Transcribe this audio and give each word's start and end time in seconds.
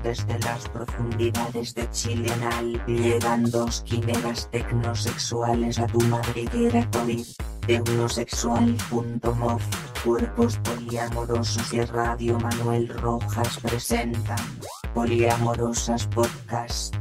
Desde 0.00 0.38
las 0.38 0.68
profundidades 0.70 1.74
de 1.74 1.88
Chilenal 1.90 2.82
llegan 2.86 3.50
dos 3.50 3.82
quimeras 3.82 4.48
tecnosexuales 4.50 5.78
a 5.78 5.86
tu 5.86 6.00
madriguera 6.00 6.88
COVID. 6.92 7.26
Tecnosexual.mov, 7.66 9.60
cuerpos 10.02 10.56
poliamorosos 10.64 11.74
y 11.74 11.82
Radio 11.82 12.40
Manuel 12.40 12.88
Rojas 12.88 13.60
presentan 13.60 14.38
Poliamorosas 14.94 16.06
Podcast. 16.06 16.96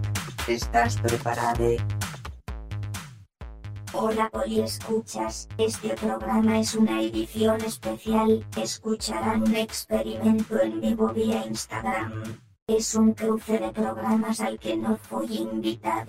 ¿Estás 0.47 0.97
preparado? 0.97 1.77
Hola 3.93 4.29
Escuchas, 4.45 5.47
este 5.57 5.95
programa 5.95 6.59
es 6.59 6.75
una 6.75 7.01
edición 7.01 7.61
especial, 7.61 8.45
escucharán 8.57 9.43
un 9.43 9.55
experimento 9.55 10.59
en 10.59 10.81
vivo 10.81 11.07
vía 11.13 11.45
Instagram. 11.45 12.50
Es 12.77 12.95
un 12.95 13.11
cruce 13.13 13.59
de 13.59 13.69
programas 13.73 14.39
al 14.39 14.57
que 14.57 14.77
no 14.77 14.95
fui 14.95 15.25
invitada. 15.35 16.05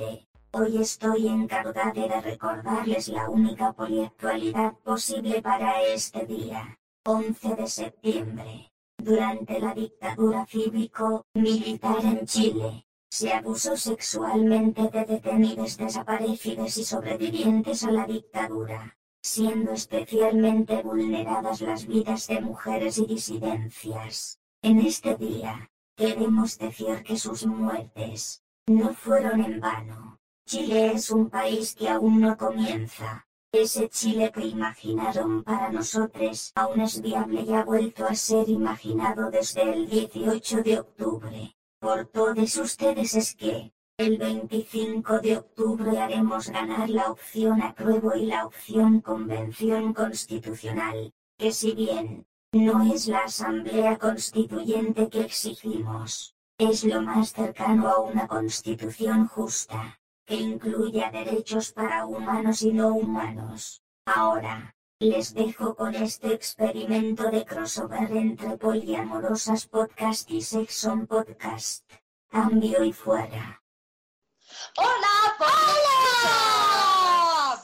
Hoy 0.53 0.79
estoy 0.79 1.27
encargada 1.27 1.91
de 1.93 2.21
recordarles 2.21 3.09
la 3.09 3.29
única 3.29 3.73
poliactualidad 3.73 4.75
posible 4.85 5.43
para 5.43 5.83
este 5.83 6.25
día. 6.25 6.79
11 7.05 7.57
de 7.57 7.67
septiembre. 7.67 8.73
Durante 8.97 9.59
la 9.59 9.75
dictadura 9.75 10.47
cívico-militar 10.47 12.05
en 12.05 12.27
Chile, 12.27 12.87
se 13.11 13.33
abusó 13.33 13.77
sexualmente 13.77 14.89
de 14.89 15.05
detenidos 15.05 15.77
desaparecidos 15.77 16.79
y 16.79 16.85
sobrevivientes 16.85 17.83
a 17.83 17.91
la 17.91 18.07
dictadura, 18.07 18.97
siendo 19.21 19.73
especialmente 19.73 20.81
vulneradas 20.85 21.61
las 21.61 21.89
vidas 21.89 22.29
de 22.29 22.41
mujeres 22.41 22.99
y 22.99 23.07
disidencias. 23.07 24.39
En 24.63 24.79
este 24.79 25.17
día, 25.17 25.72
Queremos 25.97 26.59
decir 26.59 27.03
que 27.03 27.19
sus 27.19 27.45
muertes 27.47 28.43
no 28.67 28.95
fueron 28.95 29.45
en 29.45 29.61
vano. 29.61 30.19
Chile 30.47 30.93
es 30.95 31.11
un 31.11 31.29
país 31.29 31.75
que 31.75 31.89
aún 31.89 32.21
no 32.21 32.37
comienza. 32.37 33.27
Ese 33.53 33.91
Chile 33.91 34.33
que 34.33 34.47
imaginaron 34.47 35.45
para 35.45 35.71
nosotros 35.71 36.53
aún 36.55 36.81
es 36.81 37.03
viable 37.03 37.43
y 37.43 37.53
ha 37.53 37.65
vuelto 37.65 38.07
a 38.07 38.15
ser 38.15 38.49
imaginado 38.49 39.31
desde 39.31 39.63
el 39.63 39.89
18 39.89 40.63
de 40.63 40.81
octubre. 40.81 41.55
Por 41.79 42.07
todos 42.07 42.57
ustedes 42.57 43.15
es 43.15 43.35
que, 43.35 43.73
el 43.99 44.17
25 44.17 45.21
de 45.21 45.37
octubre 45.37 45.99
haremos 45.99 46.49
ganar 46.49 46.89
la 46.89 47.11
opción 47.11 47.61
apruebo 47.61 48.17
y 48.17 48.27
la 48.27 48.47
opción 48.47 49.03
convención 49.03 49.93
constitucional, 49.93 51.13
que 51.37 51.53
si 51.53 51.73
bien 51.73 52.27
no 52.53 52.83
es 52.93 53.09
la 53.09 53.21
asamblea 53.21 53.99
constituyente 53.99 55.09
que 55.09 55.23
exigimos. 55.23 56.37
Es 56.59 56.85
lo 56.85 57.01
más 57.01 57.33
cercano 57.33 57.89
a 57.89 58.01
una 58.01 58.29
constitución 58.29 59.27
justa, 59.27 59.99
que 60.27 60.35
incluya 60.35 61.11
derechos 61.11 61.73
para 61.73 62.05
humanos 62.05 62.61
y 62.63 62.73
no 62.75 62.89
humanos. 62.89 63.83
Ahora, 64.05 64.75
les 65.01 65.33
dejo 65.33 65.75
con 65.75 65.95
este 65.95 66.35
experimento 66.35 67.31
de 67.31 67.45
crossover 67.45 68.13
entre 68.13 68.59
poliamorosas 68.59 69.67
podcast 69.67 70.31
y 70.31 70.43
sexon 70.43 71.07
podcast. 71.07 71.91
Cambio 72.29 72.85
y 72.85 72.93
fuera. 72.93 73.63
¡Hola! 74.77 75.37
¡Hola! 75.39 76.82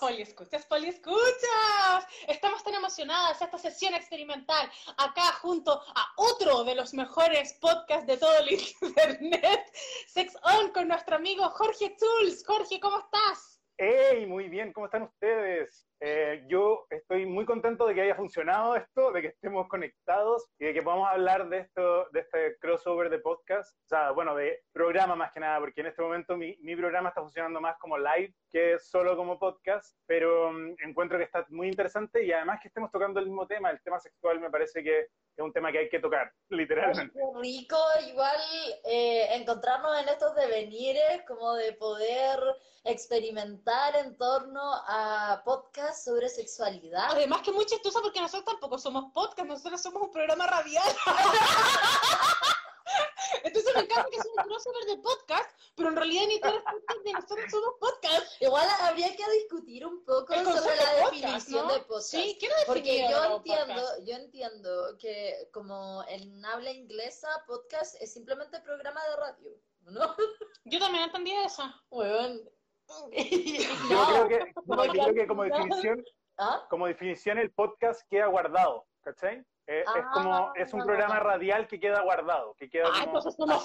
Poliescuchas, 0.01 0.65
poliescuchas. 0.67 2.07
Estamos 2.29 2.63
tan 2.63 2.75
emocionadas 2.75 3.43
esta 3.43 3.59
sesión 3.59 3.95
experimental 3.95 4.71
acá 4.97 5.33
junto 5.41 5.73
a 5.73 6.13
otro 6.17 6.63
de 6.65 6.75
los 6.75 6.95
mejores 6.95 7.55
podcasts 7.55 8.07
de 8.07 8.17
todo 8.17 8.39
el 8.39 8.53
internet, 8.83 9.61
Sex 10.07 10.37
On, 10.43 10.71
con 10.73 10.89
nuestro 10.89 11.17
amigo 11.17 11.49
Jorge 11.51 11.97
Tools. 11.99 12.45
Jorge, 12.47 12.79
¿cómo 12.79 12.99
estás? 12.99 13.61
¡Hey! 13.77 14.27
Muy 14.27 14.49
bien, 14.49 14.73
¿cómo 14.73 14.87
están 14.87 15.03
ustedes? 15.03 15.88
Eh, 16.01 16.45
yo 16.49 16.87
estoy 16.91 17.27
muy 17.27 17.45
contento 17.45 17.87
de 17.87 17.95
que 17.95 18.03
haya 18.03 18.15
funcionado 18.15 18.77
esto, 18.77 19.11
de 19.13 19.23
que 19.23 19.29
estemos 19.29 19.67
conectados 19.69 20.47
y 20.59 20.67
de 20.67 20.75
que 20.75 20.83
podamos 20.83 21.09
hablar 21.09 21.49
de 21.49 21.59
esto, 21.59 22.09
de 22.13 22.21
este 22.21 22.57
crossover 22.59 23.11
de 23.11 23.19
podcast, 23.19 23.75
o 23.85 23.89
sea, 23.89 24.11
bueno, 24.13 24.37
de 24.37 24.63
programa 24.73 25.17
más 25.17 25.33
que 25.33 25.41
nada, 25.41 25.59
porque 25.59 25.81
en 25.81 25.89
este 25.89 26.03
momento 26.03 26.37
mi, 26.37 26.57
mi 26.61 26.77
programa 26.77 27.09
está 27.09 27.21
funcionando 27.21 27.61
más 27.61 27.77
como 27.79 27.99
live 27.99 28.33
que 28.49 28.79
solo 28.79 29.17
como 29.17 29.39
podcast, 29.39 29.97
pero 30.07 30.51
um, 30.51 30.75
encuentro 30.85 31.19
que 31.19 31.25
está 31.25 31.45
muy 31.49 31.69
interesante 31.69 32.25
y 32.25 32.33
además 32.33 32.61
que 32.63 32.69
estemos 32.69 32.91
tocando 32.93 33.19
el 33.19 33.27
mismo 33.27 33.47
tema, 33.47 33.71
el 33.71 33.83
tema 33.83 33.99
sexual 33.99 34.41
me 34.41 34.51
parece 34.51 34.83
que 34.83 35.01
es 35.01 35.45
un 35.45 35.53
tema 35.53 35.71
que 35.71 35.79
hay 35.79 35.89
que 35.89 36.01
tocar, 36.01 36.33
literalmente. 36.51 37.19
Es 37.19 37.41
rico 37.41 37.77
igual 38.09 38.37
eh, 38.85 39.35
encontrarnos 39.35 40.01
en 40.01 40.09
estos 40.09 40.35
devenires, 40.35 41.23
como 41.27 41.55
de 41.55 41.73
poder 41.75 42.39
experimentar 42.85 43.97
en 43.97 44.17
torno 44.17 44.73
a 44.87 45.43
podcast 45.89 46.05
sobre 46.05 46.29
sexualidad. 46.29 47.07
Además 47.11 47.43
que 47.43 47.53
muy 47.53 47.67
chistoso 47.67 48.01
porque 48.03 48.21
nosotros 48.21 48.45
tampoco 48.45 48.79
somos 48.79 49.13
podcast, 49.13 49.49
nosotros 49.49 49.81
somos 49.81 50.03
un 50.03 50.11
programa 50.11 50.47
radial. 50.47 50.85
Entonces 53.45 53.75
me 53.75 53.83
encanta 53.83 54.09
que 54.11 54.21
sea 54.21 54.33
un 54.37 54.45
crossover 54.45 54.85
de 54.87 54.97
podcast, 54.99 55.51
pero 55.77 55.91
en 55.91 55.97
realidad 55.97 56.25
ni 56.29 56.41
todos 56.41 56.55
los 56.55 57.05
de 57.05 57.13
nosotros 57.13 57.51
somos 57.51 57.75
podcast. 57.81 58.43
Igual 58.43 58.67
habría 58.81 59.15
que 59.15 59.23
discutir 59.33 59.87
un 59.87 60.05
poco 60.05 60.35
sobre 60.35 60.77
la 60.77 60.95
definición 61.05 61.69
de 61.69 61.81
podcast. 61.81 62.11
Sí, 62.11 62.37
¿qué 62.41 62.49
Porque 62.67 63.07
yo 63.09 63.37
entiendo, 63.37 63.83
yo 64.05 64.17
entiendo 64.17 64.99
que 64.99 65.49
como 65.53 66.05
en 66.09 66.45
habla 66.45 66.71
inglesa, 66.71 67.29
podcast 67.47 67.95
es 68.01 68.13
simplemente 68.13 68.61
programa 68.61 69.01
de 69.09 69.17
radio, 69.17 69.51
¿no? 69.83 70.17
Yo 70.65 70.79
también 70.79 71.05
entendí 71.05 71.33
eso. 71.33 71.63
Bueno, 71.91 72.41
Yo 73.91 74.07
creo 74.07 74.29
que, 74.29 74.53
no, 74.67 74.85
yo 74.87 74.93
creo 74.93 75.15
que 75.15 75.27
como 75.27 75.43
definición, 75.45 76.05
¿Ah? 76.39 76.65
como 76.71 76.87
definición 76.87 77.39
el 77.39 77.51
podcast 77.53 78.01
queda 78.09 78.27
guardado, 78.27 78.87
¿cachai? 79.03 79.43
Eh, 79.67 79.85
es 79.85 80.05
como, 80.15 80.51
es 80.55 80.73
un 80.73 80.83
programa 80.85 81.21
radial 81.21 81.67
que 81.67 81.79
queda 81.79 82.01
guardado, 82.03 82.55
que 82.55 82.71
queda 82.71 82.87
Ah, 82.95 83.03
entonces 83.05 83.35
somos. 83.37 83.65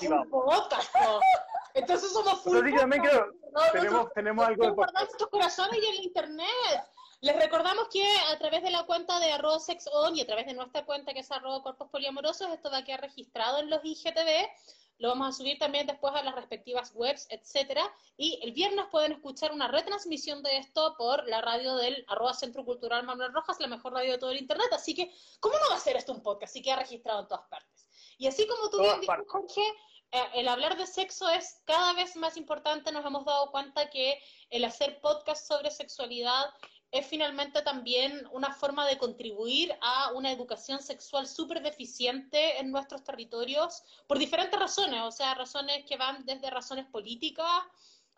Entonces 1.73 2.11
somos 2.11 2.41
full 2.43 2.57
Entonces 2.57 2.73
yo 2.73 2.79
también 2.81 3.01
podcast. 3.03 3.23
creo, 3.23 3.71
tenemos, 3.71 4.13
tenemos 4.13 4.45
algo 4.47 4.63
de 4.65 4.71
Guardar 4.71 4.93
podcast. 4.93 5.07
nuestros 5.09 5.29
corazones 5.29 5.79
y 5.81 5.85
el 5.87 6.03
internet. 6.03 6.83
Les 7.23 7.37
recordamos 7.37 7.87
que 7.87 8.03
a 8.33 8.37
través 8.37 8.63
de 8.63 8.69
la 8.69 8.85
cuenta 8.85 9.17
de 9.17 9.31
arroba 9.31 9.57
sexon 9.57 10.13
y 10.13 10.19
a 10.19 10.25
través 10.25 10.45
de 10.45 10.53
nuestra 10.53 10.83
cuenta 10.83 11.13
que 11.13 11.21
es 11.21 11.31
arroba 11.31 11.63
cuerpos 11.63 11.87
poliamorosos, 11.89 12.51
esto 12.51 12.69
va 12.69 12.79
a 12.79 12.83
quedar 12.83 12.99
registrado 12.99 13.59
en 13.59 13.69
los 13.69 13.79
IGTV. 13.81 14.49
Lo 14.97 15.07
vamos 15.07 15.29
a 15.29 15.31
subir 15.31 15.57
también 15.57 15.87
después 15.87 16.13
a 16.13 16.21
las 16.21 16.35
respectivas 16.35 16.91
webs, 16.93 17.27
etcétera. 17.29 17.89
Y 18.17 18.41
el 18.43 18.51
viernes 18.51 18.87
pueden 18.91 19.13
escuchar 19.13 19.53
una 19.53 19.69
retransmisión 19.69 20.43
de 20.43 20.57
esto 20.57 20.95
por 20.97 21.25
la 21.25 21.39
radio 21.39 21.77
del 21.77 22.03
arroba 22.09 22.33
Centro 22.33 22.65
Cultural 22.65 23.05
Manuel 23.05 23.31
Rojas, 23.31 23.57
la 23.61 23.67
mejor 23.67 23.93
radio 23.93 24.11
de 24.11 24.17
todo 24.17 24.31
el 24.31 24.39
internet. 24.39 24.67
Así 24.73 24.93
que, 24.93 25.09
¿cómo 25.39 25.57
no 25.59 25.69
va 25.69 25.77
a 25.77 25.79
ser 25.79 25.95
esto 25.95 26.11
un 26.11 26.21
podcast? 26.21 26.51
Así 26.51 26.61
queda 26.61 26.75
registrado 26.75 27.21
en 27.21 27.29
todas 27.29 27.47
partes. 27.47 27.87
Y 28.17 28.27
así 28.27 28.45
como 28.45 28.69
tú 28.69 28.81
bien 28.81 28.99
dices. 28.99 29.15
Jorge, 29.29 29.63
eh, 30.11 30.29
el 30.35 30.47
hablar 30.47 30.77
de 30.77 30.85
sexo 30.85 31.29
es 31.29 31.61
cada 31.63 31.93
vez 31.93 32.17
más 32.17 32.35
importante. 32.35 32.91
Nos 32.91 33.05
hemos 33.05 33.23
dado 33.23 33.49
cuenta 33.49 33.89
que 33.89 34.21
el 34.49 34.65
hacer 34.65 34.99
podcast 34.99 35.47
sobre 35.47 35.71
sexualidad 35.71 36.53
es 36.93 37.07
finalmente 37.07 37.63
también 37.63 38.23
una 38.31 38.53
forma 38.53 38.85
de 38.85 38.99
contribuir 38.99 39.75
a 39.81 40.11
una 40.13 40.31
educación 40.31 40.79
sexual 40.79 41.27
súper 41.27 41.63
deficiente 41.63 42.59
en 42.59 42.71
nuestros 42.71 43.03
territorios 43.03 43.83
por 44.05 44.19
diferentes 44.19 44.59
razones, 44.59 45.01
o 45.01 45.11
sea, 45.11 45.33
razones 45.33 45.85
que 45.85 45.97
van 45.97 46.23
desde 46.23 46.51
razones 46.51 46.85
políticas 46.85 47.63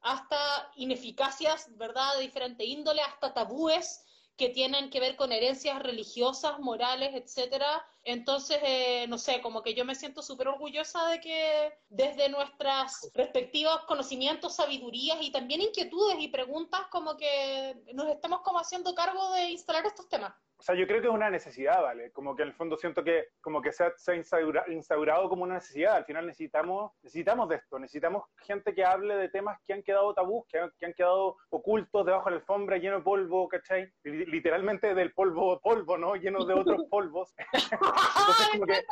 hasta 0.02 0.38
ineficacias, 0.76 1.68
¿verdad?, 1.78 2.16
de 2.18 2.24
diferente 2.24 2.66
índole, 2.66 3.02
hasta 3.02 3.34
tabúes 3.34 4.04
que 4.38 4.50
tienen 4.50 4.90
que 4.90 5.00
ver 5.00 5.16
con 5.16 5.32
herencias 5.32 5.82
religiosas, 5.82 6.60
morales, 6.60 7.12
etcétera. 7.14 7.86
Entonces, 8.04 8.60
eh, 8.64 9.06
no 9.08 9.18
sé, 9.18 9.42
como 9.42 9.64
que 9.64 9.74
yo 9.74 9.86
me 9.86 9.96
siento 9.96 10.22
súper 10.22 10.50
orgullosa 10.50 11.08
de 11.08 11.22
que 11.22 11.74
desde 11.90 12.30
nuestras 12.30 13.10
respectivos 13.14 13.80
conocimientos, 13.88 14.56
sabidurías 14.56 15.18
y 15.22 15.32
también 15.32 15.62
inquietudes 15.62 16.18
y 16.20 16.28
preguntas, 16.28 16.82
como 16.92 17.16
que 17.18 17.82
nos 17.94 18.08
estamos 18.10 18.42
como 18.42 18.60
haciendo 18.60 18.94
cargo 18.94 19.32
de 19.32 19.52
instalar 19.52 19.86
estos 19.86 20.08
temas. 20.10 20.34
O 20.66 20.70
sea, 20.70 20.74
yo 20.74 20.88
creo 20.88 21.00
que 21.00 21.08
es 21.10 21.14
una 21.14 21.30
necesidad, 21.30 21.80
¿vale? 21.84 22.12
Como 22.12 22.36
que 22.36 22.42
en 22.42 22.48
el 22.48 22.56
fondo 22.56 22.76
siento 22.76 23.04
que 23.04 23.28
como 23.40 23.62
que 23.62 23.72
se 23.72 23.84
ha, 23.84 23.94
se 23.98 24.14
ha 24.14 24.16
instaura- 24.16 24.66
instaurado 24.70 25.30
como 25.30 25.44
una 25.44 25.54
necesidad. 25.54 25.94
Al 25.96 26.06
final 26.06 26.26
necesitamos, 26.26 26.92
necesitamos 27.04 27.48
de 27.50 27.58
esto, 27.58 27.78
necesitamos 27.78 28.24
gente 28.38 28.74
que 28.74 28.84
hable 28.84 29.16
de 29.16 29.30
temas 29.30 29.60
que 29.68 29.74
han 29.74 29.84
quedado 29.84 30.12
tabús, 30.16 30.44
que 30.50 30.58
han, 30.58 30.72
que 30.80 30.88
han 30.88 30.94
quedado 30.94 31.38
ocultos 31.52 32.04
debajo 32.04 32.26
de 32.26 32.32
la 32.32 32.38
alfombra, 32.38 32.78
lleno 32.78 32.96
de 32.98 33.04
polvo, 33.04 33.48
¿cachai? 33.48 33.94
Li- 34.06 34.26
Literalmente 34.26 34.96
del 34.96 35.14
polvo 35.14 35.60
polvo, 35.62 36.00
¿no? 36.00 36.16
Lleno 36.16 36.44
de 36.46 36.56
otros 36.56 36.82
polvos. 36.90 37.36
Entonces, 37.54 38.48
como 38.54 38.66
que... 38.66 38.84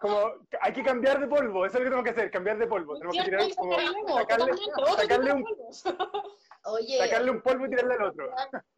Como, 0.00 0.32
hay 0.60 0.72
que 0.72 0.82
cambiar 0.82 1.20
de 1.20 1.26
polvo, 1.26 1.64
eso 1.66 1.78
es 1.78 1.84
lo 1.84 1.84
que 1.84 1.84
tenemos 1.90 2.04
que 2.04 2.10
hacer, 2.10 2.30
cambiar 2.30 2.58
de 2.58 2.66
polvo. 2.66 2.94
Tenemos 2.98 3.16
que 3.16 3.24
tirar 3.24 3.42
como, 3.56 3.76
sacarle, 4.18 4.52
sacarle 4.96 5.32
un, 5.32 5.44
Oye, 6.66 6.98
sacarle 6.98 7.30
un 7.30 7.42
polvo 7.42 7.66
y 7.66 7.70
tirarle 7.70 7.94
al 7.94 8.02
otro. 8.04 8.30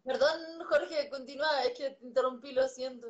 perdón 0.05 0.65
Jorge, 0.69 1.09
continúa, 1.11 1.65
es 1.65 1.77
que 1.79 1.91
te 1.91 2.05
interrumpí, 2.07 2.53
lo 2.53 2.67
siento. 2.69 3.07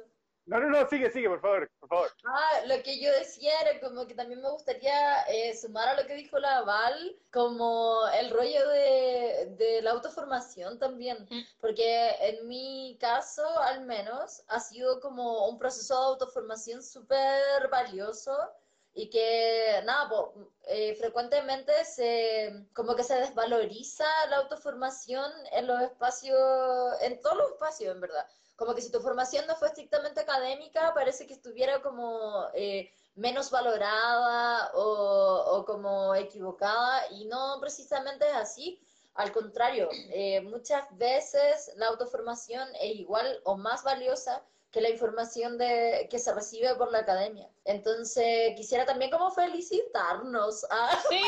No, 0.46 0.58
no, 0.60 0.70
no, 0.70 0.88
sigue, 0.88 1.10
sigue, 1.10 1.28
por 1.28 1.42
favor, 1.42 1.70
por 1.78 1.88
favor. 1.90 2.10
Ah, 2.24 2.60
lo 2.64 2.82
que 2.82 2.98
yo 2.98 3.12
decía 3.12 3.52
era 3.60 3.78
como 3.80 4.06
que 4.06 4.14
también 4.14 4.40
me 4.40 4.48
gustaría 4.48 5.22
eh, 5.24 5.54
sumar 5.54 5.88
a 5.90 6.00
lo 6.00 6.06
que 6.06 6.14
dijo 6.14 6.38
la 6.38 6.62
Val, 6.62 7.18
como 7.30 8.08
el 8.18 8.30
rollo 8.30 8.66
de, 8.70 9.54
de 9.58 9.82
la 9.82 9.90
autoformación 9.90 10.78
también, 10.78 11.18
Mm. 11.28 11.40
porque 11.60 12.12
en 12.20 12.48
mi 12.48 12.96
caso 12.98 13.46
al 13.60 13.84
menos 13.84 14.42
ha 14.48 14.58
sido 14.58 15.00
como 15.00 15.48
un 15.48 15.58
proceso 15.58 15.94
de 16.00 16.06
autoformación 16.06 16.82
súper 16.82 17.68
valioso 17.70 18.34
y 18.98 19.08
que 19.10 19.80
nada, 19.84 20.08
po, 20.08 20.34
eh, 20.64 20.96
frecuentemente 20.96 21.72
se 21.84 22.66
como 22.74 22.96
que 22.96 23.04
se 23.04 23.14
desvaloriza 23.14 24.04
la 24.28 24.38
autoformación 24.38 25.30
en 25.52 25.68
los 25.68 25.80
espacios, 25.82 26.36
en 27.02 27.20
todos 27.22 27.36
los 27.36 27.50
espacios 27.52 27.94
en 27.94 28.00
verdad. 28.00 28.26
Como 28.56 28.74
que 28.74 28.82
si 28.82 28.90
tu 28.90 28.98
formación 28.98 29.46
no 29.46 29.54
fue 29.54 29.68
estrictamente 29.68 30.20
académica, 30.20 30.92
parece 30.94 31.28
que 31.28 31.34
estuviera 31.34 31.80
como 31.80 32.48
eh, 32.54 32.90
menos 33.14 33.52
valorada 33.52 34.72
o, 34.74 35.58
o 35.58 35.64
como 35.64 36.16
equivocada 36.16 37.08
y 37.12 37.26
no 37.26 37.58
precisamente 37.60 38.26
es 38.28 38.34
así. 38.34 38.82
Al 39.14 39.30
contrario, 39.30 39.88
eh, 40.10 40.40
muchas 40.40 40.84
veces 40.98 41.70
la 41.76 41.86
autoformación 41.86 42.68
es 42.80 42.96
igual 42.96 43.40
o 43.44 43.56
más 43.56 43.84
valiosa 43.84 44.42
que 44.70 44.80
la 44.80 44.90
información 44.90 45.56
de, 45.56 46.08
que 46.10 46.18
se 46.18 46.34
recibe 46.34 46.74
por 46.74 46.92
la 46.92 46.98
academia. 46.98 47.48
Entonces, 47.64 48.54
quisiera 48.56 48.84
también 48.84 49.10
como 49.10 49.30
felicitarnos. 49.30 50.66
Ah, 50.70 50.98
Sí, 51.10 51.20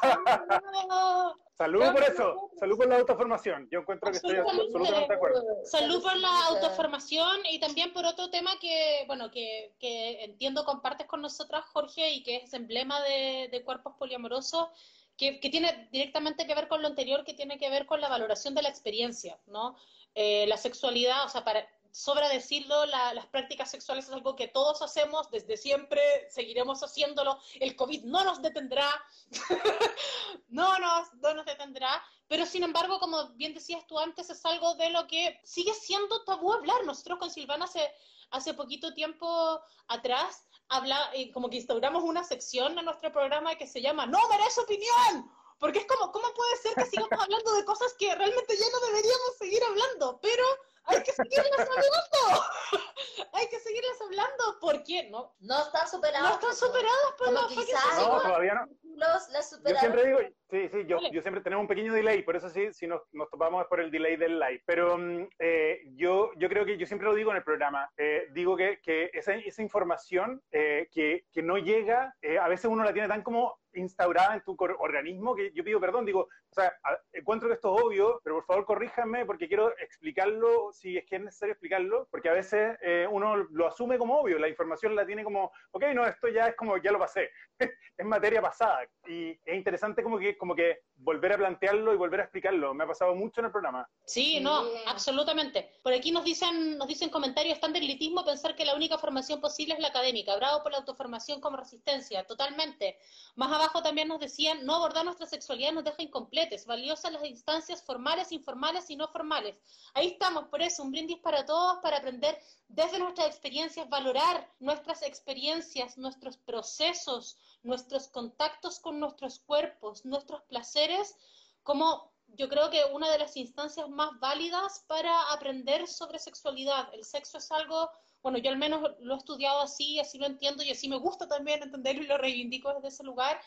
salud. 0.00 1.32
Salud 1.56 1.92
por 1.92 2.02
eso, 2.02 2.50
salud 2.58 2.76
por 2.76 2.88
la 2.88 2.96
autoformación. 2.96 3.68
Yo 3.70 3.80
encuentro 3.80 4.10
que 4.10 4.16
estoy 4.16 4.36
Absolutamente. 4.38 4.76
absolutamente 4.76 5.08
de 5.08 5.14
acuerdo. 5.14 5.42
Salud 5.64 6.02
por 6.02 6.16
la 6.16 6.46
autoformación 6.46 7.46
y 7.48 7.60
también 7.60 7.92
por 7.92 8.04
otro 8.04 8.28
tema 8.30 8.58
que, 8.60 9.04
bueno, 9.06 9.30
que, 9.30 9.72
que 9.78 10.24
entiendo 10.24 10.64
compartes 10.64 11.06
con 11.06 11.22
nosotras, 11.22 11.64
Jorge, 11.66 12.10
y 12.10 12.24
que 12.24 12.38
es 12.38 12.52
emblema 12.54 13.00
de, 13.02 13.48
de 13.52 13.62
cuerpos 13.62 13.94
poliamorosos, 13.96 14.68
que, 15.16 15.38
que 15.38 15.48
tiene 15.48 15.88
directamente 15.92 16.44
que 16.44 16.56
ver 16.56 16.66
con 16.66 16.82
lo 16.82 16.88
anterior, 16.88 17.24
que 17.24 17.34
tiene 17.34 17.56
que 17.56 17.70
ver 17.70 17.86
con 17.86 18.00
la 18.00 18.08
valoración 18.08 18.56
de 18.56 18.62
la 18.62 18.68
experiencia, 18.68 19.38
¿no? 19.46 19.76
Eh, 20.16 20.46
la 20.48 20.56
sexualidad, 20.56 21.24
o 21.24 21.28
sea, 21.28 21.44
para, 21.44 21.68
sobra 21.94 22.28
decirlo, 22.28 22.86
la- 22.86 23.14
las 23.14 23.26
prácticas 23.26 23.70
sexuales 23.70 24.06
es 24.06 24.12
algo 24.12 24.34
que 24.34 24.48
todos 24.48 24.82
hacemos 24.82 25.30
desde 25.30 25.56
siempre, 25.56 26.00
seguiremos 26.28 26.82
haciéndolo, 26.82 27.38
el 27.60 27.76
COVID 27.76 28.02
no 28.02 28.24
nos 28.24 28.42
detendrá, 28.42 28.90
no 30.48 30.76
nos, 30.78 31.14
no 31.14 31.34
nos 31.34 31.46
detendrá, 31.46 32.02
pero 32.26 32.46
sin 32.46 32.64
embargo, 32.64 32.98
como 32.98 33.28
bien 33.34 33.54
decías 33.54 33.86
tú 33.86 33.98
antes, 33.98 34.28
es 34.28 34.44
algo 34.44 34.74
de 34.74 34.90
lo 34.90 35.06
que 35.06 35.38
sigue 35.44 35.72
siendo 35.72 36.24
tabú 36.24 36.52
hablar. 36.52 36.84
Nosotros 36.84 37.18
con 37.18 37.30
Silvana 37.30 37.66
hace, 37.66 37.92
hace 38.30 38.54
poquito 38.54 38.92
tiempo 38.92 39.60
atrás, 39.86 40.48
habla, 40.68 41.10
eh, 41.12 41.30
como 41.32 41.48
que 41.48 41.58
instauramos 41.58 42.02
una 42.02 42.24
sección 42.24 42.76
en 42.76 42.84
nuestro 42.86 43.12
programa 43.12 43.54
que 43.54 43.66
se 43.68 43.80
llama 43.80 44.06
No 44.06 44.18
merece 44.30 44.62
opinión, 44.62 45.30
porque 45.58 45.78
es 45.80 45.86
como, 45.86 46.12
¿cómo 46.12 46.32
puede 46.34 46.56
ser 46.56 46.74
que 46.74 46.86
sigamos 46.86 47.20
hablando 47.20 47.54
de 47.54 47.64
cosas 47.64 47.94
que 47.98 48.14
realmente 48.14 48.56
ya 48.56 48.66
no 48.72 48.86
deberíamos 48.86 49.36
seguir 49.38 49.62
hablando? 49.64 50.18
Pero 50.20 50.44
hay 50.86 51.02
que 51.02 51.12
seguirlas 51.12 51.60
hablando, 51.60 52.44
hay 53.32 53.48
que 53.48 53.58
seguirlas 53.58 54.00
hablando, 54.00 54.58
porque 54.60 55.08
no, 55.10 55.34
no 55.40 55.62
están 55.62 55.88
superados. 55.88 56.28
no 56.28 56.34
están 56.34 56.54
superadas 56.54 57.14
por 57.16 57.32
fucking 57.32 57.64
quizás-. 57.64 57.98
No, 57.98 58.20
todavía 58.20 58.54
no. 58.54 58.66
Los, 58.96 59.28
las 59.30 59.50
Yo 59.50 59.56
superaron. 59.56 59.80
siempre 59.80 60.06
digo, 60.06 60.18
sí, 60.50 60.68
sí, 60.68 60.86
yo, 60.86 60.98
yo 61.10 61.20
siempre 61.20 61.42
tenemos 61.42 61.62
un 61.62 61.68
pequeño 61.68 61.92
delay, 61.92 62.22
por 62.22 62.36
eso 62.36 62.48
sí, 62.48 62.72
si 62.72 62.86
nos, 62.86 63.02
nos 63.12 63.28
topamos 63.28 63.62
es 63.62 63.68
por 63.68 63.80
el 63.80 63.90
delay 63.90 64.16
del 64.16 64.38
live. 64.38 64.62
Pero 64.66 64.96
mm, 64.96 65.28
eh, 65.38 65.80
yo, 65.96 66.30
yo 66.36 66.48
creo 66.48 66.64
que 66.64 66.76
yo 66.78 66.86
siempre 66.86 67.08
lo 67.08 67.14
digo 67.14 67.30
en 67.32 67.38
el 67.38 67.44
programa, 67.44 67.90
eh, 67.96 68.28
digo 68.32 68.56
que, 68.56 68.80
que 68.82 69.10
esa, 69.12 69.34
esa 69.34 69.62
información 69.62 70.40
eh, 70.52 70.88
que, 70.92 71.24
que 71.32 71.42
no 71.42 71.58
llega, 71.58 72.14
eh, 72.22 72.38
a 72.38 72.46
veces 72.46 72.66
uno 72.66 72.84
la 72.84 72.92
tiene 72.92 73.08
tan 73.08 73.22
como 73.22 73.58
instaurada 73.74 74.34
en 74.34 74.42
tu 74.42 74.56
organismo 74.78 75.34
que 75.34 75.52
yo 75.52 75.64
pido 75.64 75.80
perdón, 75.80 76.04
digo, 76.04 76.20
o 76.20 76.54
sea, 76.54 76.72
encuentro 77.12 77.48
que 77.48 77.54
esto 77.54 77.76
es 77.76 77.82
obvio, 77.82 78.20
pero 78.22 78.36
por 78.36 78.44
favor 78.44 78.64
corríjanme 78.64 79.26
porque 79.26 79.48
quiero 79.48 79.76
explicarlo 79.78 80.72
si 80.72 80.96
es 80.96 81.04
que 81.06 81.16
es 81.16 81.22
necesario 81.22 81.52
explicarlo, 81.52 82.08
porque 82.10 82.28
a 82.28 82.34
veces 82.34 82.78
eh, 82.82 83.06
uno 83.10 83.36
lo 83.36 83.66
asume 83.66 83.98
como 83.98 84.20
obvio, 84.20 84.38
la 84.38 84.48
información 84.48 84.94
la 84.94 85.06
tiene 85.06 85.24
como, 85.24 85.52
ok, 85.72 85.84
no, 85.94 86.06
esto 86.06 86.28
ya 86.28 86.48
es 86.48 86.56
como, 86.56 86.76
ya 86.78 86.92
lo 86.92 86.98
pasé 86.98 87.30
es 87.96 88.06
materia 88.06 88.42
pasada 88.42 88.80
y 89.06 89.30
es 89.30 89.54
interesante 89.54 90.02
como 90.02 90.18
que, 90.18 90.36
como 90.36 90.54
que 90.54 90.80
volver 90.96 91.32
a 91.32 91.38
plantearlo 91.38 91.92
y 91.92 91.96
volver 91.96 92.20
a 92.20 92.24
explicarlo. 92.24 92.74
Me 92.74 92.84
ha 92.84 92.86
pasado 92.86 93.14
mucho 93.14 93.40
en 93.40 93.46
el 93.46 93.52
programa. 93.52 93.88
Sí, 94.04 94.40
no, 94.40 94.64
absolutamente. 94.86 95.70
Por 95.82 95.92
aquí 95.92 96.10
nos 96.10 96.24
dicen, 96.24 96.78
nos 96.78 96.88
dicen 96.88 97.10
comentarios, 97.10 97.54
están 97.54 97.72
del 97.72 97.84
elitismo 97.84 98.24
pensar 98.24 98.56
que 98.56 98.64
la 98.64 98.74
única 98.74 98.98
formación 98.98 99.40
posible 99.40 99.74
es 99.74 99.80
la 99.80 99.88
académica. 99.88 100.34
Bravo 100.36 100.62
por 100.62 100.72
la 100.72 100.78
autoformación 100.78 101.40
como 101.40 101.56
resistencia, 101.56 102.24
totalmente. 102.26 102.98
Más 103.36 103.52
abajo 103.52 103.63
también 103.82 104.08
nos 104.08 104.20
decían, 104.20 104.64
no 104.64 104.76
abordar 104.76 105.04
nuestra 105.04 105.26
sexualidad 105.26 105.72
nos 105.72 105.84
deja 105.84 106.02
incompletes, 106.02 106.66
valiosas 106.66 107.12
las 107.12 107.24
instancias 107.24 107.82
formales, 107.82 108.32
informales 108.32 108.90
y 108.90 108.96
no 108.96 109.08
formales. 109.08 109.56
Ahí 109.94 110.08
estamos, 110.08 110.48
por 110.48 110.62
eso, 110.62 110.82
un 110.82 110.90
brindis 110.90 111.18
para 111.18 111.44
todos, 111.44 111.78
para 111.82 111.98
aprender 111.98 112.38
desde 112.68 112.98
nuestras 112.98 113.28
experiencias, 113.28 113.88
valorar 113.88 114.50
nuestras 114.60 115.02
experiencias, 115.02 115.96
nuestros 115.98 116.36
procesos, 116.38 117.38
nuestros 117.62 118.08
contactos 118.08 118.80
con 118.80 119.00
nuestros 119.00 119.40
cuerpos, 119.40 120.04
nuestros 120.04 120.42
placeres, 120.42 121.16
como 121.62 122.12
yo 122.28 122.48
creo 122.48 122.70
que 122.70 122.84
una 122.92 123.10
de 123.10 123.18
las 123.18 123.36
instancias 123.36 123.88
más 123.88 124.10
válidas 124.18 124.84
para 124.86 125.32
aprender 125.32 125.86
sobre 125.86 126.18
sexualidad. 126.18 126.88
El 126.92 127.04
sexo 127.04 127.38
es 127.38 127.50
algo, 127.52 127.90
bueno, 128.24 128.38
yo 128.38 128.50
al 128.50 128.56
menos 128.56 128.80
lo 129.00 129.14
he 129.14 129.18
estudiado 129.18 129.60
así, 129.60 130.00
así 130.00 130.16
lo 130.16 130.24
entiendo 130.24 130.62
y 130.62 130.70
así 130.70 130.88
me 130.88 130.96
gusta 130.96 131.28
también 131.28 131.62
entenderlo 131.62 132.02
y 132.02 132.06
lo 132.06 132.16
reivindico 132.16 132.72
desde 132.72 132.88
ese 132.88 133.04
lugar. 133.04 133.38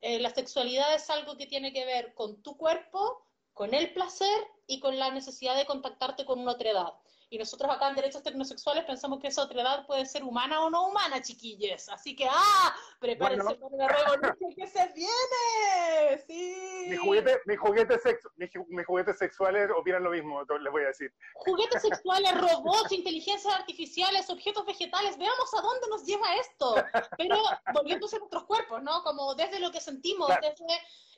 Eh, 0.00 0.20
la 0.20 0.30
sexualidad 0.30 0.94
es 0.94 1.10
algo 1.10 1.36
que 1.36 1.48
tiene 1.48 1.72
que 1.72 1.84
ver 1.84 2.14
con 2.14 2.40
tu 2.40 2.56
cuerpo, 2.56 3.26
con 3.54 3.74
el 3.74 3.92
placer 3.92 4.46
y 4.68 4.78
con 4.78 5.00
la 5.00 5.10
necesidad 5.10 5.56
de 5.56 5.66
contactarte 5.66 6.24
con 6.24 6.38
una 6.38 6.52
otra 6.52 6.70
edad. 6.70 6.92
Y 7.32 7.38
nosotros 7.38 7.70
acá 7.70 7.88
en 7.90 7.94
Derechos 7.94 8.24
Tecnosexuales 8.24 8.84
pensamos 8.84 9.20
que 9.20 9.28
esa 9.28 9.42
otra 9.44 9.62
edad 9.62 9.86
puede 9.86 10.04
ser 10.04 10.24
humana 10.24 10.64
o 10.64 10.68
no 10.68 10.88
humana, 10.88 11.22
chiquilles. 11.22 11.88
Así 11.88 12.16
que, 12.16 12.26
¡ah! 12.28 12.74
Prepárense 12.98 13.54
Bueno. 13.54 13.60
para 13.70 13.76
la 13.76 13.88
revolución 14.16 14.52
que 14.56 14.66
se 14.66 14.88
viene. 14.88 16.24
Sí. 16.26 16.86
Mi 16.88 16.96
juguete, 16.96 17.40
mi 17.46 17.54
juguete 17.54 18.00
mis, 18.36 18.50
mis 18.68 18.84
juguetes 18.84 19.16
sexuales 19.16 19.70
opinan 19.76 20.02
lo 20.02 20.10
mismo, 20.10 20.42
les 20.42 20.72
voy 20.72 20.82
a 20.82 20.88
decir. 20.88 21.14
Juguetes 21.34 21.82
sexuales, 21.82 22.36
robots, 22.40 22.90
inteligencias 22.90 23.54
artificiales, 23.54 24.28
objetos 24.28 24.66
vegetales, 24.66 25.16
veamos 25.16 25.54
a 25.56 25.60
dónde 25.60 25.86
nos 25.88 26.04
lleva 26.04 26.34
esto. 26.34 26.74
Pero 27.16 27.36
volviéndose 27.72 28.16
a 28.16 28.18
nuestros 28.18 28.42
cuerpos, 28.42 28.82
¿no? 28.82 29.04
Como 29.04 29.36
desde 29.36 29.60
lo 29.60 29.70
que 29.70 29.80
sentimos, 29.80 30.26
Claro. 30.26 30.48
desde 30.48 30.66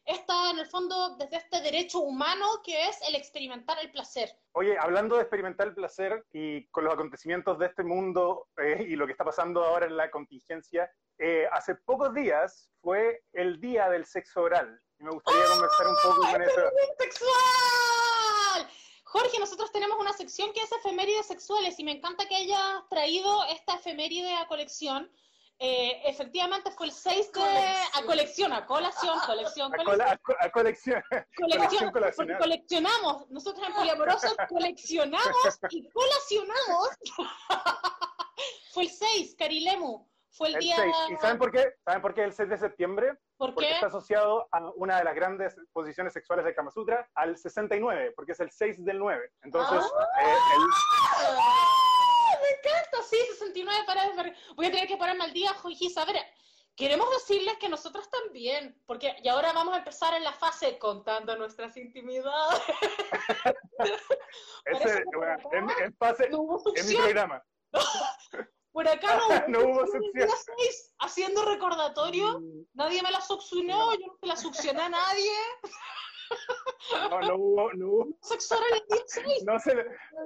esta, 0.04 0.50
en 0.50 0.58
el 0.58 0.66
fondo, 0.66 1.16
desde 1.16 1.36
este 1.36 1.60
derecho 1.60 2.00
humano 2.00 2.46
que 2.64 2.88
es 2.88 2.98
el 3.08 3.14
experimentar 3.14 3.78
el 3.80 3.90
placer. 3.90 4.30
Oye, 4.52 4.76
hablando 4.78 5.16
de 5.16 5.22
experimentar 5.22 5.68
el 5.68 5.74
placer 5.74 6.24
y 6.32 6.66
con 6.68 6.84
los 6.84 6.94
acontecimientos 6.94 7.58
de 7.58 7.66
este 7.66 7.84
mundo 7.84 8.48
eh, 8.56 8.84
y 8.88 8.96
lo 8.96 9.06
que 9.06 9.12
está 9.12 9.24
pasando 9.24 9.64
ahora 9.64 9.86
en 9.86 9.96
la 9.96 10.10
contingencia, 10.10 10.90
eh, 11.18 11.46
hace 11.52 11.74
pocos 11.74 12.12
días 12.14 12.70
fue 12.80 13.22
el 13.32 13.60
día 13.60 13.88
del 13.88 14.04
sexo 14.04 14.42
oral. 14.42 14.80
Y 14.98 15.04
me 15.04 15.12
gustaría 15.12 15.44
conversar 15.46 15.86
un 15.86 15.96
poco 16.02 16.32
con 16.32 16.42
eso. 16.42 16.60
¡Sexual! 16.98 18.68
Jorge, 19.04 19.38
nosotros 19.38 19.70
tenemos 19.72 19.98
una 20.00 20.12
sección 20.14 20.52
que 20.52 20.62
es 20.62 20.72
efemérides 20.72 21.26
sexuales 21.26 21.78
y 21.78 21.84
me 21.84 21.92
encanta 21.92 22.26
que 22.26 22.34
hayas 22.34 22.88
traído 22.88 23.44
esta 23.44 23.74
efeméride 23.74 24.34
a 24.34 24.46
colección. 24.46 25.10
Eh, 25.64 26.02
efectivamente 26.06 26.72
fue 26.72 26.86
el 26.86 26.92
6 26.92 27.30
de... 27.32 27.40
A 27.40 28.02
colección, 28.04 28.52
a 28.52 28.66
colación, 28.66 29.16
colección, 29.24 29.72
A, 29.72 29.76
colección. 29.76 30.08
a 30.08 30.16
co- 30.18 30.36
a 30.40 30.50
colección. 30.50 31.02
Colección, 31.36 31.92
colección 31.92 32.28
coleccionamos, 32.36 33.30
nosotros 33.30 33.68
en 33.68 33.72
Poliamorosos 33.72 34.34
coleccionamos 34.48 35.58
y 35.70 35.88
colacionamos. 35.90 36.88
Fue 38.72 38.82
el 38.82 38.90
6, 38.90 39.36
Carilemu. 39.38 40.04
Fue 40.32 40.48
el, 40.48 40.54
El 40.54 40.60
día. 40.62 40.76
6. 40.76 40.96
¿Y 41.10 41.16
saben 41.18 41.38
por 41.38 41.52
qué? 41.52 41.74
¿Saben 41.84 42.02
por 42.02 42.14
qué 42.14 42.24
el 42.24 42.32
6 42.32 42.48
de 42.48 42.58
septiembre? 42.58 43.12
¿Por 43.36 43.54
Porque 43.54 43.68
qué? 43.68 43.74
está 43.74 43.86
asociado 43.86 44.48
a 44.50 44.68
una 44.74 44.98
de 44.98 45.04
las 45.04 45.14
grandes 45.14 45.54
posiciones 45.72 46.12
sexuales 46.12 46.44
del 46.44 46.56
Kama 46.56 46.72
Sutra, 46.72 47.08
al 47.14 47.36
69, 47.38 48.14
porque 48.16 48.32
es 48.32 48.40
el 48.40 48.50
6 48.50 48.84
del 48.84 48.98
9. 48.98 49.30
Entonces, 49.42 49.80
Ah. 49.96 50.22
eh, 50.22 50.34
el- 50.56 51.38
¡Ah! 51.38 51.81
Encanta, 52.70 53.02
sí, 53.08 53.16
69 53.30 53.84
para 53.86 54.04
desver- 54.06 54.36
Voy 54.56 54.66
a 54.66 54.70
tener 54.70 54.86
que 54.88 54.96
ponerme 54.96 55.24
al 55.24 55.32
día, 55.32 55.52
Joyisa. 55.54 56.02
A 56.02 56.04
ver, 56.06 56.16
queremos 56.76 57.10
decirles 57.10 57.56
que 57.58 57.68
nosotros 57.68 58.08
también, 58.10 58.80
porque 58.86 59.14
y 59.22 59.28
ahora 59.28 59.52
vamos 59.52 59.74
a 59.74 59.78
empezar 59.78 60.14
en 60.14 60.24
la 60.24 60.32
fase 60.32 60.78
contando 60.78 61.36
nuestras 61.36 61.76
intimidades. 61.76 62.62
Ese, 64.64 65.02
bueno, 65.14 65.36
en, 65.52 65.84
en 65.84 65.92
pase, 65.96 66.28
No 66.30 66.46
en 66.74 66.88
mi 66.88 66.94
programa. 66.96 67.42
Por 68.72 68.88
acá 68.88 69.20
no, 69.48 69.48
No 69.48 69.68
hubo 69.70 69.86
succión. 69.86 70.28
haciendo 71.00 71.44
recordatorio. 71.44 72.40
Mm, 72.40 72.64
Nadie 72.72 73.02
me 73.02 73.10
la 73.10 73.20
succionó, 73.20 73.90
No. 73.90 73.92
yo 73.92 74.06
no 74.06 74.16
se 74.18 74.26
la 74.26 74.36
succioné 74.36 74.80
a 74.82 74.88
nadie. 74.88 75.30
No, 77.10 77.20
no 77.20 77.36
hubo, 77.36 77.72
no 77.74 77.86
hubo, 77.88 78.08
Sexo 78.20 78.56
oral 78.56 78.70
el 78.74 78.86
16. 78.88 79.44
no 79.44 79.58
se, 79.58 79.74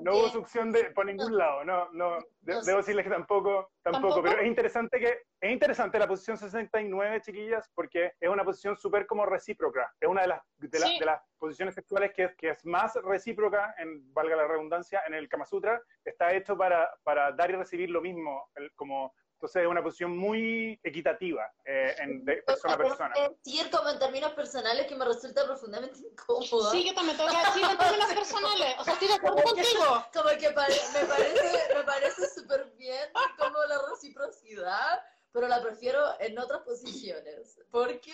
no 0.03 0.13
hubo 0.17 0.29
succión 0.31 0.73
de, 0.73 0.85
por 0.91 1.07
ningún 1.07 1.37
lado, 1.37 1.65
no, 1.65 1.91
no, 1.93 2.19
de- 2.41 2.61
debo 2.65 2.79
decirles 2.79 3.05
que 3.05 3.11
tampoco, 3.11 3.71
tampoco, 3.83 4.23
pero 4.23 4.41
es 4.41 4.47
interesante 4.47 4.99
que, 4.99 5.23
es 5.41 5.51
interesante 5.53 5.99
la 5.99 6.09
posición 6.09 6.37
69, 6.37 7.21
chiquillas, 7.21 7.71
porque 7.75 8.13
es 8.19 8.29
una 8.29 8.45
posición 8.45 8.77
súper 8.77 9.07
como 9.07 9.27
recíproca, 9.27 9.93
es 10.01 10.09
una 10.09 10.23
de 10.23 10.29
las, 10.29 10.43
de, 10.57 10.79
la- 10.79 10.87
Sí. 10.87 10.99
de 10.99 11.07
las 11.07 11.23
posiciones 11.39 11.75
sexuales 11.75 12.13
que 12.15 12.25
es, 12.25 12.37
que 12.37 12.51
es 12.51 12.65
más 12.65 12.95
recíproca, 12.97 13.75
en, 13.79 14.13
valga 14.13 14.35
la 14.37 14.49
redundancia, 14.49 15.03
en 15.07 15.15
el 15.15 15.29
Kama 15.29 15.45
Sutra, 15.45 15.81
está 16.05 16.33
hecho 16.35 16.57
para, 16.57 16.91
para 17.05 17.33
dar 17.33 17.51
y 17.51 17.55
recibir 17.57 17.91
lo 17.91 18.01
mismo, 18.01 18.49
el- 18.57 18.73
como, 18.75 19.15
entonces 19.37 19.63
es 19.63 19.69
una 19.69 19.83
posición 19.83 20.17
muy 20.17 20.81
equitativa 20.83 21.43
eh, 21.67 21.95
en, 21.99 22.25
de 22.25 22.37
persona 22.43 22.73
a 22.75 22.79
persona. 22.79 23.15
Decir 23.45 23.71
como 23.71 23.91
en 23.91 23.99
términos 23.99 24.33
personales 24.33 24.87
que 24.87 24.97
me 24.97 25.05
resulta 25.05 25.45
profundamente 25.45 25.99
incómoda. 25.99 26.71
Sí, 26.71 26.85
yo 26.87 26.95
también 26.95 27.19
tengo 27.19 27.31
que 27.31 27.37
decir 27.47 27.65
en 27.71 27.77
términos 27.79 28.15
personales. 28.15 28.75
O 28.79 28.85
sea, 28.85 28.93
estoy 28.95 29.09
de 29.09 29.15
acuerdo 29.15 29.43
contigo. 29.43 30.05
Como 30.15 30.31
que 30.41 30.51
pare- 30.53 30.81
me 30.95 31.05
parece 31.05 31.75
me 31.75 31.83
parece 31.85 32.29
súper 32.35 32.65
bien 32.79 33.09
como 33.37 33.59
la 33.69 33.79
reciprocidad, 33.91 35.03
pero 35.33 35.49
la 35.49 35.61
prefiero 35.63 36.01
en 36.19 36.39
otras 36.39 36.63
posiciones. 36.63 37.59
Porque 37.71 38.13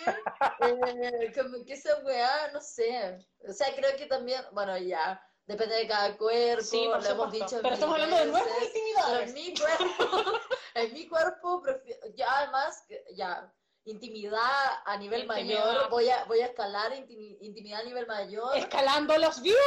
eh, 0.59 1.31
como 1.33 1.63
que 1.65 1.73
esa 1.73 1.97
weá, 2.03 2.51
no 2.51 2.59
sé. 2.59 3.17
O 3.47 3.53
sea, 3.53 3.73
creo 3.73 3.95
que 3.95 4.07
también, 4.07 4.41
bueno, 4.51 4.77
ya, 4.77 5.25
depende 5.45 5.75
de 5.75 5.87
cada 5.87 6.17
cuerpo, 6.17 6.63
Sí, 6.63 6.87
por 6.91 7.03
lo 7.03 7.09
hemos 7.09 7.31
dicho. 7.31 7.59
Pero 7.61 7.73
estamos 7.73 7.93
hablando 7.95 8.17
de 8.17 8.25
nuestras 8.25 8.63
intimidades. 8.63 9.27
en 9.29 9.33
mi 9.33 9.53
cuerpo, 9.57 10.39
en 10.75 10.93
mi 10.93 11.07
cuerpo, 11.07 11.61
prefiero, 11.61 11.99
ya 12.15 12.39
además, 12.39 12.83
ya, 13.15 13.53
intimidad 13.85 14.39
a 14.85 14.95
nivel 14.97 15.23
Intimidad. 15.23 15.65
mayor, 15.65 15.89
voy 15.89 16.09
a, 16.09 16.23
voy 16.23 16.39
a 16.39 16.45
escalar 16.45 16.93
intimi- 16.93 17.37
intimidad 17.41 17.81
a 17.81 17.83
nivel 17.83 18.07
mayor. 18.07 18.55
Escalando 18.55 19.17
los 19.17 19.41
viewers. 19.41 19.59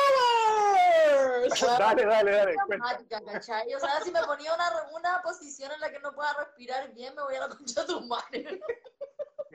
Dale, 1.78 2.04
dale, 2.06 2.30
dale, 2.32 2.54
dramática, 2.66 3.20
¿cachai? 3.24 3.72
O 3.74 3.78
sea, 3.80 4.00
si 4.02 4.10
me 4.10 4.22
ponía 4.24 4.54
una, 4.54 4.86
una 4.92 5.22
posición 5.22 5.70
en 5.72 5.80
la 5.80 5.90
que 5.92 5.98
no 6.00 6.12
pueda 6.14 6.32
respirar 6.34 6.92
bien, 6.94 7.14
me 7.14 7.22
voy 7.22 7.34
a 7.36 7.40
la 7.40 7.48
concha 7.48 7.82
de 7.82 7.86
tu 7.86 8.00
madre. 8.02 8.60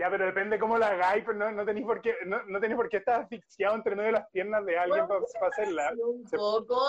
Ya, 0.01 0.09
pero 0.09 0.25
depende 0.25 0.57
cómo 0.57 0.79
la 0.79 0.87
hagáis, 0.87 1.23
pero 1.23 1.37
no, 1.37 1.51
no 1.51 1.63
tenéis 1.63 1.85
por 1.85 2.01
qué, 2.01 2.15
no, 2.25 2.41
no 2.47 2.59
tenéis 2.59 2.75
por 2.75 2.89
qué 2.89 2.97
estar 2.97 3.21
asfixiado 3.21 3.75
entre 3.75 3.95
medio 3.95 4.07
de 4.07 4.13
las 4.13 4.27
piernas 4.31 4.65
de 4.65 4.75
alguien 4.75 5.07
para, 5.07 5.21
hacerla. 5.47 5.93
Un 6.03 6.27
poco 6.27 6.81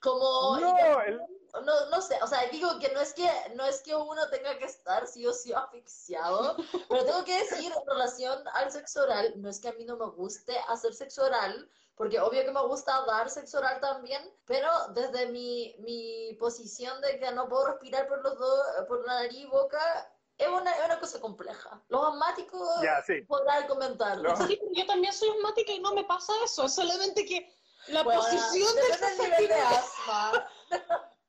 como... 0.00 0.58
No, 0.58 1.02
el- 1.02 1.20
no, 1.66 1.90
no 1.90 2.00
sé, 2.00 2.18
o 2.22 2.26
sea, 2.26 2.46
digo 2.50 2.78
que 2.78 2.90
no 2.94 3.00
es 3.02 3.12
que 3.12 3.28
no 3.56 3.66
es 3.66 3.82
que 3.82 3.94
uno 3.94 4.26
tenga 4.30 4.56
que 4.56 4.64
estar 4.64 5.06
sí 5.06 5.26
o 5.26 5.34
sí 5.34 5.52
asfixiado, 5.52 6.56
pero 6.88 7.04
tengo 7.04 7.24
que 7.24 7.38
decir 7.40 7.70
en 7.70 7.86
relación 7.86 8.42
al 8.54 8.72
sexo 8.72 9.02
oral, 9.02 9.34
no 9.36 9.50
es 9.50 9.60
que 9.60 9.68
a 9.68 9.72
mí 9.74 9.84
no 9.84 9.98
me 9.98 10.06
guste 10.06 10.56
hacer 10.68 10.94
sexo 10.94 11.24
oral, 11.24 11.70
porque 11.94 12.18
obvio 12.20 12.42
que 12.42 12.52
me 12.52 12.66
gusta 12.66 13.04
dar 13.06 13.28
sexo 13.28 13.58
oral 13.58 13.80
también, 13.80 14.22
pero 14.46 14.70
desde 14.94 15.26
mi, 15.26 15.76
mi 15.80 16.34
posición 16.40 17.02
de 17.02 17.18
que 17.18 17.30
no 17.32 17.48
puedo 17.50 17.66
respirar 17.66 18.08
por 18.08 18.22
los 18.22 18.38
dos, 18.38 18.60
por 18.88 19.06
la 19.06 19.22
nariz 19.22 19.40
y 19.40 19.46
boca, 19.46 20.10
es 20.38 20.48
una, 20.48 20.70
es 20.72 20.84
una 20.84 21.00
cosa 21.00 21.20
compleja. 21.20 21.82
Los 21.88 22.06
asmáticos 22.08 22.68
Ya, 22.82 23.02
sí. 23.06 23.22
podrán 23.22 23.66
comentarlo. 23.66 24.36
No. 24.36 24.46
Sí, 24.46 24.60
yo 24.72 24.86
también 24.86 25.12
soy 25.12 25.30
asmática 25.30 25.72
y 25.72 25.80
no 25.80 25.92
me 25.94 26.04
pasa 26.04 26.32
eso. 26.44 26.64
Es 26.64 26.74
solamente 26.74 27.24
que 27.24 27.50
la 27.88 28.02
Bueno, 28.02 28.20
posición 28.20 28.74
del 28.74 28.84
nivel 28.84 29.00
de 29.00 29.54
69 29.54 29.60
asma. 29.62 30.48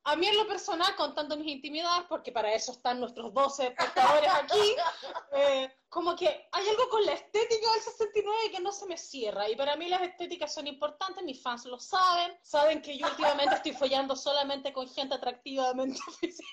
A 0.03 0.15
mí 0.15 0.25
en 0.27 0.37
lo 0.37 0.47
personal, 0.47 0.95
contando 0.95 1.35
mis 1.35 1.47
intimidades, 1.47 2.05
porque 2.07 2.31
para 2.31 2.53
eso 2.53 2.71
están 2.71 2.99
nuestros 2.99 3.33
12 3.33 3.67
espectadores 3.67 4.29
aquí, 4.33 4.75
eh, 5.33 5.76
como 5.89 6.15
que 6.15 6.27
hay 6.51 6.67
algo 6.69 6.89
con 6.89 7.05
la 7.05 7.13
estética 7.13 7.71
del 7.71 7.81
69 7.81 8.51
que 8.51 8.59
no 8.59 8.71
se 8.71 8.85
me 8.87 8.97
cierra. 8.97 9.49
Y 9.49 9.55
para 9.55 9.75
mí 9.77 9.87
las 9.87 10.01
estéticas 10.01 10.53
son 10.53 10.67
importantes, 10.67 11.23
mis 11.23 11.41
fans 11.41 11.65
lo 11.65 11.79
saben, 11.79 12.37
saben 12.43 12.81
que 12.81 12.97
yo 12.97 13.07
últimamente 13.07 13.55
estoy 13.55 13.73
follando 13.73 14.15
solamente 14.15 14.73
con 14.73 14.87
gente 14.89 15.15
atractivamente 15.15 15.99
física, 16.19 16.47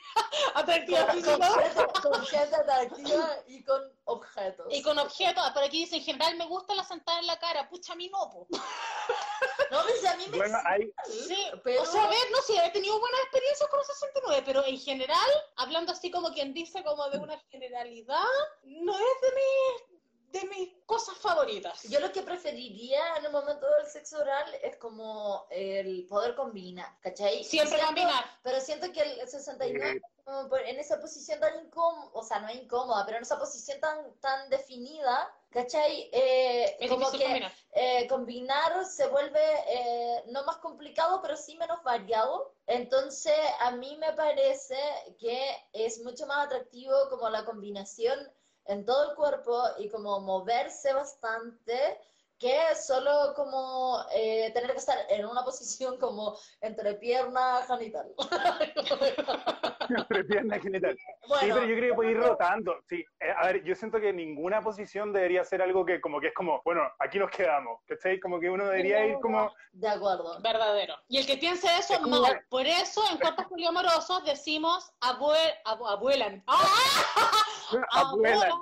atractiva 0.55 1.07
con, 1.07 1.15
física. 1.17 1.51
gente, 1.51 2.01
con 2.01 2.27
gente 2.27 2.57
atractiva 2.57 3.31
y 3.49 3.65
con 3.65 3.83
objetos. 4.05 4.67
Y 4.71 4.83
con 4.83 4.99
objetos, 4.99 5.51
por 5.51 5.63
aquí 5.63 5.81
dice, 5.81 5.97
en 5.97 6.03
general 6.03 6.37
me 6.37 6.47
gusta 6.47 6.75
la 6.75 6.85
sentada 6.85 7.21
en 7.21 7.27
la 7.27 7.39
cara, 7.39 7.69
pucha, 7.69 7.93
a 7.93 7.97
mí 7.97 8.09
no, 8.09 8.31
po. 8.31 8.47
No, 9.71 9.83
si 10.01 10.07
a 10.07 10.17
mí 10.17 10.25
me 10.29 10.37
Bueno, 10.37 10.59
hay, 10.65 10.93
Sí, 11.07 11.37
pero- 11.65 11.83
o 11.83 11.87
sea, 11.87 12.05
a 12.05 12.09
ver, 12.09 12.31
no 12.31 12.39
sé, 12.43 12.55
he 12.65 12.71
tenido 12.71 12.99
buenas 13.01 13.21
experiencias 13.23 13.69
con 13.69 13.79
los 13.79 13.87
69, 13.87 14.43
pero 14.47 14.65
en 14.65 14.79
general, 14.79 15.29
hablando 15.57 15.93
así 15.93 16.11
como 16.11 16.33
quien 16.33 16.53
dice, 16.55 16.83
como 16.85 17.09
de 17.09 17.19
una 17.19 17.39
generalidad, 17.51 18.25
no 18.63 18.93
es 18.93 19.21
de 19.23 19.35
mis, 19.35 19.94
de 20.35 20.45
mis 20.49 20.69
cosas 20.85 21.17
favoritas. 21.19 21.83
Yo 21.85 22.01
lo 22.01 22.11
que 22.13 22.23
preferiría 22.23 23.17
en 23.19 23.25
el 23.27 23.33
momento 23.33 23.67
del 23.79 23.87
sexo 23.87 24.19
oral 24.19 24.53
es 24.63 24.77
como 24.77 25.47
el 25.51 26.07
poder 26.07 26.35
combinar, 26.35 26.99
¿cachai? 27.01 27.45
Siempre 27.45 27.77
Siento- 27.79 27.87
combinar. 27.87 28.25
Pero 28.43 28.61
siento 28.61 28.93
que 28.93 29.01
el 29.01 29.29
69, 29.29 30.03
como 30.25 30.49
por- 30.49 30.61
en 30.61 30.79
esa 30.81 31.01
posición 31.01 31.39
tan 31.39 31.65
incómoda, 31.65 32.11
o 32.15 32.23
sea, 32.23 32.41
no 32.41 32.49
es 32.49 32.57
incómoda, 32.57 33.05
pero 33.07 33.19
en 33.19 33.23
esa 33.23 33.39
posición 33.39 33.79
tan, 33.81 34.13
tan 34.21 34.51
definida, 34.51 35.33
¿cachai? 35.51 36.11
Eh, 36.13 36.77
Es 36.81 36.91
como 36.91 37.11
que 37.13 37.19
combinar. 37.25 37.53
eh, 37.73 38.07
combinar 38.09 38.85
se 38.87 39.07
vuelve 39.07 39.41
eh, 39.69 40.25
no 40.29 40.43
más 40.45 40.57
complicado, 40.57 41.21
pero 41.23 41.37
sí 41.37 41.57
menos 41.57 41.83
variado. 41.85 42.53
Entonces, 42.67 43.37
a 43.61 43.71
mí 43.71 43.97
me 43.99 44.13
parece 44.15 44.77
que 45.19 45.49
es 45.73 46.01
mucho 46.03 46.27
más 46.27 46.47
atractivo 46.47 46.95
como 47.09 47.29
la 47.31 47.45
combinación 47.45 48.19
en 48.67 48.85
todo 48.85 49.11
el 49.11 49.17
cuerpo 49.17 49.63
y 49.79 49.89
como 49.89 50.21
moverse 50.21 50.93
bastante 50.93 51.99
que 52.37 52.75
solo 52.75 53.33
como 53.37 54.05
eh, 54.13 54.51
tener 54.53 54.73
que 54.73 54.79
estar 54.79 54.99
en 55.09 55.25
una 55.25 55.45
posición 55.45 55.97
como 55.99 56.37
entre 56.61 56.95
pierna 56.95 57.63
genital. 57.67 58.13
entre 59.89 60.25
pierna 60.25 60.57
y 60.57 60.61
genital. 60.61 60.97
Sí, 60.97 61.29
Bueno, 61.29 61.55
pero 61.55 61.67
yo 61.67 61.77
creo 61.77 61.91
que 61.91 61.95
puede 61.95 62.11
ir 62.11 62.19
rotando. 62.21 62.77
Sí, 62.89 63.05
Eh, 63.21 63.31
a 63.37 63.47
ver, 63.47 63.63
yo 63.65 63.75
siento 63.75 64.01
que 64.01 64.13
ninguna 64.13 64.61
posición 64.63 65.13
debería 65.13 65.45
ser 65.45 65.63
algo 65.63 65.85
que 65.87 66.01
como 66.01 66.21
que 66.21 66.29
es 66.29 66.35
como, 66.35 66.61
bueno, 66.65 66.83
aquí 66.99 67.19
nos 67.19 67.31
quedamos, 67.31 67.81
¿cachai? 67.87 68.19
Como 68.19 68.41
que 68.41 68.51
uno 68.51 68.65
debería 68.67 69.07
ir 69.07 69.19
como, 69.21 69.53
de 69.73 69.89
acuerdo. 69.89 70.41
Verdadero. 70.41 70.97
Y 71.09 71.19
el 71.19 71.27
que 71.27 71.37
piense 71.37 71.69
eso, 71.79 71.95
Es 71.95 72.01
como- 72.01 72.21
mal. 72.21 72.45
Por 72.51 72.67
eso, 72.67 73.01
en 73.11 73.19
cuerpos 73.19 73.47
poliamorosos 73.47 74.25
decimos 74.25 74.93
abue- 75.01 75.55
abu- 75.65 75.87
abuelan. 75.87 76.43
¡Ah! 76.47 76.67
abuela, 77.91 78.47
Abuelan. 78.47 78.53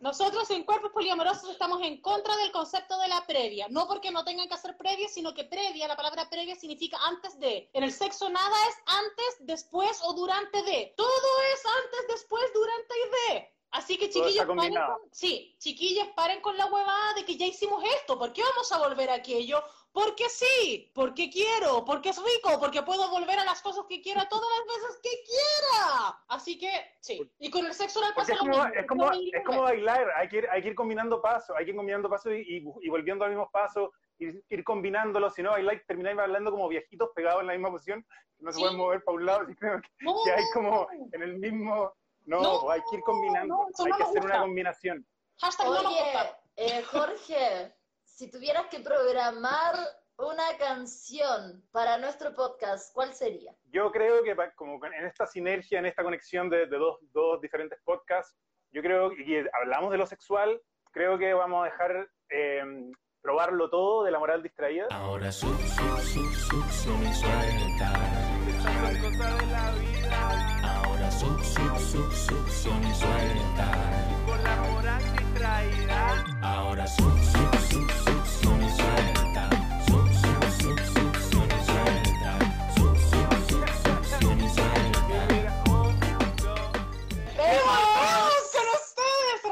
Nosotros 0.00 0.50
en 0.50 0.64
cuerpos 0.64 0.92
poliamorosos 0.92 1.50
estamos 1.50 1.82
en 1.82 2.00
contra 2.00 2.36
del 2.36 2.52
concepto 2.52 2.98
de 2.98 3.08
la 3.08 3.26
previa. 3.26 3.66
No 3.68 3.86
porque 3.86 4.10
no 4.10 4.24
tengan 4.24 4.48
que 4.48 4.54
hacer 4.54 4.76
previa, 4.76 5.08
sino 5.08 5.34
que 5.34 5.44
previa, 5.44 5.88
la 5.88 5.96
palabra 5.96 6.28
previa 6.30 6.54
significa 6.54 6.98
antes 7.06 7.38
de. 7.38 7.70
En 7.72 7.84
el 7.84 7.92
sexo 7.92 8.28
nada 8.28 8.56
es 8.68 8.76
antes, 8.86 9.36
después 9.40 10.00
o 10.04 10.14
durante 10.14 10.62
de. 10.62 10.94
Todo 10.96 11.42
es 11.54 11.62
antes, 11.84 12.08
después, 12.08 12.44
durante 12.54 12.94
y 12.94 13.32
de. 13.32 13.60
Así 13.72 13.96
que 13.96 14.10
chiquillos, 14.10 14.46
paren 14.46 14.74
con, 14.74 14.98
sí, 15.12 15.54
chiquillos, 15.60 16.08
paren 16.16 16.40
con 16.40 16.56
la 16.56 16.66
huevada 16.66 17.14
de 17.14 17.24
que 17.24 17.36
ya 17.36 17.46
hicimos 17.46 17.82
esto. 17.98 18.18
¿Por 18.18 18.32
qué 18.32 18.42
vamos 18.42 18.72
a 18.72 18.78
volver 18.78 19.10
a 19.10 19.14
aquello? 19.14 19.62
Porque 19.92 20.28
sí, 20.28 20.92
porque 20.94 21.28
quiero, 21.30 21.84
porque 21.84 22.10
es 22.10 22.16
rico, 22.18 22.60
porque 22.60 22.82
puedo 22.82 23.10
volver 23.10 23.38
a 23.40 23.44
las 23.44 23.60
cosas 23.60 23.84
que 23.88 24.00
quiera 24.00 24.28
todas 24.28 24.46
las 24.58 24.66
veces 24.76 25.00
que 25.02 25.10
quiera. 25.24 26.22
Así 26.28 26.58
que, 26.58 26.70
sí. 27.00 27.28
Y 27.40 27.50
con 27.50 27.66
el 27.66 27.74
sexo 27.74 27.98
oral 27.98 28.12
pasa 28.14 28.32
es 28.34 28.38
lo 28.38 28.44
como, 28.44 28.64
mismo. 28.64 28.80
es 28.80 28.86
como, 28.86 29.12
es 29.12 29.44
como 29.44 29.62
bailar, 29.62 30.06
hay 30.16 30.28
que, 30.28 30.36
ir, 30.38 30.48
hay 30.50 30.62
que 30.62 30.68
ir 30.68 30.74
combinando 30.76 31.20
pasos, 31.20 31.56
hay 31.58 31.64
que 31.64 31.70
ir 31.72 31.76
combinando 31.76 32.08
pasos 32.08 32.32
y, 32.32 32.58
y, 32.58 32.64
y 32.82 32.88
volviendo 32.88 33.24
a 33.24 33.28
los 33.28 33.36
mismos 33.36 33.50
pasos, 33.52 33.90
ir, 34.18 34.44
ir 34.48 34.62
combinándolos, 34.64 35.34
si 35.34 35.42
no 35.42 35.50
bailáis, 35.50 35.84
termináis 35.86 36.16
bailando 36.16 36.52
como 36.52 36.68
viejitos 36.68 37.10
pegados 37.14 37.40
en 37.40 37.48
la 37.48 37.52
misma 37.54 37.70
posición, 37.70 38.06
que 38.38 38.44
no 38.44 38.52
se 38.52 38.56
Sí. 38.58 38.62
pueden 38.62 38.76
mover 38.78 39.02
para 39.02 39.16
un 39.16 39.26
lado, 39.26 39.40
así 39.42 39.54
que, 39.56 39.66
No, 40.04 40.14
que 40.24 40.32
hay 40.32 40.44
como 40.54 40.86
en 41.12 41.22
el 41.22 41.38
mismo, 41.38 41.92
no, 42.26 42.40
No, 42.42 42.60
pues 42.60 42.74
hay 42.78 42.82
que 42.88 42.96
ir 42.96 43.02
combinando, 43.02 43.54
no, 43.56 43.84
hay 43.84 43.90
no 43.90 43.96
que 43.96 44.02
hacer 44.04 44.18
una 44.22 44.34
gusta. 44.34 44.40
combinación. 44.42 45.06
Hashtag 45.40 45.66
no 45.66 45.72
Oye, 45.80 45.88
gusta. 45.88 46.40
eh, 46.56 46.82
Jorge, 46.82 47.74
si 48.20 48.30
tuvieras 48.30 48.66
que 48.66 48.80
programar 48.80 49.76
una 50.18 50.44
canción 50.58 51.64
para 51.72 51.96
nuestro 51.96 52.34
podcast, 52.34 52.92
¿cuál 52.92 53.14
sería? 53.14 53.56
Yo 53.72 53.90
creo 53.90 54.22
que 54.22 54.36
como 54.56 54.78
en 54.84 55.06
esta 55.06 55.26
sinergia, 55.26 55.78
en 55.78 55.86
esta 55.86 56.02
conexión 56.02 56.50
de, 56.50 56.66
de 56.66 56.76
dos, 56.76 56.98
dos 57.14 57.40
diferentes 57.40 57.78
podcasts, 57.82 58.36
yo 58.72 58.82
creo 58.82 59.08
que 59.08 59.22
y 59.22 59.42
hablamos 59.62 59.90
de 59.90 59.96
lo 59.96 60.04
sexual, 60.04 60.60
creo 60.92 61.18
que 61.18 61.32
vamos 61.32 61.62
a 61.62 61.70
dejar 61.70 62.10
eh, 62.28 62.62
probarlo 63.22 63.70
todo 63.70 64.04
de 64.04 64.10
la 64.10 64.18
moral 64.18 64.42
distraída. 64.42 64.86
Ahora 64.90 65.32
su, 65.32 65.46
su, 65.46 65.96
su, 66.02 66.32
succión 66.34 67.02
y 67.02 67.14
suelta. 67.14 67.92
Ahora 70.62 71.10
su, 71.10 71.26
su, 71.38 71.78
su, 71.78 72.12
succión 72.12 72.84
y 72.84 72.94
suelta. 72.94 73.72
Con 74.26 74.44
la 74.44 74.56
moral 74.56 75.02
distraída. 75.16 76.24
Ahora 76.42 76.86
su, 76.86 77.19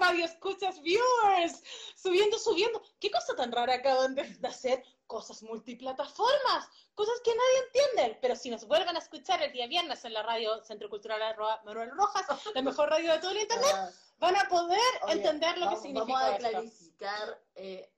radio 0.08 0.24
escuchas, 0.24 0.80
viewers! 0.82 1.62
subiendo, 1.96 2.38
subiendo. 2.38 2.82
¿Qué 3.00 3.10
cosa 3.10 3.34
tan 3.36 3.52
rara 3.52 3.74
acaban 3.74 4.14
de, 4.14 4.22
de 4.24 4.48
hacer? 4.48 4.82
Cosas 5.06 5.42
multiplataformas, 5.42 6.68
cosas 6.94 7.14
que 7.24 7.30
nadie 7.30 7.66
entiende. 7.66 8.18
Pero 8.20 8.36
si 8.36 8.50
nos 8.50 8.66
vuelven 8.66 8.94
a 8.96 8.98
escuchar 8.98 9.42
el 9.42 9.52
día 9.52 9.66
viernes 9.66 10.04
en 10.04 10.12
la 10.12 10.22
radio 10.22 10.62
Centro 10.64 10.90
Cultural 10.90 11.20
Manuel 11.64 11.90
Rojas, 11.92 12.26
la 12.54 12.62
mejor 12.62 12.90
radio 12.90 13.12
de 13.12 13.18
todo 13.18 13.30
el 13.30 13.38
internet, 13.40 13.74
Ah, 13.74 13.90
van 14.18 14.36
a 14.36 14.48
poder 14.48 14.78
oye, 15.02 15.12
entender 15.14 15.56
lo 15.58 15.66
vamos, 15.66 15.80
que 15.80 15.86
significa 15.88 16.18
Vamos 16.18 16.28
a 16.30 16.36
esto. 16.36 16.50
clarificar 16.50 17.42
eh, 17.54 17.92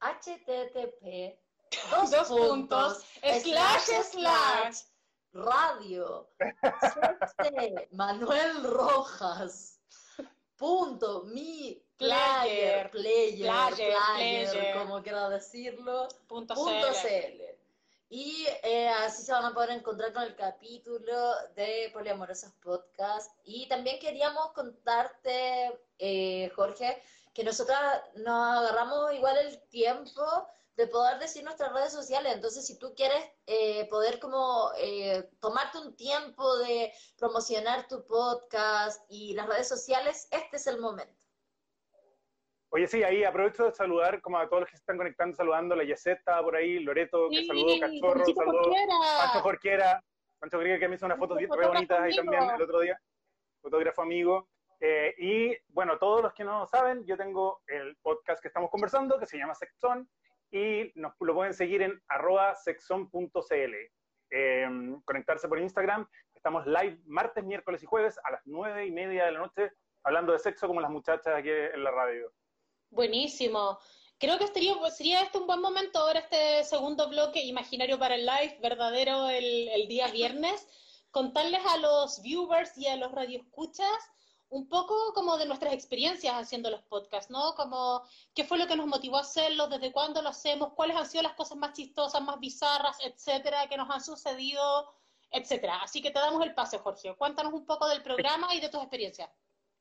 http 0.00 1.38
Dos 1.90 2.28
puntos, 2.28 3.04
slash, 3.42 4.04
slash. 4.10 4.78
radio 5.32 6.28
CC 7.42 7.88
Manuel 7.92 8.64
Rojas 8.64 9.77
punto 10.58 11.22
mi 11.24 11.80
player 11.96 12.90
Player, 12.90 12.90
player, 12.90 13.38
player, 13.38 13.74
player, 13.74 14.50
player. 14.50 14.78
como 14.78 15.02
quiera 15.02 15.28
decirlo 15.30 16.08
Punto 16.26 16.54
punto 16.54 16.88
CL. 16.92 17.08
CL. 17.08 17.58
Y 18.10 18.46
eh, 18.62 18.88
así 18.88 19.22
se 19.22 19.32
van 19.32 19.44
a 19.44 19.52
poder 19.52 19.70
encontrar 19.70 20.12
con 20.14 20.22
el 20.22 20.34
capítulo 20.34 21.34
de 21.54 21.90
Poliamorosas 21.92 22.52
Podcast. 22.62 23.32
Y 23.44 23.68
también 23.68 23.98
queríamos 23.98 24.52
contarte, 24.52 25.78
eh, 25.98 26.50
Jorge, 26.56 27.02
que 27.34 27.44
nosotras 27.44 28.02
nos 28.16 28.58
agarramos 28.58 29.12
igual 29.12 29.36
el 29.38 29.60
tiempo 29.68 30.22
de 30.78 30.86
poder 30.86 31.18
decir 31.18 31.42
nuestras 31.42 31.72
redes 31.72 31.92
sociales. 31.92 32.32
Entonces, 32.34 32.64
si 32.64 32.78
tú 32.78 32.94
quieres 32.94 33.22
eh, 33.46 33.86
poder 33.90 34.20
como 34.20 34.70
eh, 34.78 35.28
tomarte 35.40 35.78
un 35.78 35.96
tiempo 35.96 36.56
de 36.58 36.92
promocionar 37.18 37.88
tu 37.88 38.06
podcast 38.06 39.04
y 39.08 39.34
las 39.34 39.48
redes 39.48 39.66
sociales, 39.68 40.28
este 40.30 40.56
es 40.56 40.66
el 40.68 40.78
momento. 40.80 41.12
Oye, 42.70 42.86
sí, 42.86 43.02
ahí 43.02 43.24
aprovecho 43.24 43.64
de 43.64 43.72
saludar 43.72 44.20
como 44.20 44.38
a 44.38 44.46
todos 44.48 44.60
los 44.60 44.70
que 44.70 44.76
se 44.76 44.82
están 44.82 44.98
conectando, 44.98 45.34
saludando, 45.36 45.74
la 45.74 45.82
Yeset 45.84 46.18
estaba 46.18 46.42
por 46.42 46.54
ahí, 46.54 46.78
Loreto, 46.78 47.28
que 47.30 47.38
Sí, 47.40 47.46
saludó, 47.46 47.80
Cachorro, 47.80 48.24
saludó, 48.24 48.62
Jorquera. 48.62 48.94
Pancho 49.18 49.40
Jorquera, 49.42 50.04
Pancho 50.38 50.56
Jorquera 50.58 50.78
que 50.78 50.88
me 50.88 50.94
hizo 50.94 51.06
unas 51.06 51.18
fotos 51.18 51.38
bien- 51.38 51.50
re 51.50 51.66
bonitas 51.66 51.98
ahí 51.98 52.12
amigo. 52.18 52.22
también 52.32 52.54
el 52.54 52.62
otro 52.62 52.80
día, 52.80 53.00
fotógrafo 53.62 54.02
amigo. 54.02 54.48
Eh, 54.80 55.12
y 55.18 55.56
bueno, 55.72 55.98
todos 55.98 56.22
los 56.22 56.32
que 56.34 56.44
no 56.44 56.66
saben, 56.68 57.04
yo 57.04 57.16
tengo 57.16 57.62
el 57.66 57.96
podcast 57.96 58.40
que 58.40 58.46
estamos 58.48 58.70
conversando, 58.70 59.18
que 59.18 59.26
se 59.26 59.38
llama 59.38 59.54
Sexon, 59.56 60.08
y 60.50 60.92
nos 60.94 61.12
lo 61.20 61.34
pueden 61.34 61.54
seguir 61.54 61.82
en 61.82 62.00
arroba 62.08 62.54
sexon.cl. 62.54 63.74
Eh, 64.30 64.68
conectarse 65.04 65.48
por 65.48 65.58
Instagram. 65.58 66.06
Estamos 66.34 66.66
live 66.66 67.00
martes, 67.06 67.44
miércoles 67.44 67.82
y 67.82 67.86
jueves 67.86 68.18
a 68.24 68.30
las 68.32 68.42
nueve 68.44 68.86
y 68.86 68.90
media 68.90 69.26
de 69.26 69.32
la 69.32 69.40
noche, 69.40 69.72
hablando 70.04 70.32
de 70.32 70.38
sexo 70.38 70.66
como 70.66 70.80
las 70.80 70.90
muchachas 70.90 71.34
aquí 71.34 71.50
en 71.50 71.82
la 71.82 71.90
radio. 71.90 72.32
Buenísimo. 72.90 73.78
Creo 74.18 74.38
que 74.38 74.46
pues, 74.78 74.96
sería 74.96 75.22
este 75.22 75.38
un 75.38 75.46
buen 75.46 75.60
momento 75.60 76.00
ahora, 76.00 76.20
este 76.20 76.64
segundo 76.64 77.08
bloque 77.08 77.44
imaginario 77.44 77.98
para 77.98 78.16
el 78.16 78.26
live, 78.26 78.58
verdadero 78.60 79.28
el, 79.28 79.68
el 79.68 79.88
día 79.88 80.08
viernes, 80.08 80.66
contarles 81.10 81.64
a 81.66 81.76
los 81.78 82.20
viewers 82.22 82.76
y 82.76 82.88
a 82.88 82.96
los 82.96 83.12
radioescuchas 83.12 84.12
un 84.50 84.68
poco 84.68 85.12
como 85.14 85.36
de 85.36 85.46
nuestras 85.46 85.74
experiencias 85.74 86.34
haciendo 86.34 86.70
los 86.70 86.82
podcasts, 86.82 87.30
¿no? 87.30 87.54
Como 87.54 88.02
qué 88.34 88.44
fue 88.44 88.58
lo 88.58 88.66
que 88.66 88.76
nos 88.76 88.86
motivó 88.86 89.18
a 89.18 89.22
hacerlo, 89.22 89.68
desde 89.68 89.92
cuándo 89.92 90.22
lo 90.22 90.30
hacemos, 90.30 90.72
cuáles 90.74 90.96
han 90.96 91.06
sido 91.06 91.22
las 91.22 91.34
cosas 91.34 91.58
más 91.58 91.72
chistosas, 91.74 92.22
más 92.22 92.40
bizarras, 92.40 92.98
etcétera, 93.04 93.68
que 93.68 93.76
nos 93.76 93.90
han 93.90 94.00
sucedido, 94.00 94.92
etcétera. 95.30 95.82
Así 95.82 96.00
que 96.00 96.10
te 96.10 96.18
damos 96.18 96.42
el 96.44 96.54
pase, 96.54 96.78
Jorge. 96.78 97.14
Cuéntanos 97.16 97.52
un 97.52 97.66
poco 97.66 97.88
del 97.88 98.02
programa 98.02 98.54
y 98.54 98.60
de 98.60 98.68
tus 98.68 98.80
experiencias. 98.80 99.30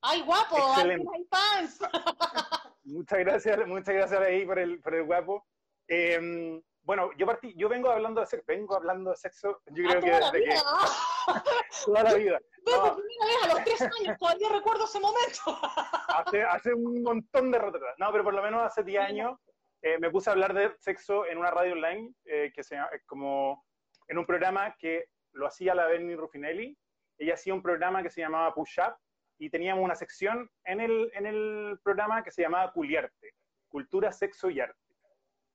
¡Ay, 0.02 0.22
guapo! 0.22 0.58
¡Hay 0.76 1.28
fans! 1.30 1.80
Muchas 2.84 3.20
gracias, 3.20 3.68
muchas 3.68 3.94
gracias 3.94 4.22
ahí 4.22 4.46
por 4.46 4.60
el, 4.60 4.80
por 4.80 4.96
el 4.96 5.04
guapo. 5.04 5.46
Eh, 5.90 6.62
bueno, 6.88 7.10
yo 7.18 7.26
partí, 7.26 7.54
yo 7.58 7.68
vengo 7.68 7.90
hablando 7.90 8.22
de 8.22 8.28
sexo, 8.28 8.46
vengo 8.48 8.78
hablando 8.78 9.10
de 9.10 9.18
sexo, 9.18 9.62
yo 9.66 9.84
creo 9.84 9.98
¡Ah, 9.98 10.00
que 10.00 10.10
toda 10.10 10.20
la 10.22 10.32
desde 10.32 10.46
que 10.46 10.52
vida! 10.52 10.64
¡Ah! 10.66 11.44
toda 11.86 12.04
la 12.04 12.14
vida. 12.14 12.40
Por 12.76 12.96
primera 12.96 13.26
vez 13.26 13.44
a 13.44 13.48
los 13.54 13.64
tres 13.64 13.82
años, 13.82 14.18
todavía 14.18 14.50
recuerdo 14.50 14.86
ese 14.86 15.00
momento. 15.00 15.42
hace, 16.10 16.44
hace 16.44 16.74
un 16.74 17.04
montón 17.04 17.52
de 17.52 17.60
rato. 17.60 17.80
No, 17.98 18.12
pero 18.12 18.24
por 18.24 18.34
lo 18.34 18.42
menos 18.42 18.62
hace 18.64 18.84
10 18.84 19.02
años 19.02 19.40
eh, 19.82 19.98
me 20.00 20.10
puse 20.10 20.30
a 20.30 20.34
hablar 20.34 20.54
de 20.54 20.74
sexo 20.80 21.26
en 21.26 21.38
una 21.38 21.52
radio 21.52 21.74
online, 21.74 22.14
eh, 22.26 22.52
que 22.54 22.64
se 22.64 22.78
como 23.06 23.66
en 24.08 24.18
un 24.18 24.26
programa 24.26 24.76
que 24.78 25.06
lo 25.34 25.48
hacía 25.48 25.76
la 25.76 25.86
Bernie 25.88 26.16
Ruffinelli. 26.16 26.78
Ella 27.20 27.34
hacía 27.34 27.54
un 27.54 27.62
programa 27.62 28.04
que 28.04 28.10
se 28.10 28.22
llamaba 28.22 28.54
Push 28.54 28.80
Up 28.80 28.96
y 29.40 29.50
teníamos 29.50 29.84
una 29.84 29.96
sección 29.96 30.50
en 30.66 30.82
el, 30.82 31.12
en 31.14 31.26
el 31.26 31.80
programa 31.84 32.24
que 32.24 32.32
se 32.32 32.42
llamaba 32.42 32.72
Culiarte, 32.72 33.34
Cultura, 33.70 34.12
Sexo 34.12 34.50
y 34.50 34.60
Arte. 34.60 34.80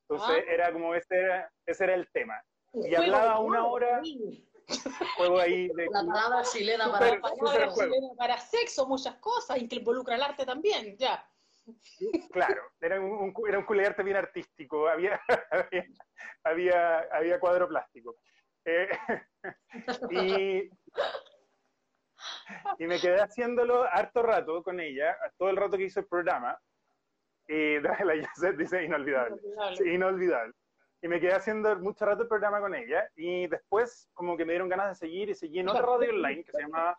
Entonces 0.08 0.44
Ah. 0.46 0.52
era 0.52 0.72
como 0.72 0.94
ese 0.94 1.16
era, 1.16 1.52
ese 1.66 1.84
era 1.84 1.94
el 1.94 2.10
tema. 2.12 2.40
Y 2.74 2.94
hablaba 2.94 3.38
una 3.40 3.66
hora. 3.66 4.00
juego 5.16 5.38
ahí 5.38 5.68
de... 5.68 5.86
La 5.90 6.04
palabra 6.04 6.42
chilena 6.42 6.90
para 6.90 7.20
palabra 7.20 7.70
juego. 7.70 7.94
chilena 7.94 8.14
para 8.16 8.38
sexo, 8.38 8.86
muchas 8.86 9.16
cosas, 9.16 9.58
y 9.58 9.68
que 9.68 9.76
involucra 9.76 10.16
el 10.16 10.22
arte 10.22 10.44
también, 10.44 10.96
ya. 10.96 11.26
Claro, 12.32 12.62
era 12.80 13.00
un, 13.00 13.12
un, 13.12 13.34
era 13.48 13.58
un 13.58 13.64
culiarte 13.64 14.02
bien 14.02 14.16
artístico, 14.16 14.88
había, 14.88 15.20
había, 15.50 15.86
había, 16.44 16.98
había 17.12 17.40
cuadro 17.40 17.68
plástico. 17.68 18.16
Eh, 18.64 18.88
y, 20.10 20.70
y 22.78 22.86
me 22.86 23.00
quedé 23.00 23.20
haciéndolo 23.20 23.84
harto 23.84 24.22
rato 24.22 24.62
con 24.62 24.80
ella, 24.80 25.16
todo 25.36 25.50
el 25.50 25.56
rato 25.56 25.76
que 25.76 25.84
hizo 25.84 26.00
el 26.00 26.06
programa, 26.06 26.58
y 27.48 27.80
la 27.80 28.14
Yasset 28.16 28.56
dice 28.56 28.84
inolvidable, 28.84 29.40
sí, 29.76 29.90
inolvidable. 29.90 30.54
Y 31.02 31.08
me 31.08 31.20
quedé 31.20 31.34
haciendo 31.34 31.74
mucho 31.80 32.06
rato 32.06 32.22
el 32.22 32.28
programa 32.28 32.60
con 32.60 32.74
ella, 32.74 33.08
y 33.16 33.48
después 33.48 34.08
como 34.14 34.36
que 34.36 34.44
me 34.44 34.52
dieron 34.52 34.68
ganas 34.68 34.88
de 34.88 34.94
seguir, 34.94 35.28
y 35.28 35.34
seguí 35.34 35.58
en 35.58 35.68
otra 35.68 35.82
radio 35.82 36.10
online 36.10 36.44
que 36.44 36.52
se 36.52 36.62
llamaba 36.62 36.98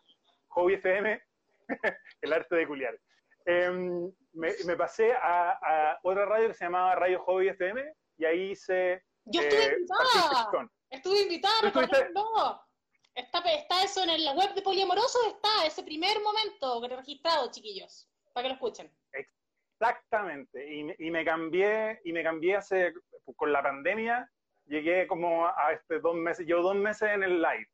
Hobby 0.50 0.74
FM, 0.74 1.22
el 2.22 2.34
arte 2.34 2.56
de 2.56 2.68
culiar. 2.68 3.00
Em, 3.46 4.12
me, 4.34 4.54
me 4.66 4.76
pasé 4.76 5.14
a, 5.14 5.52
a 5.52 6.00
otra 6.04 6.26
radio 6.26 6.50
que 6.50 6.54
se 6.54 6.66
llamaba 6.66 6.96
Radio 6.96 7.22
Hobby 7.24 7.50
FM 7.50 7.82
y 8.18 8.26
ahí 8.26 8.52
hice 8.52 9.04
Yo 9.26 9.42
estuve 9.42 9.66
eh, 9.66 9.74
invitada, 9.74 10.70
estuve 10.90 11.22
invitada, 11.22 11.60
¿Tú 11.62 11.68
estuviste? 11.68 11.96
recordando. 11.98 12.62
Está, 13.16 13.40
está 13.40 13.84
eso 13.84 14.04
en 14.04 14.26
la 14.26 14.34
web 14.34 14.54
de 14.56 14.62
Poliamoroso, 14.62 15.20
está 15.28 15.66
ese 15.66 15.84
primer 15.84 16.20
momento 16.22 16.82
registrado, 16.88 17.52
chiquillos, 17.52 18.10
para 18.34 18.44
que 18.44 18.50
lo 18.50 18.56
escuchen. 18.56 18.92
Exactamente. 19.90 20.66
Y, 20.74 20.96
y 21.08 21.12
me 21.12 21.26
cambié, 21.26 22.00
y 22.04 22.14
me 22.14 22.24
cambié 22.24 22.56
hace, 22.56 22.94
con 23.36 23.52
la 23.52 23.62
pandemia, 23.62 24.30
llegué 24.66 25.08
como 25.08 25.46
a 25.48 25.74
este 25.74 26.00
dos 26.00 26.16
meses, 26.16 26.46
llevo 26.46 26.62
dos 26.62 26.76
meses 26.76 27.10
en 27.10 27.24
el 27.24 27.42
live. 27.42 27.68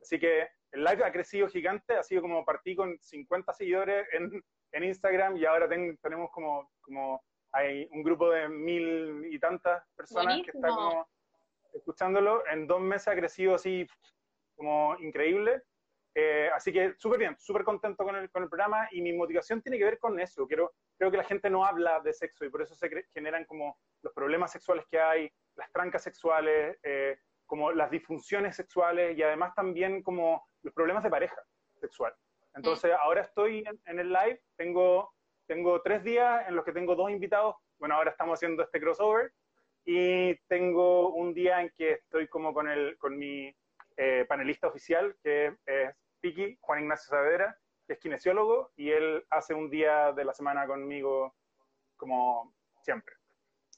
Así 0.00 0.18
que 0.18 0.46
el 0.72 0.84
live 0.84 1.04
ha 1.04 1.12
crecido 1.12 1.48
gigante, 1.48 1.94
ha 1.96 2.02
sido 2.02 2.22
como 2.22 2.44
partí 2.44 2.74
con 2.76 2.96
50 3.00 3.52
seguidores 3.52 4.06
en, 4.12 4.42
en 4.72 4.84
Instagram 4.84 5.36
y 5.36 5.44
ahora 5.44 5.68
ten- 5.68 5.96
tenemos 6.02 6.30
como, 6.32 6.70
como 6.82 7.22
hay 7.52 7.88
un 7.92 8.02
grupo 8.02 8.30
de 8.30 8.48
mil 8.48 9.26
y 9.30 9.38
tantas 9.38 9.82
personas 9.96 10.34
que 10.44 10.50
están 10.50 10.60
Buenísimo. 10.62 10.88
como 10.90 11.08
escuchándolo. 11.72 12.46
En 12.48 12.66
dos 12.66 12.80
meses 12.80 13.08
ha 13.08 13.14
crecido 13.16 13.54
así 13.54 13.86
como 14.56 14.96
increíble. 15.00 15.62
Eh, 16.18 16.48
así 16.54 16.72
que 16.72 16.94
súper 16.96 17.18
bien, 17.18 17.36
súper 17.38 17.62
contento 17.62 18.02
con 18.02 18.16
el, 18.16 18.30
con 18.30 18.42
el 18.42 18.48
programa 18.48 18.88
y 18.90 19.02
mi 19.02 19.12
motivación 19.12 19.60
tiene 19.60 19.76
que 19.76 19.84
ver 19.84 19.98
con 19.98 20.18
eso. 20.18 20.46
Quiero, 20.46 20.72
creo 20.96 21.10
que 21.10 21.18
la 21.18 21.24
gente 21.24 21.50
no 21.50 21.62
habla 21.62 22.00
de 22.00 22.14
sexo 22.14 22.46
y 22.46 22.48
por 22.48 22.62
eso 22.62 22.74
se 22.74 22.88
generan 23.12 23.44
como 23.44 23.78
los 24.00 24.14
problemas 24.14 24.50
sexuales 24.50 24.86
que 24.90 24.98
hay, 24.98 25.30
las 25.56 25.70
trancas 25.72 26.02
sexuales, 26.02 26.78
eh, 26.82 27.18
como 27.44 27.70
las 27.70 27.90
disfunciones 27.90 28.56
sexuales 28.56 29.14
y 29.14 29.22
además 29.22 29.54
también 29.54 30.02
como 30.02 30.48
los 30.62 30.72
problemas 30.72 31.04
de 31.04 31.10
pareja 31.10 31.36
sexual. 31.74 32.14
Entonces 32.54 32.92
ahora 32.98 33.20
estoy 33.20 33.58
en, 33.66 33.78
en 33.84 33.98
el 33.98 34.10
live, 34.10 34.40
tengo, 34.56 35.12
tengo 35.46 35.82
tres 35.82 36.02
días 36.02 36.48
en 36.48 36.56
los 36.56 36.64
que 36.64 36.72
tengo 36.72 36.96
dos 36.96 37.10
invitados, 37.10 37.56
bueno, 37.78 37.94
ahora 37.94 38.12
estamos 38.12 38.38
haciendo 38.38 38.62
este 38.62 38.80
crossover 38.80 39.34
y 39.84 40.34
tengo 40.46 41.10
un 41.10 41.34
día 41.34 41.60
en 41.60 41.70
que 41.76 41.92
estoy 41.92 42.26
como 42.26 42.54
con, 42.54 42.70
el, 42.70 42.96
con 42.96 43.18
mi 43.18 43.54
eh, 43.98 44.24
panelista 44.26 44.68
oficial, 44.68 45.14
que 45.22 45.54
es 45.66 45.94
Piki, 46.20 46.58
Juan 46.60 46.80
Ignacio 46.80 47.10
Saavedra, 47.10 47.58
es 47.88 47.98
kinesiólogo, 47.98 48.72
y 48.76 48.90
él 48.90 49.24
hace 49.30 49.54
un 49.54 49.70
día 49.70 50.12
de 50.12 50.24
la 50.24 50.34
semana 50.34 50.66
conmigo 50.66 51.34
como 51.96 52.54
siempre. 52.82 53.14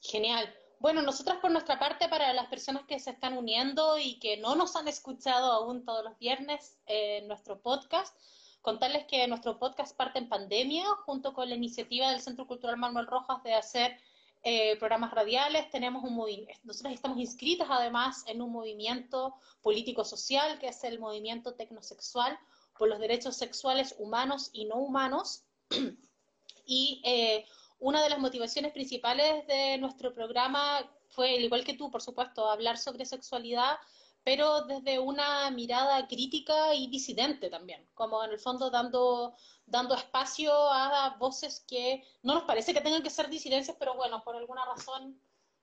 Genial. 0.01 0.53
Bueno, 0.79 1.01
nosotros 1.01 1.37
por 1.39 1.51
nuestra 1.51 1.77
parte, 1.77 2.07
para 2.07 2.31
las 2.31 2.47
personas 2.47 2.83
que 2.85 2.99
se 2.99 3.11
están 3.11 3.37
uniendo 3.37 3.97
y 3.97 4.17
que 4.19 4.37
no 4.37 4.55
nos 4.55 4.75
han 4.77 4.87
escuchado 4.87 5.51
aún 5.51 5.83
todos 5.83 6.05
los 6.05 6.17
viernes 6.19 6.79
en 6.85 7.27
nuestro 7.27 7.59
podcast, 7.59 8.17
contarles 8.61 9.05
que 9.05 9.27
nuestro 9.27 9.59
podcast 9.59 9.95
parte 9.95 10.19
en 10.19 10.29
pandemia, 10.29 10.85
junto 11.05 11.33
con 11.33 11.49
la 11.49 11.55
iniciativa 11.55 12.09
del 12.11 12.21
Centro 12.21 12.47
Cultural 12.47 12.77
Manuel 12.77 13.07
Rojas 13.07 13.43
de 13.43 13.53
hacer 13.55 13.99
eh, 14.43 14.77
programas 14.77 15.11
radiales. 15.11 15.69
Tenemos 15.69 16.03
un 16.03 16.15
movi- 16.15 16.47
nosotros 16.63 16.93
estamos 16.93 17.19
inscritas 17.19 17.67
además 17.69 18.23
en 18.27 18.41
un 18.41 18.51
movimiento 18.51 19.35
político-social 19.61 20.59
que 20.59 20.67
es 20.69 20.83
el 20.83 20.99
movimiento 20.99 21.53
tecnosexual 21.55 22.37
por 22.77 22.87
los 22.87 22.99
derechos 22.99 23.35
sexuales 23.35 23.95
humanos 23.97 24.49
y 24.53 24.65
no 24.65 24.75
humanos. 24.75 25.43
y 26.65 27.01
eh, 27.03 27.45
una 27.79 28.01
de 28.03 28.09
las 28.09 28.19
motivaciones 28.19 28.71
principales 28.71 29.45
de 29.47 29.77
nuestro 29.77 30.13
programa 30.13 30.89
fue, 31.09 31.35
al 31.35 31.43
igual 31.43 31.63
que 31.63 31.73
tú, 31.73 31.89
por 31.91 32.01
supuesto, 32.01 32.49
hablar 32.49 32.77
sobre 32.77 33.05
sexualidad, 33.05 33.77
pero 34.23 34.63
desde 34.63 34.99
una 34.99 35.49
mirada 35.51 36.07
crítica 36.07 36.73
y 36.75 36.87
disidente 36.87 37.49
también, 37.49 37.87
como 37.93 38.23
en 38.23 38.31
el 38.31 38.39
fondo 38.39 38.69
dando, 38.69 39.35
dando 39.65 39.95
espacio 39.95 40.51
a 40.53 41.15
voces 41.19 41.65
que 41.67 42.03
no 42.23 42.35
nos 42.35 42.43
parece 42.43 42.73
que 42.73 42.81
tengan 42.81 43.03
que 43.03 43.09
ser 43.09 43.29
disidencias, 43.29 43.77
pero 43.79 43.95
bueno, 43.95 44.23
por 44.23 44.35
alguna 44.35 44.65
razón 44.65 45.19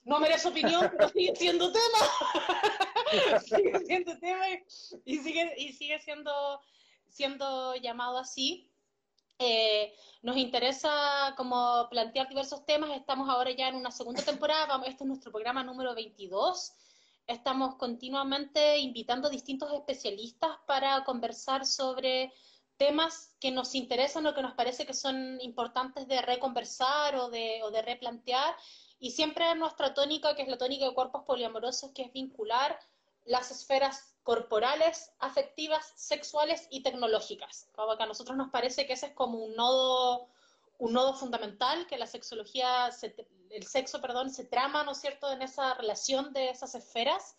no 0.07 0.21
merece 0.21 0.49
opinión, 0.49 0.89
pero 0.97 1.09
sigue 1.09 1.35
siendo 1.37 1.71
tema. 1.73 3.41
sigue 3.45 3.79
siendo 3.85 4.19
tema 4.19 4.45
y, 5.05 5.19
sigue, 5.19 5.55
y 5.59 5.73
sigue 5.73 5.99
siendo, 5.99 6.61
siendo 7.09 7.75
llamado 7.75 8.19
así. 8.19 8.71
Eh, 9.39 9.93
nos 10.23 10.37
interesa 10.37 11.35
como 11.37 11.89
plantear 11.91 12.29
diversos 12.29 12.65
temas. 12.65 12.91
Estamos 12.97 13.29
ahora 13.29 13.51
ya 13.51 13.69
en 13.69 13.75
una 13.75 13.91
segunda 13.91 14.23
temporada. 14.23 14.67
Vamos, 14.67 14.89
este 14.89 15.05
es 15.05 15.09
nuestro 15.09 15.31
programa 15.33 15.63
número 15.63 15.95
22. 15.95 16.73
Estamos 17.27 17.75
continuamente 17.75 18.79
invitando 18.79 19.29
distintos 19.29 19.73
especialistas 19.73 20.51
para 20.67 21.05
conversar 21.05 21.67
sobre 21.67 22.33
temas 22.77 23.35
que 23.41 23.51
nos 23.51 23.75
interesan 23.75 24.27
o 24.27 24.35
que 24.35 24.43
nos 24.43 24.55
parece 24.55 24.87
que 24.87 24.95
son 24.95 25.41
importantes 25.41 26.07
de 26.07 26.23
reconversar 26.23 27.17
o 27.17 27.31
de, 27.31 27.63
o 27.63 27.71
de 27.71 27.83
replantear. 27.83 28.55
Y 28.99 29.11
siempre 29.11 29.55
nuestra 29.55 29.93
tónica, 29.93 30.35
que 30.35 30.43
es 30.43 30.49
la 30.49 30.59
tónica 30.59 30.87
de 30.87 30.95
cuerpos 30.95 31.25
poliamorosos, 31.25 31.93
que 31.93 32.03
es 32.03 32.13
vincular 32.13 32.79
las 33.25 33.51
esferas 33.51 34.15
corporales, 34.23 35.13
afectivas, 35.19 35.93
sexuales 35.97 36.67
y 36.71 36.83
tecnológicas. 36.83 37.69
Como 37.75 37.97
que 37.97 38.03
a 38.03 38.07
nosotros 38.07 38.37
nos 38.37 38.51
parece 38.51 38.87
que 38.87 38.95
ese 38.95 39.07
es 39.07 39.15
como 39.15 39.39
un 39.39 39.55
nodo, 39.57 40.29
un 40.79 40.93
nodo 40.93 41.15
fundamental, 41.15 41.87
que 41.87 41.99
la 41.99 42.07
sexología, 42.07 42.91
se, 42.93 43.15
el 43.51 43.67
sexo, 43.67 44.01
perdón, 44.01 44.31
se 44.31 44.45
trama, 44.45 44.85
¿no 44.85 44.93
es 44.93 45.01
cierto?, 45.01 45.33
en 45.33 45.43
esa 45.43 45.75
relación 45.75 46.33
de 46.33 46.51
esas 46.51 46.75
esferas. 46.75 47.37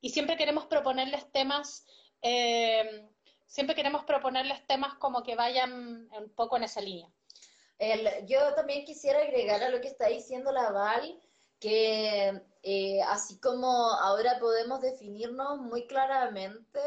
Y 0.00 0.10
siempre 0.10 0.36
queremos 0.36 0.66
proponerles 0.66 1.30
temas, 1.30 1.86
eh, 2.22 3.08
siempre 3.46 3.76
queremos 3.76 4.04
proponerles 4.04 4.66
temas 4.66 4.94
como 4.94 5.22
que 5.22 5.36
vayan 5.36 6.08
un 6.10 6.30
poco 6.34 6.56
en 6.56 6.64
esa 6.64 6.80
línea. 6.80 7.08
Yo 8.26 8.54
también 8.54 8.84
quisiera 8.84 9.20
agregar 9.20 9.62
a 9.62 9.68
lo 9.68 9.80
que 9.80 9.88
está 9.88 10.06
diciendo 10.06 10.52
la 10.52 10.70
Val, 10.70 11.20
que 11.58 12.42
eh, 12.62 13.02
así 13.02 13.38
como 13.40 13.68
ahora 13.68 14.38
podemos 14.38 14.80
definirnos 14.80 15.58
muy 15.58 15.86
claramente, 15.86 16.80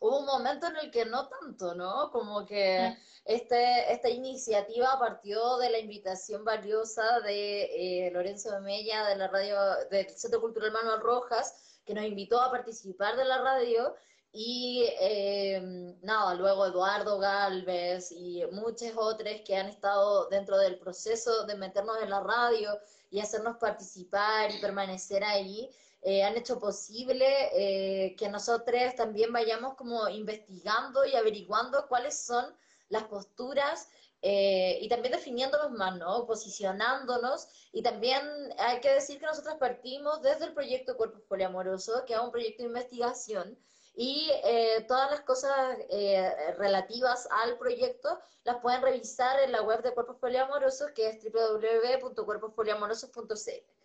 hubo 0.00 0.20
un 0.20 0.26
momento 0.26 0.66
en 0.66 0.76
el 0.76 0.90
que 0.90 1.04
no 1.04 1.28
tanto, 1.28 1.74
¿no? 1.74 2.10
Como 2.10 2.44
que 2.44 2.96
este, 3.24 3.92
esta 3.92 4.08
iniciativa 4.08 4.98
partió 4.98 5.58
de 5.58 5.70
la 5.70 5.78
invitación 5.78 6.44
valiosa 6.44 7.20
de 7.20 8.06
eh, 8.06 8.10
Lorenzo 8.12 8.52
de 8.52 8.60
Mella 8.60 9.06
de 9.06 9.16
la 9.16 9.28
radio 9.28 9.56
del 9.90 10.08
Centro 10.10 10.40
Cultural 10.40 10.72
Manuel 10.72 11.00
Rojas, 11.00 11.80
que 11.84 11.94
nos 11.94 12.04
invitó 12.04 12.40
a 12.40 12.50
participar 12.50 13.16
de 13.16 13.24
la 13.24 13.42
radio. 13.42 13.94
Y 14.38 14.84
eh, 15.00 15.60
nada, 16.02 16.34
luego 16.34 16.66
Eduardo 16.66 17.18
Galvez 17.18 18.12
y 18.12 18.44
muchos 18.52 18.92
otros 18.94 19.32
que 19.46 19.56
han 19.56 19.68
estado 19.68 20.28
dentro 20.28 20.58
del 20.58 20.78
proceso 20.78 21.46
de 21.46 21.54
meternos 21.54 21.96
en 22.02 22.10
la 22.10 22.20
radio 22.20 22.78
y 23.10 23.20
hacernos 23.20 23.56
participar 23.56 24.50
y 24.50 24.60
permanecer 24.60 25.24
ahí, 25.24 25.70
eh, 26.06 26.22
han 26.22 26.36
hecho 26.36 26.60
posible 26.60 27.26
eh, 27.52 28.14
que 28.16 28.28
nosotros 28.28 28.94
también 28.96 29.32
vayamos 29.32 29.74
como 29.74 30.08
investigando 30.08 31.04
y 31.04 31.16
averiguando 31.16 31.88
cuáles 31.88 32.16
son 32.16 32.46
las 32.88 33.02
posturas 33.04 33.88
eh, 34.22 34.78
y 34.80 34.88
también 34.88 35.12
definiéndonos 35.12 35.72
más, 35.72 35.96
¿no? 35.96 36.24
Posicionándonos. 36.24 37.48
Y 37.72 37.82
también 37.82 38.22
hay 38.58 38.80
que 38.80 38.94
decir 38.94 39.18
que 39.18 39.26
nosotros 39.26 39.56
partimos 39.58 40.22
desde 40.22 40.44
el 40.44 40.54
proyecto 40.54 40.96
Cuerpos 40.96 41.22
Poliamorosos, 41.28 42.02
que 42.02 42.14
es 42.14 42.20
un 42.20 42.30
proyecto 42.30 42.62
de 42.62 42.68
investigación 42.68 43.58
y 43.96 44.30
eh, 44.44 44.84
todas 44.86 45.10
las 45.10 45.22
cosas 45.22 45.76
eh, 45.88 46.30
relativas 46.58 47.26
al 47.30 47.58
proyecto 47.58 48.20
las 48.44 48.58
pueden 48.58 48.82
revisar 48.82 49.40
en 49.40 49.50
la 49.52 49.62
web 49.62 49.82
de 49.82 49.94
Cuerpos 49.94 50.18
Poliamorosos, 50.20 50.90
que 50.92 51.08
es 51.08 51.18
www.cuerpospoliamorosos.cl. 51.24 53.75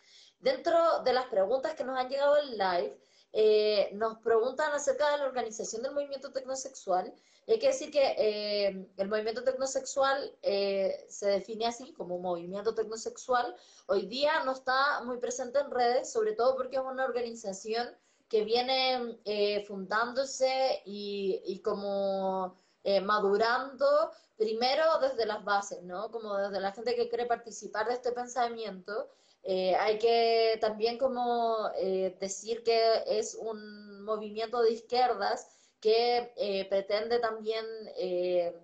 Dentro 0.42 1.04
de 1.04 1.14
las 1.14 1.26
preguntas 1.28 1.76
que 1.76 1.84
nos 1.84 1.98
han 1.98 2.10
llegado 2.10 2.38
en 2.38 2.58
live, 2.58 2.98
eh, 3.34 3.90
nos 3.94 4.18
preguntan 4.18 4.74
acerca 4.74 5.12
de 5.12 5.20
la 5.20 5.26
organización 5.26 5.84
del 5.84 5.94
movimiento 5.94 6.32
tecnosexual. 6.32 7.14
hay 7.48 7.60
que 7.60 7.68
decir 7.68 7.92
que 7.92 8.90
el 8.98 9.08
movimiento 9.08 9.44
tecnosexual 9.44 10.36
se 10.42 11.28
define 11.28 11.66
así 11.66 11.94
como 11.94 12.20
movimiento 12.20 12.76
tecnosexual. 12.76 13.56
Hoy 13.88 14.06
día 14.08 14.44
no 14.44 14.52
está 14.54 15.02
muy 15.04 15.18
presente 15.18 15.60
en 15.60 15.72
redes, 15.72 16.12
sobre 16.12 16.34
todo 16.34 16.56
porque 16.56 16.78
es 16.78 16.84
una 16.84 17.06
organización 17.06 17.90
que 18.32 18.46
viene 18.46 19.20
eh, 19.26 19.66
fundándose 19.68 20.82
y, 20.86 21.42
y 21.46 21.60
como 21.60 22.56
eh, 22.82 23.02
madurando 23.02 24.10
primero 24.38 24.86
desde 25.00 25.26
las 25.26 25.44
bases, 25.44 25.84
¿no? 25.84 26.10
Como 26.10 26.38
desde 26.38 26.62
la 26.62 26.72
gente 26.72 26.96
que 26.96 27.10
quiere 27.10 27.26
participar 27.26 27.90
de 27.90 27.96
este 27.96 28.14
pensamiento. 28.14 29.10
Eh, 29.44 29.76
hay 29.76 29.98
que 29.98 30.58
también 30.62 30.98
como 30.98 31.70
eh, 31.78 32.16
decir 32.20 32.64
que 32.64 33.04
es 33.08 33.36
un 33.36 34.04
movimiento 34.04 34.62
de 34.62 34.72
izquierdas 34.72 35.48
que 35.80 36.32
eh, 36.36 36.66
pretende 36.70 37.20
también 37.20 37.66
eh, 37.98 38.56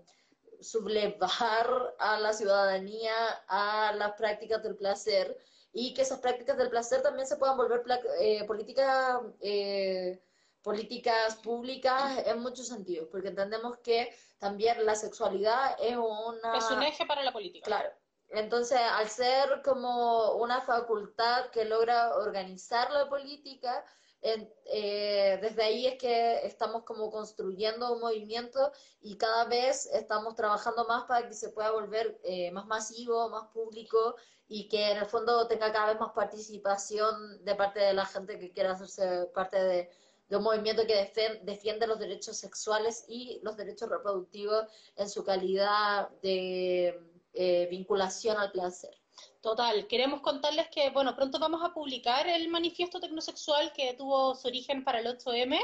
sublevar 0.61 1.95
a 1.97 2.19
la 2.19 2.31
ciudadanía 2.33 3.13
a 3.47 3.93
las 3.95 4.13
prácticas 4.13 4.61
del 4.61 4.75
placer 4.75 5.35
y 5.73 5.93
que 5.93 6.03
esas 6.03 6.19
prácticas 6.19 6.57
del 6.57 6.69
placer 6.69 7.01
también 7.01 7.27
se 7.27 7.37
puedan 7.37 7.57
volver 7.57 7.83
eh, 8.19 8.43
políticas 8.45 9.19
eh, 9.41 10.21
políticas 10.61 11.35
públicas 11.37 12.23
en 12.25 12.39
muchos 12.39 12.67
sentidos, 12.67 13.07
porque 13.09 13.29
entendemos 13.29 13.77
que 13.77 14.13
también 14.37 14.85
la 14.85 14.95
sexualidad 14.95 15.77
es 15.81 15.95
una... 15.95 16.57
Es 16.57 16.69
un 16.69 16.83
eje 16.83 17.05
para 17.05 17.23
la 17.23 17.31
política. 17.31 17.65
Claro. 17.65 17.89
Entonces, 18.29 18.79
al 18.79 19.09
ser 19.09 19.61
como 19.63 20.33
una 20.33 20.61
facultad 20.61 21.47
que 21.47 21.65
logra 21.65 22.15
organizar 22.15 22.91
la 22.91 23.07
política, 23.07 23.85
eh, 24.21 25.37
desde 25.41 25.63
ahí 25.63 25.85
es 25.85 25.97
que 25.97 26.45
estamos 26.45 26.83
como 26.83 27.09
construyendo 27.11 27.93
un 27.93 28.01
movimiento 28.01 28.71
y 29.01 29.15
cada 29.17 29.45
vez 29.45 29.85
estamos 29.93 30.35
trabajando 30.35 30.85
más 30.85 31.05
para 31.05 31.27
que 31.27 31.33
se 31.33 31.49
pueda 31.49 31.71
volver 31.71 32.19
eh, 32.23 32.51
más 32.51 32.65
masivo, 32.65 33.29
más 33.29 33.47
público 33.49 34.15
y 34.47 34.67
que 34.69 34.91
en 34.91 34.97
el 34.97 35.05
fondo 35.05 35.47
tenga 35.47 35.71
cada 35.71 35.87
vez 35.87 35.99
más 35.99 36.11
participación 36.13 37.43
de 37.45 37.55
parte 37.55 37.79
de 37.79 37.93
la 37.93 38.05
gente 38.05 38.39
que 38.39 38.51
quiera 38.51 38.71
hacerse 38.71 39.27
parte 39.33 39.61
de, 39.63 39.89
un 40.29 40.43
movimiento 40.43 40.85
que 40.85 41.09
defiende 41.43 41.87
los 41.87 41.99
derechos 41.99 42.35
sexuales 42.35 43.05
y 43.07 43.39
los 43.43 43.55
derechos 43.55 43.87
reproductivos 43.87 44.65
en 44.97 45.09
su 45.09 45.23
calidad 45.23 46.09
de 46.21 46.99
eh, 47.37 47.67
vinculación 47.69 48.37
al 48.37 48.51
placer. 48.51 48.97
Total, 49.41 49.87
queremos 49.87 50.21
contarles 50.21 50.67
que, 50.69 50.89
bueno, 50.89 51.15
pronto 51.15 51.37
vamos 51.39 51.63
a 51.63 51.73
publicar 51.73 52.27
el 52.27 52.49
manifiesto 52.49 52.99
tecnosexual 52.99 53.71
que 53.73 53.93
tuvo 53.93 54.35
su 54.35 54.47
origen 54.47 54.83
para 54.83 54.99
el 54.99 55.05
8M, 55.05 55.59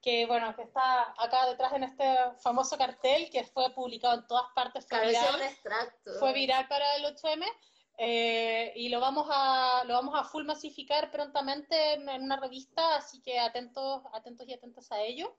que, 0.00 0.26
bueno, 0.26 0.54
que 0.54 0.62
está 0.62 1.12
acá 1.18 1.46
detrás 1.46 1.72
en 1.72 1.82
este 1.82 2.04
famoso 2.40 2.78
cartel 2.78 3.30
que 3.30 3.42
fue 3.44 3.70
publicado 3.74 4.14
en 4.14 4.26
todas 4.28 4.46
partes, 4.54 4.86
fue 4.88 5.06
viral, 5.06 5.42
extracto. 5.42 6.12
fue 6.20 6.32
viral 6.32 6.68
para 6.68 6.96
el 6.96 7.04
8M, 7.04 7.44
eh, 7.98 8.72
y 8.76 8.88
lo 8.88 9.00
vamos 9.00 9.26
a 9.28 9.82
lo 9.86 9.94
vamos 9.94 10.14
a 10.14 10.22
full 10.22 10.44
masificar 10.44 11.10
prontamente 11.10 11.94
en, 11.94 12.08
en 12.08 12.22
una 12.22 12.36
revista, 12.36 12.94
así 12.94 13.20
que 13.20 13.40
atentos, 13.40 14.02
atentos 14.12 14.46
y 14.46 14.54
atentas 14.54 14.92
a 14.92 15.02
ello. 15.02 15.36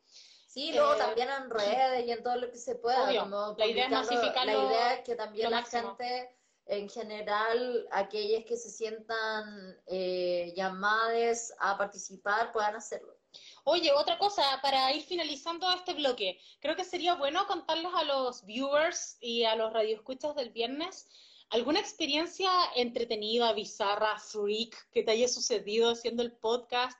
Sí, 0.50 0.72
luego 0.74 0.96
Eh, 0.96 0.98
también 0.98 1.30
en 1.30 1.50
redes 1.50 2.08
y 2.08 2.12
en 2.12 2.24
todo 2.24 2.36
lo 2.38 2.50
que 2.52 2.58
se 2.58 2.74
pueda. 2.76 3.08
Obvio, 3.08 3.22
como 3.22 3.56
la 3.58 3.68
idea 3.68 3.86
es 3.86 3.92
masificarlo 3.92 4.64
La 4.64 4.68
idea 4.68 4.94
es 4.96 5.04
que 5.04 5.16
también 5.16 5.52
la 5.52 5.62
máximo. 5.62 5.96
gente, 5.96 6.36
en 6.66 6.90
general, 6.90 7.88
aquellas 7.92 8.46
que 8.46 8.58
se 8.58 8.72
sientan 8.72 9.78
eh, 9.86 10.52
llamadas 10.56 11.54
a 11.60 11.78
participar, 11.78 12.52
puedan 12.52 12.76
hacerlo. 12.76 13.16
Oye, 13.64 13.92
otra 13.94 14.18
cosa, 14.18 14.42
para 14.64 14.92
ir 14.92 15.04
finalizando 15.04 15.72
este 15.72 15.94
bloque, 15.94 16.40
creo 16.60 16.76
que 16.76 16.84
sería 16.84 17.14
bueno 17.14 17.46
contarles 17.46 17.92
a 17.94 18.04
los 18.04 18.44
viewers 18.44 19.18
y 19.20 19.44
a 19.44 19.56
los 19.56 19.72
radioescuchas 19.72 20.36
del 20.36 20.50
viernes 20.50 21.08
alguna 21.52 21.80
experiencia 21.80 22.50
entretenida, 22.76 23.54
bizarra, 23.54 24.20
freak 24.20 24.90
que 24.92 25.04
te 25.04 25.12
haya 25.12 25.28
sucedido 25.28 25.92
haciendo 25.92 26.22
el 26.24 26.32
podcast, 26.32 26.98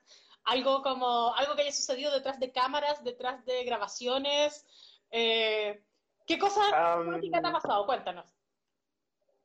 algo 0.50 0.82
como 0.82 1.34
algo 1.36 1.56
que 1.56 1.62
haya 1.62 1.72
sucedido 1.72 2.12
detrás 2.12 2.40
de 2.40 2.52
cámaras, 2.52 3.04
detrás 3.04 3.46
de 3.46 3.64
grabaciones. 3.64 4.66
eh, 5.12 5.84
¿Qué 6.26 6.38
cosa 6.38 6.62
exótica 7.00 7.42
te 7.42 7.48
ha 7.48 7.52
pasado? 7.52 7.86
Cuéntanos. 7.86 8.36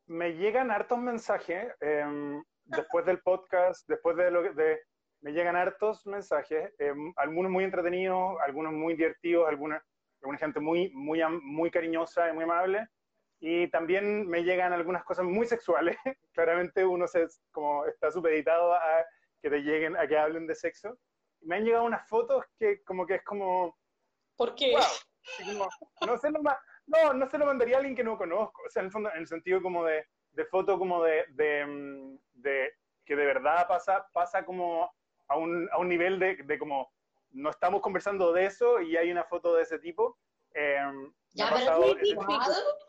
me 0.07 0.33
llegan 0.35 0.71
hartos 0.71 0.99
mensajes 0.99 1.73
em, 1.81 2.43
después 2.65 3.07
del 3.07 3.21
podcast, 3.21 3.89
después 3.89 4.17
de 4.17 4.31
lo 4.31 4.43
que, 4.43 4.51
de, 4.51 4.81
me 5.23 5.33
llegan 5.33 5.57
hartos 5.57 6.05
mensajes, 6.07 6.73
em, 6.79 7.13
algunos 7.17 7.51
muy 7.51 7.65
entretenidos, 7.65 8.37
algunos 8.47 8.75
muy 8.75 8.95
divertidos, 8.95 9.49
alguna, 9.49 9.83
alguna 10.21 10.39
gente 10.39 10.61
muy, 10.61 10.91
muy, 10.93 11.23
muy 11.43 11.71
cariñosa 11.71 12.29
y 12.29 12.33
muy 12.35 12.45
amable. 12.45 12.87
y 13.41 13.69
también 13.69 14.27
me 14.27 14.43
llegan 14.43 14.73
algunas 14.73 15.05
cosas 15.05 15.25
muy 15.25 15.47
sexuales. 15.47 15.97
Claramente 16.33 16.85
uno 16.85 17.07
se, 17.07 17.27
como 17.51 17.85
está 17.87 18.11
supeditado 18.11 18.73
a 18.75 19.05
que 19.45 19.51
te 19.51 19.59
lleguen, 19.61 19.95
a 19.95 20.07
que 20.09 20.17
hablen 20.17 20.47
de 20.47 20.55
sexo. 20.55 20.99
Me 21.43 21.57
han 21.57 21.65
llegado 21.65 21.85
unas 21.85 22.09
fotos 22.09 22.43
que 22.59 22.83
como 22.83 23.05
que 23.07 23.17
es 23.17 23.25
como, 23.25 23.77
¿Por 24.39 24.55
qué? 24.55 24.73
wow, 24.73 24.81
como, 25.45 25.69
no 26.07 26.17
se 26.19 26.31
lo 26.31 26.43
ma- 26.43 26.59
no, 26.87 27.13
no 27.13 27.29
se 27.29 27.37
lo 27.37 27.45
mandaría 27.45 27.77
a 27.77 27.79
alguien 27.81 27.95
que 27.95 28.03
no 28.03 28.17
conozco. 28.17 28.63
O 28.67 28.71
sea, 28.71 28.81
en 28.81 28.87
el 28.87 28.93
fondo, 28.93 29.11
en 29.13 29.19
el 29.19 29.27
sentido 29.27 29.61
como 29.61 29.85
de, 29.85 30.09
de 30.33 30.47
foto 30.47 30.79
como 30.79 31.03
de, 31.05 31.27
de, 31.33 31.67
mm, 31.67 32.19
de 32.41 32.73
que 33.05 33.15
de 33.17 33.27
verdad 33.27 33.69
pasa, 33.69 34.07
pasa 34.15 34.47
como 34.47 34.91
a 35.29 35.37
un, 35.37 35.69
a 35.73 35.77
un 35.79 35.89
nivel 35.91 36.19
de, 36.19 36.37
de 36.37 36.59
como 36.59 36.91
no 37.33 37.51
estamos 37.51 37.83
conversando 37.83 38.33
de 38.33 38.47
eso 38.47 38.81
y 38.81 38.97
hay 38.97 39.11
una 39.13 39.25
foto 39.25 39.55
de 39.55 39.65
ese 39.65 39.79
tipo. 39.79 40.17
Eh, 40.55 40.81
Ya, 41.35 41.49
ha 41.49 41.53
pero 41.53 41.61
pasado 41.67 41.97
tipo- 41.97 42.25
¿Cuál? 42.25 42.41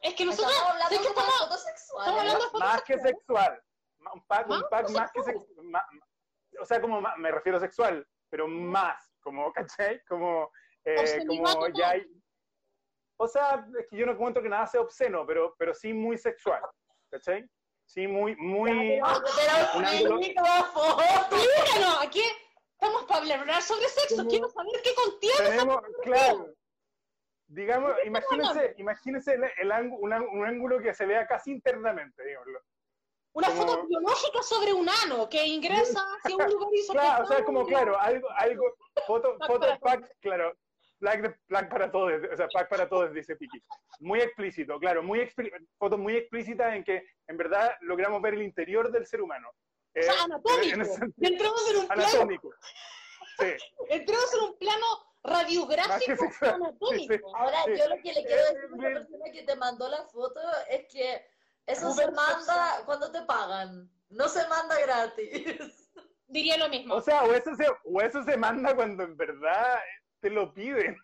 Es 0.04 0.14
que 0.16 0.24
nosotros, 0.24 0.54
Estamos 0.54 0.72
hablando 0.72 0.96
¿sabes 0.96 1.00
qué 1.00 1.14
de 1.14 1.20
una 1.20 1.30
estamos, 1.34 1.64
sexual. 1.64 2.08
hablando 2.10 2.34
de 2.34 2.46
fotos 2.46 2.60
más 2.62 2.84
que 2.84 2.94
sexuales? 2.94 3.18
sexual. 3.18 3.64
Ma- 3.98 4.14
Un 4.14 4.22
pack, 4.28 4.46
un 4.50 4.60
¿Más 4.60 4.64
pack 4.70 4.90
más 4.92 5.12
que 5.12 5.24
sexual? 5.24 5.48
sexual. 5.48 5.86
O 6.60 6.66
sea, 6.66 6.82
como 6.82 7.02
me 7.18 7.32
refiero 7.32 7.58
a 7.58 7.62
sexual, 7.62 8.08
pero 8.30 8.48
más, 8.48 9.16
como, 9.22 9.52
¿cachai? 9.54 10.02
Como, 10.08 10.52
eh, 10.86 11.24
como 11.28 11.68
ya 11.70 11.90
hay. 11.92 12.06
O 13.18 13.28
sea, 13.28 13.66
es 13.80 13.88
que 13.90 13.98
yo 13.98 14.06
no 14.06 14.12
encuentro 14.12 14.44
que 14.44 14.50
nada 14.50 14.68
sea 14.68 14.82
obsceno, 14.82 15.26
pero, 15.26 15.56
pero 15.58 15.74
sí 15.74 15.94
muy 15.94 16.18
sexual, 16.18 16.62
¿cachai? 17.10 17.50
Sí, 17.88 18.08
muy, 18.08 18.36
muy. 18.36 18.72
Pero 18.72 19.06
Un 19.78 19.86
ángulo- 19.86 20.18
micrófono. 20.18 21.02
Explícanos, 21.02 22.04
aquí 22.04 22.22
estamos 22.74 23.04
para 23.06 23.40
hablar 23.40 23.62
sobre 23.62 23.88
sexo. 23.88 24.18
Como- 24.18 24.30
Quiero 24.30 24.50
saber 24.50 24.82
qué 24.84 24.96
contiene 24.96 25.36
esa 25.36 25.50
Tenemos, 25.50 25.82
claro. 26.04 26.48
Digamos, 27.48 27.94
imagínense, 28.04 28.74
imagínense 28.80 29.34
el, 29.36 29.44
el 29.60 29.72
ángulo, 29.72 30.02
un, 30.02 30.12
ángulo- 30.14 30.32
un 30.42 30.46
ángulo 30.48 30.80
que 30.82 30.94
se 30.96 31.06
vea 31.06 31.28
casi 31.28 31.52
internamente, 31.52 32.24
digámoslo. 32.26 32.60
Una 33.36 33.48
como- 33.50 33.62
foto 33.68 33.88
biológica 33.88 34.42
sobre 34.44 34.74
un 34.74 34.88
ano 35.04 35.28
que 35.30 35.46
ingresa 35.46 36.00
hacia 36.18 36.36
un 36.38 36.50
lugar 36.52 36.70
y 36.74 36.88
Claro, 36.92 37.24
o 37.24 37.28
sea, 37.28 37.44
como 37.44 37.66
claro, 37.66 38.00
algo, 38.00 38.30
algo, 38.32 38.64
foto, 39.06 39.38
Pack 39.38 39.48
foto 39.48 39.60
para 39.60 39.80
pack, 39.80 40.18
claro, 40.22 40.58
pack, 41.02 41.22
de- 41.22 41.36
pack 41.50 41.70
para 41.70 41.92
todos, 41.92 42.14
o 42.34 42.38
sea, 42.38 42.48
pack 42.48 42.70
para 42.70 42.88
todos, 42.88 43.14
dice 43.14 43.36
Piki. 43.36 43.62
Muy 44.00 44.22
explícito, 44.22 44.80
claro, 44.80 45.04
muy 45.04 45.20
expli- 45.20 45.52
fotos 45.78 46.00
muy 46.00 46.16
explícitas 46.16 46.74
en 46.76 46.84
que 46.86 47.04
en 47.28 47.38
verdad 47.38 47.76
logramos 47.82 48.22
ver 48.22 48.36
el 48.36 48.42
interior 48.44 48.90
del 48.92 49.06
ser 49.06 49.22
humano. 49.22 49.50
O 49.50 50.02
sea, 50.02 50.14
Eh, 50.14 50.18
anatómico. 50.24 50.76
en 50.80 50.86
sentido, 50.86 51.14
entramos 51.34 51.70
en 51.72 51.78
un 51.78 51.88
plano, 51.88 52.02
anatómico. 52.04 52.50
Sí, 53.38 53.46
entramos 53.90 54.34
en 54.34 54.40
un 54.44 54.58
plano 54.58 54.86
radiográfico 55.24 56.26
anatómico. 56.42 57.14
Sí, 57.14 57.18
sí. 57.18 57.24
Ahora, 57.36 57.64
Sí. 57.66 57.72
yo 57.78 57.90
lo 57.90 57.96
que 58.02 58.14
le 58.14 58.24
quiero 58.26 58.42
Eh, 58.42 58.54
decir 58.54 58.86
a 58.86 58.90
la 58.92 59.00
persona 59.00 59.26
que 59.34 59.44
te 59.44 59.56
mandó 59.58 59.90
la 59.90 60.04
foto 60.08 60.40
es 60.70 60.86
que 60.92 61.35
eso 61.68 61.92
Uber 61.92 62.06
se 62.06 62.12
manda 62.12 62.82
cuando 62.86 63.12
te 63.12 63.22
pagan. 63.24 63.92
No 64.10 64.30
se 64.30 64.48
manda 64.48 64.80
gratis. 64.80 65.92
Diría 66.28 66.58
lo 66.58 66.70
mismo. 66.70 66.96
O 66.96 67.02
sea, 67.02 67.24
o 67.24 67.34
eso, 67.34 67.56
se, 67.56 67.68
o 67.86 68.02
eso 68.02 68.24
se 68.24 68.38
manda 68.38 68.76
cuando 68.76 69.04
en 69.04 69.16
verdad 69.16 69.80
te 70.22 70.30
lo 70.30 70.54
piden. 70.54 70.98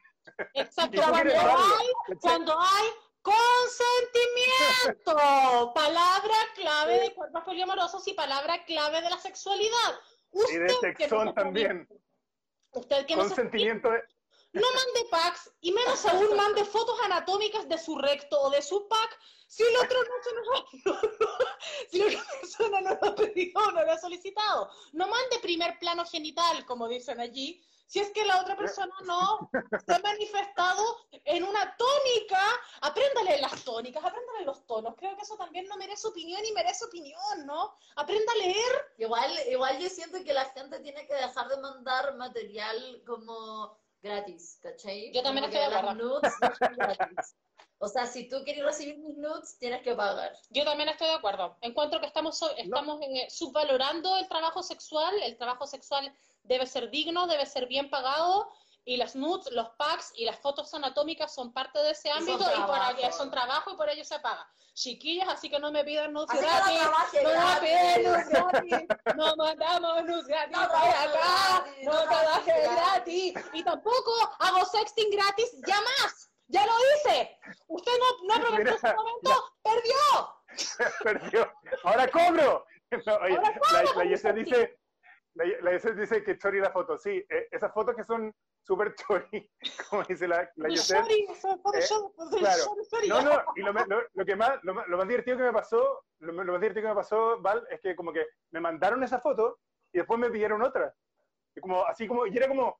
Exacto. 0.54 0.98
y 0.98 1.02
Cuando 1.02 1.40
hay, 1.40 1.88
cuando 2.20 2.60
hay 2.60 2.88
consentimiento. 3.22 5.74
Palabra 5.74 6.36
clave 6.56 7.00
de 7.00 7.14
cuerpos 7.14 7.44
poliamorosos 7.44 8.08
y 8.08 8.14
palabra 8.14 8.64
clave 8.66 9.02
de 9.02 9.10
la 9.10 9.20
sexualidad. 9.20 10.00
Y 10.32 10.58
de 10.58 10.66
Usted 10.66 10.96
que 10.96 11.08
no 11.08 11.08
sexón 11.08 11.28
se 11.28 11.34
también. 11.34 11.88
Usted 12.72 13.06
que 13.06 13.16
no 13.16 13.24
se 13.24 13.30
Consentimiento 13.30 13.92
de... 13.92 14.02
no 14.54 14.68
mande 14.74 15.10
packs 15.10 15.52
y 15.60 15.72
menos 15.72 16.06
aún 16.06 16.36
mande 16.36 16.66
fotos 16.66 17.00
anatómicas 17.04 17.68
de 17.68 17.78
su 17.78 17.98
recto 17.98 18.40
o 18.40 18.50
de 18.50 18.62
su 18.62 18.88
pack 18.88 19.20
si 19.52 19.64
el 19.64 19.76
otro 19.76 20.00
no 20.02 20.16
se 20.24 20.34
nos 20.34 20.96
si 21.92 21.98
la 22.00 22.06
otra 22.08 22.24
persona 22.40 22.82
no 22.82 22.90
lo 22.92 23.06
ha 23.06 23.16
pedido, 23.16 23.72
no 23.74 23.84
lo 23.84 23.92
ha 23.92 23.98
solicitado. 23.98 24.70
No 24.94 25.10
mande 25.10 25.40
primer 25.42 25.78
plano 25.78 26.06
genital, 26.06 26.66
como 26.66 26.88
dicen 26.88 27.20
allí, 27.20 27.62
si 27.86 28.00
es 28.00 28.12
que 28.12 28.24
la 28.24 28.40
otra 28.40 28.56
persona 28.56 28.96
no 29.04 29.52
se 29.52 29.94
ha 29.94 30.00
manifestado 30.00 30.82
en 31.26 31.44
una 31.44 31.76
tónica. 31.76 32.40
Apréndale 32.80 33.42
las 33.42 33.62
tónicas, 33.66 34.02
apréndale 34.06 34.46
los 34.46 34.66
tonos. 34.66 34.96
Creo 34.96 35.18
que 35.18 35.24
eso 35.24 35.36
también 35.36 35.68
no 35.68 35.76
merece 35.76 36.08
opinión 36.08 36.40
y 36.46 36.54
merece 36.54 36.86
opinión, 36.86 37.46
¿no? 37.46 37.76
Aprenda 37.98 38.32
a 38.32 38.38
leer. 38.38 38.94
Igual, 39.00 39.38
igual 39.50 39.78
yo 39.80 39.90
siento 39.90 40.24
que 40.24 40.32
la 40.32 40.46
gente 40.52 40.80
tiene 40.80 41.06
que 41.06 41.16
dejar 41.16 41.50
de 41.50 41.58
mandar 41.58 42.16
material 42.16 43.04
como 43.06 43.81
gratis, 44.02 44.60
¿cachai? 44.62 45.12
Yo 45.14 45.22
también 45.24 45.46
Como 45.46 45.56
estoy 45.58 45.70
de 45.72 45.78
acuerdo. 45.78 46.04
nudes 46.04 46.34
no 46.42 46.56
son 46.56 46.76
gratis. 46.76 47.36
O 47.84 47.88
sea, 47.88 48.06
si 48.06 48.28
tú 48.30 48.38
quieres 48.44 48.64
recibir 48.64 48.98
mis 49.00 49.18
nudes, 49.18 49.58
tienes 49.60 49.82
que 49.82 49.96
pagar. 49.96 50.32
Yo 50.50 50.64
también 50.64 50.90
estoy 50.90 51.08
de 51.08 51.14
acuerdo. 51.16 51.58
Encuentro 51.62 52.00
que 52.00 52.06
estamos, 52.06 52.38
so- 52.38 52.56
estamos 52.56 53.02
eh, 53.02 53.28
subvalorando 53.30 54.18
el 54.18 54.28
trabajo 54.28 54.62
sexual. 54.62 55.16
El 55.24 55.36
trabajo 55.38 55.66
sexual 55.66 56.14
debe 56.44 56.68
ser 56.68 56.92
digno, 56.92 57.26
debe 57.26 57.46
ser 57.48 57.66
bien 57.68 57.90
pagado. 57.90 58.52
Y 58.84 58.98
las 58.98 59.16
nudes, 59.16 59.52
los 59.52 59.70
packs 59.78 60.12
y 60.16 60.26
las 60.26 60.40
fotos 60.40 60.74
anatómicas 60.74 61.34
son 61.34 61.54
parte 61.54 61.78
de 61.80 61.92
ese 61.92 62.10
ámbito 62.10 62.40
y, 62.40 62.44
por 62.44 62.66
trabajo. 62.66 62.98
ello 62.98 63.12
son 63.12 63.30
trabajo 63.30 63.72
y 63.72 63.76
por 63.76 63.90
ello 63.90 64.04
se 64.04 64.20
paga. 64.20 64.48
Chiquillas, 64.74 65.28
así 65.30 65.50
que 65.50 65.60
no 65.60 65.72
me 65.72 65.84
pidan 65.84 66.14
nudes 66.14 66.30
Así 66.32 66.40
que 66.40 66.46
no 66.48 66.90
gratis. 66.90 67.22
No 67.22 67.30
me 67.30 67.36
gratis. 67.36 67.60
piden 67.62 68.04
nudes 68.04 68.30
gratis. 68.30 68.88
No 69.16 69.36
mandamos 69.36 70.04
nudes 70.06 70.26
gratis 70.26 70.58
No 70.58 70.68
por 70.68 70.78
acá. 70.78 71.12
gratis, 71.12 71.86
No 71.86 71.92
no 71.94 72.02
trabaje 72.04 72.52
trabaje 72.52 72.76
gratis. 72.76 73.34
Y 73.54 73.64
tampoco 73.64 74.12
hago 74.40 74.66
sexting 74.66 75.12
gratis 75.12 75.52
ya 75.68 75.80
más. 75.82 76.32
Ya 76.48 76.66
lo 76.66 76.74
hice. 76.96 77.40
Usted 77.68 77.92
no, 78.00 78.28
no 78.28 78.34
aprovechó 78.36 78.76
ese 78.76 78.94
momento. 78.96 79.54
Perdió. 79.62 80.36
perdió. 81.04 81.52
Ahora 81.84 82.08
cobro. 82.10 82.66
No, 83.06 83.16
oye, 83.16 83.38
Ahora 83.38 83.84
la, 83.94 84.04
la 84.24 84.34
dice, 84.34 84.81
la, 85.62 85.72
Yesel 85.72 85.96
dice 85.98 86.24
que 86.24 86.38
chori 86.38 86.60
la 86.60 86.72
foto. 86.72 86.98
Sí, 86.98 87.26
eh, 87.30 87.48
esas 87.52 87.74
fotos 87.74 87.96
que 87.96 88.04
son 88.04 88.34
súper 88.62 88.94
chori, 88.96 89.50
como 89.90 90.04
dice 90.04 90.28
la, 90.28 90.50
la 90.56 90.68
sorry, 91.02 91.26
Eh, 91.78 91.82
claro. 92.40 92.64
No, 93.10 93.22
no, 93.22 93.44
y 93.56 93.62
lo, 93.62 93.74
lo- 93.74 94.04
lo 94.14 94.26
que 94.26 94.36
más, 94.36 94.60
lo, 94.64 94.74
más- 94.74 94.88
lo 94.88 94.98
más 94.98 95.08
divertido 95.08 95.38
que 95.38 95.44
me 95.44 95.54
pasó, 95.54 96.04
lo, 96.20 96.34
más 96.34 96.46
divertido 96.62 96.84
que 96.84 96.90
me 96.90 96.96
pasó, 96.96 97.42
Val, 97.42 97.66
es 97.70 97.80
que 97.82 97.96
como 97.96 98.12
que 98.14 98.26
me 98.52 98.60
mandaron 98.60 99.04
esa 99.04 99.20
foto 99.20 99.60
y 99.92 99.98
después 100.00 100.20
me 100.20 100.30
pidieron 100.30 100.62
otra. 100.62 100.94
Y 101.56 101.60
como, 101.62 101.86
así 101.86 102.08
como, 102.08 102.26
y 102.28 102.38
era 102.38 102.48
como, 102.48 102.80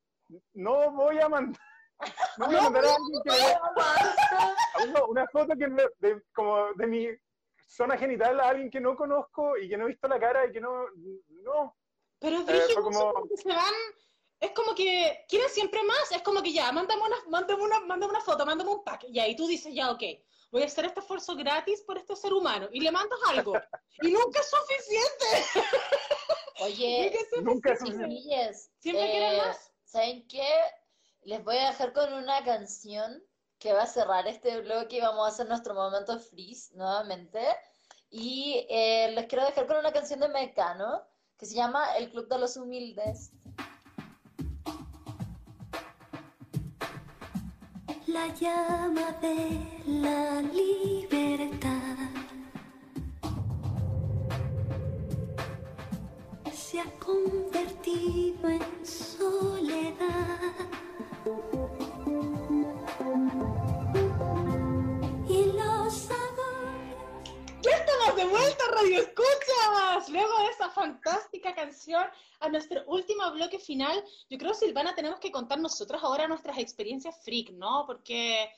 no 0.54 0.90
voy 0.92 1.18
a 1.20 1.28
mandar, 1.28 1.60
no 2.38 2.46
voy 2.46 2.56
a 2.56 2.62
mandar 2.62 2.84
a 2.84 2.94
alguien 2.94 3.22
que 3.24 3.30
me- 3.30 5.02
una 5.08 5.26
foto 5.28 5.54
que 5.56 5.68
me- 5.68 5.88
de, 5.98 6.22
como 6.34 6.72
de 6.74 6.86
mi 6.86 7.08
zona 7.66 7.96
genital 7.96 8.38
a 8.40 8.48
alguien 8.48 8.70
que 8.70 8.80
no 8.80 8.94
conozco 8.96 9.56
y 9.56 9.68
que 9.68 9.76
no 9.76 9.84
he 9.84 9.88
visto 9.88 10.06
la 10.08 10.18
cara 10.20 10.46
y 10.46 10.52
que 10.52 10.60
no, 10.60 10.86
no. 11.42 11.76
Pero 12.22 12.38
Eh, 12.38 12.44
brígido, 12.44 12.74
fue 12.74 12.82
como- 12.84 13.26
se 13.36 13.48
van, 13.48 13.74
es 14.40 14.52
como 14.52 14.74
que 14.74 15.24
quieren 15.28 15.50
siempre 15.50 15.82
más, 15.82 16.12
es 16.12 16.22
como 16.22 16.40
que 16.42 16.52
ya, 16.52 16.70
mándame 16.72 17.02
una, 17.02 17.16
mándame 17.28 17.62
una, 17.62 17.80
mándame 17.80 18.12
una 18.12 18.20
foto, 18.20 18.46
mándame 18.46 18.70
un 18.70 18.84
pack, 18.84 19.04
y 19.08 19.18
ahí 19.18 19.34
tú 19.36 19.46
dices, 19.46 19.74
ya, 19.74 19.90
ok, 19.90 20.02
voy 20.52 20.62
a 20.62 20.66
hacer 20.66 20.84
este 20.84 21.00
esfuerzo 21.00 21.34
gratis 21.36 21.82
por 21.82 21.98
este 21.98 22.14
ser 22.16 22.32
humano, 22.32 22.68
y 22.72 22.80
le 22.80 22.92
mandas 22.92 23.18
algo, 23.28 23.52
y 24.02 24.10
nunca 24.12 24.40
es 24.40 24.48
suficiente, 24.50 25.26
Oye, 26.60 27.12
nunca 27.12 27.18
es 27.18 27.28
suficiente. 27.28 27.42
Nunca 27.42 27.72
es 27.72 27.78
suficiente. 27.80 28.70
Siempre 28.78 29.10
quieren 29.10 29.32
eh, 29.34 29.38
más. 29.38 29.72
¿saben 29.84 30.28
qué? 30.28 30.48
Les 31.22 31.42
voy 31.42 31.56
a 31.56 31.68
dejar 31.70 31.92
con 31.92 32.12
una 32.12 32.44
canción 32.44 33.22
que 33.58 33.72
va 33.72 33.82
a 33.82 33.86
cerrar 33.86 34.26
este 34.28 34.60
bloque 34.60 34.96
y 34.96 35.00
vamos 35.00 35.24
a 35.24 35.28
hacer 35.28 35.48
nuestro 35.48 35.74
momento 35.74 36.18
freeze 36.18 36.72
nuevamente. 36.74 37.40
Y 38.10 38.66
eh, 38.68 39.10
les 39.12 39.26
quiero 39.26 39.44
dejar 39.44 39.66
con 39.66 39.76
una 39.78 39.92
canción 39.92 40.20
de 40.20 40.28
Mecano 40.28 41.02
que 41.42 41.46
se 41.46 41.56
llama 41.56 41.96
El 41.98 42.08
Club 42.12 42.28
de 42.28 42.38
los 42.38 42.56
Humildes. 42.56 43.32
La 48.06 48.28
llama 48.36 49.10
de 49.20 49.58
la 49.88 50.40
libertad 50.40 51.98
se 56.54 56.78
ha 56.78 56.86
convertido 57.00 58.48
en 58.48 58.86
soledad. 58.86 60.38
Estamos 68.12 68.16
de 68.16 68.38
vuelta, 68.38 68.64
Radio 68.74 68.98
Escuchas. 68.98 70.08
Luego 70.10 70.38
de 70.38 70.46
esa 70.46 70.70
fantástica 70.70 71.54
canción, 71.54 72.04
a 72.40 72.48
nuestro 72.48 72.82
último 72.86 73.30
bloque 73.32 73.58
final, 73.58 74.04
yo 74.28 74.38
creo, 74.38 74.52
Silvana, 74.54 74.94
tenemos 74.94 75.18
que 75.18 75.30
contar 75.30 75.58
nosotros 75.58 76.02
ahora 76.02 76.28
nuestras 76.28 76.58
experiencias 76.58 77.16
freak, 77.24 77.50
¿no? 77.52 77.84
Porque 77.86 78.50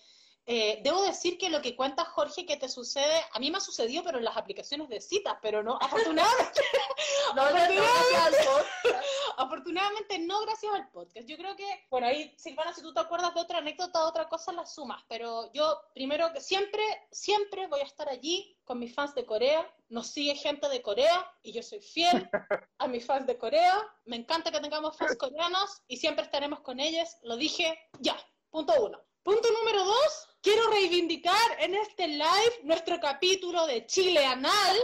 Eh, 0.47 0.81
debo 0.83 1.03
decir 1.03 1.39
que 1.39 1.49
lo 1.49 1.63
que 1.63 1.75
cuenta 1.75 2.05
Jorge 2.05 2.45
que 2.45 2.59
te 2.59 2.69
sucede, 2.69 3.25
a 3.33 3.39
mí 3.39 3.51
me 3.51 3.57
ha 3.57 3.61
sucedido, 3.61 4.03
pero 4.05 4.19
en 4.19 4.25
las 4.25 4.37
aplicaciones 4.37 4.89
de 4.91 5.01
citas, 5.01 5.37
pero 5.41 5.63
no, 5.63 5.79
afortunadamente, 5.81 6.61
No, 7.35 7.51
no, 7.51 7.51
no, 7.51 7.75
gracias 7.75 8.27
al 8.27 8.35
afortunadamente 9.39 10.19
no 10.19 10.41
gracias 10.43 10.73
al 10.75 10.91
podcast. 10.91 11.27
Yo 11.27 11.37
creo 11.37 11.57
que, 11.57 11.67
bueno, 11.91 12.07
ahí, 12.07 12.33
Silvana, 12.37 12.73
si 12.73 12.83
tú 12.83 12.93
te 12.93 13.01
acuerdas 13.01 13.35
de 13.35 13.41
otra 13.41 13.59
anécdota, 13.59 14.05
otra 14.05 14.29
cosa, 14.29 14.53
la 14.53 14.67
sumas, 14.67 15.03
pero 15.09 15.51
yo 15.53 15.81
primero 15.95 16.33
que 16.33 16.41
siempre, 16.41 16.83
siempre 17.11 17.67
voy 17.67 17.81
a 17.81 17.85
estar 17.85 18.09
allí 18.09 18.57
con 18.65 18.79
mis 18.79 18.95
fans 18.95 19.15
de 19.15 19.25
Corea, 19.25 19.69
nos 19.89 20.09
sigue 20.09 20.35
gente 20.35 20.69
de 20.69 20.83
Corea 20.83 21.27
y 21.43 21.53
yo 21.53 21.63
soy 21.63 21.81
fiel 21.81 22.29
a 22.79 22.87
mis 22.87 23.05
fans 23.05 23.27
de 23.27 23.39
Corea, 23.39 23.81
me 24.05 24.17
encanta 24.17 24.51
que 24.51 24.61
tengamos 24.61 24.97
fans 24.97 25.17
coreanos 25.17 25.83
y 25.89 25.97
siempre 25.97 26.25
estaremos 26.25 26.61
con 26.61 26.81
ellos, 26.81 27.09
lo 27.23 27.37
dije 27.37 27.79
ya, 28.01 28.17
punto 28.51 28.73
uno. 28.85 29.01
Punto 29.23 29.49
número 29.51 29.83
dos, 29.85 30.29
quiero 30.45 30.69
reivindicar 30.69 31.57
en 31.59 31.75
este 31.75 32.07
live 32.07 32.61
nuestro 32.65 33.01
capítulo 33.01 33.67
de 33.67 33.87
Chile 33.87 34.25
Anal, 34.27 34.77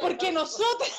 porque 0.00 0.32
nosotros 0.32 0.90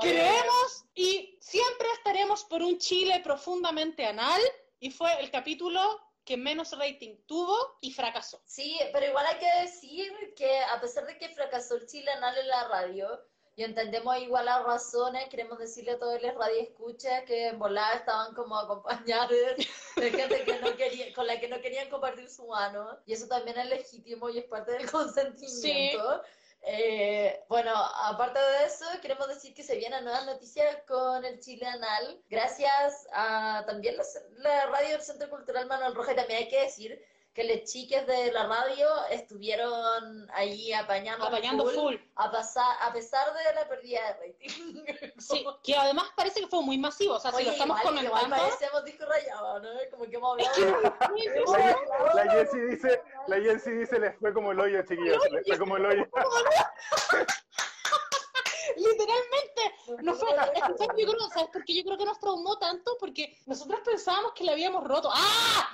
creemos 0.00 0.84
y 0.94 1.38
siempre 1.40 1.88
estaremos 1.94 2.44
por 2.44 2.62
un 2.62 2.78
Chile 2.78 3.20
profundamente 3.24 4.04
anal 4.04 4.40
y 4.78 4.90
fue 4.90 5.10
el 5.20 5.30
capítulo 5.30 5.80
que 6.22 6.36
menos 6.36 6.78
rating 6.78 7.16
tuvo 7.26 7.78
y 7.80 7.90
fracasó. 7.92 8.42
Sí, 8.44 8.78
pero 8.92 9.06
igual 9.06 9.24
hay 9.24 9.38
que 9.38 9.62
decir 9.62 10.12
que 10.36 10.60
a 10.60 10.78
pesar 10.78 11.06
de 11.06 11.16
que 11.16 11.30
fracasó 11.30 11.76
el 11.76 11.86
Chile 11.86 12.10
Anal 12.10 12.36
en 12.36 12.48
la 12.48 12.68
radio, 12.68 13.08
y 13.58 13.64
entendemos 13.64 14.16
igual 14.18 14.44
las 14.44 14.62
razones, 14.62 15.28
queremos 15.30 15.58
decirle 15.58 15.90
a 15.90 15.98
todos 15.98 16.22
los 16.22 16.32
radioescuchas 16.32 17.24
que 17.24 17.48
en 17.48 17.58
volada 17.58 17.96
estaban 17.96 18.32
como 18.32 18.56
acompañados 18.56 19.30
de 19.96 20.10
gente 20.12 20.44
que 20.44 20.60
no 20.60 20.76
quería, 20.76 21.12
con 21.12 21.26
la 21.26 21.40
que 21.40 21.48
no 21.48 21.60
querían 21.60 21.90
compartir 21.90 22.30
su 22.30 22.46
mano, 22.46 22.96
y 23.04 23.14
eso 23.14 23.26
también 23.26 23.58
es 23.58 23.66
legítimo 23.66 24.30
y 24.30 24.38
es 24.38 24.44
parte 24.44 24.70
del 24.70 24.88
consentimiento. 24.92 26.22
Eh, 26.62 27.44
bueno, 27.48 27.72
aparte 27.74 28.38
de 28.38 28.66
eso, 28.66 28.84
queremos 29.02 29.26
decir 29.26 29.52
que 29.54 29.64
se 29.64 29.76
vienen 29.76 30.04
nuevas 30.04 30.26
noticias 30.26 30.76
con 30.86 31.24
el 31.24 31.40
Chile 31.40 31.66
Anal, 31.66 32.22
gracias 32.30 33.08
a 33.12 33.64
también 33.66 33.96
la, 33.96 34.04
la 34.36 34.66
radio 34.66 34.90
del 34.90 35.02
Centro 35.02 35.28
Cultural 35.30 35.66
Manuel 35.66 35.96
Roja, 35.96 36.12
y 36.12 36.16
también 36.16 36.44
hay 36.44 36.48
que 36.48 36.62
decir 36.62 37.04
que 37.38 37.44
las 37.44 37.70
chicas 37.70 38.04
de 38.04 38.32
la 38.32 38.48
radio 38.48 38.88
estuvieron 39.10 40.28
ahí 40.32 40.72
apañando, 40.72 41.24
Apañando 41.24 41.66
full. 41.66 41.94
A, 42.16 42.32
pasar, 42.32 42.66
a 42.82 42.92
pesar 42.92 43.32
de 43.32 43.54
la 43.54 43.68
pérdida 43.68 44.00
de 44.20 44.26
rating. 44.26 45.14
Sí, 45.18 45.46
que 45.62 45.76
además 45.76 46.06
parece 46.16 46.40
que 46.40 46.48
fue 46.48 46.64
muy 46.64 46.78
masivo, 46.78 47.14
o 47.14 47.20
sea, 47.20 47.30
si 47.30 47.36
Oye, 47.36 47.46
lo 47.46 47.52
estamos 47.52 47.78
igual, 47.78 48.04
igual 48.04 48.22
comentando... 48.22 48.44
parecemos 48.44 48.84
disco 48.84 49.04
rayado, 49.06 49.60
¿no? 49.60 49.68
Como 49.92 50.04
que 50.06 50.16
hemos 50.16 50.32
hablado 50.32 50.96
La, 52.14 52.24
la 52.24 52.32
Jessie 52.32 52.60
dice, 52.66 53.02
la 53.28 53.36
Jessie 53.36 53.72
dice, 53.72 54.00
les 54.00 54.16
fue 54.18 54.34
como 54.34 54.50
el 54.50 54.58
hoyo, 54.58 54.82
chiquillos, 54.82 55.22
les 55.30 55.46
fue 55.46 55.58
como 55.58 55.76
el 55.76 55.86
hoyo. 55.86 56.08
Literalmente, 58.78 59.74
no 60.02 60.14
fue, 60.14 60.28
fue- 60.34 61.04
yo 61.04 61.28
¿sabes 61.32 61.50
por 61.50 61.64
qué 61.64 61.74
yo 61.74 61.84
creo 61.84 61.98
que 61.98 62.04
nos 62.04 62.18
traumó 62.18 62.58
tanto? 62.58 62.96
Porque 62.98 63.36
nosotros 63.46 63.80
pensábamos 63.84 64.32
que 64.32 64.44
le 64.44 64.52
habíamos 64.52 64.84
roto. 64.84 65.10
¡Ah! 65.12 65.70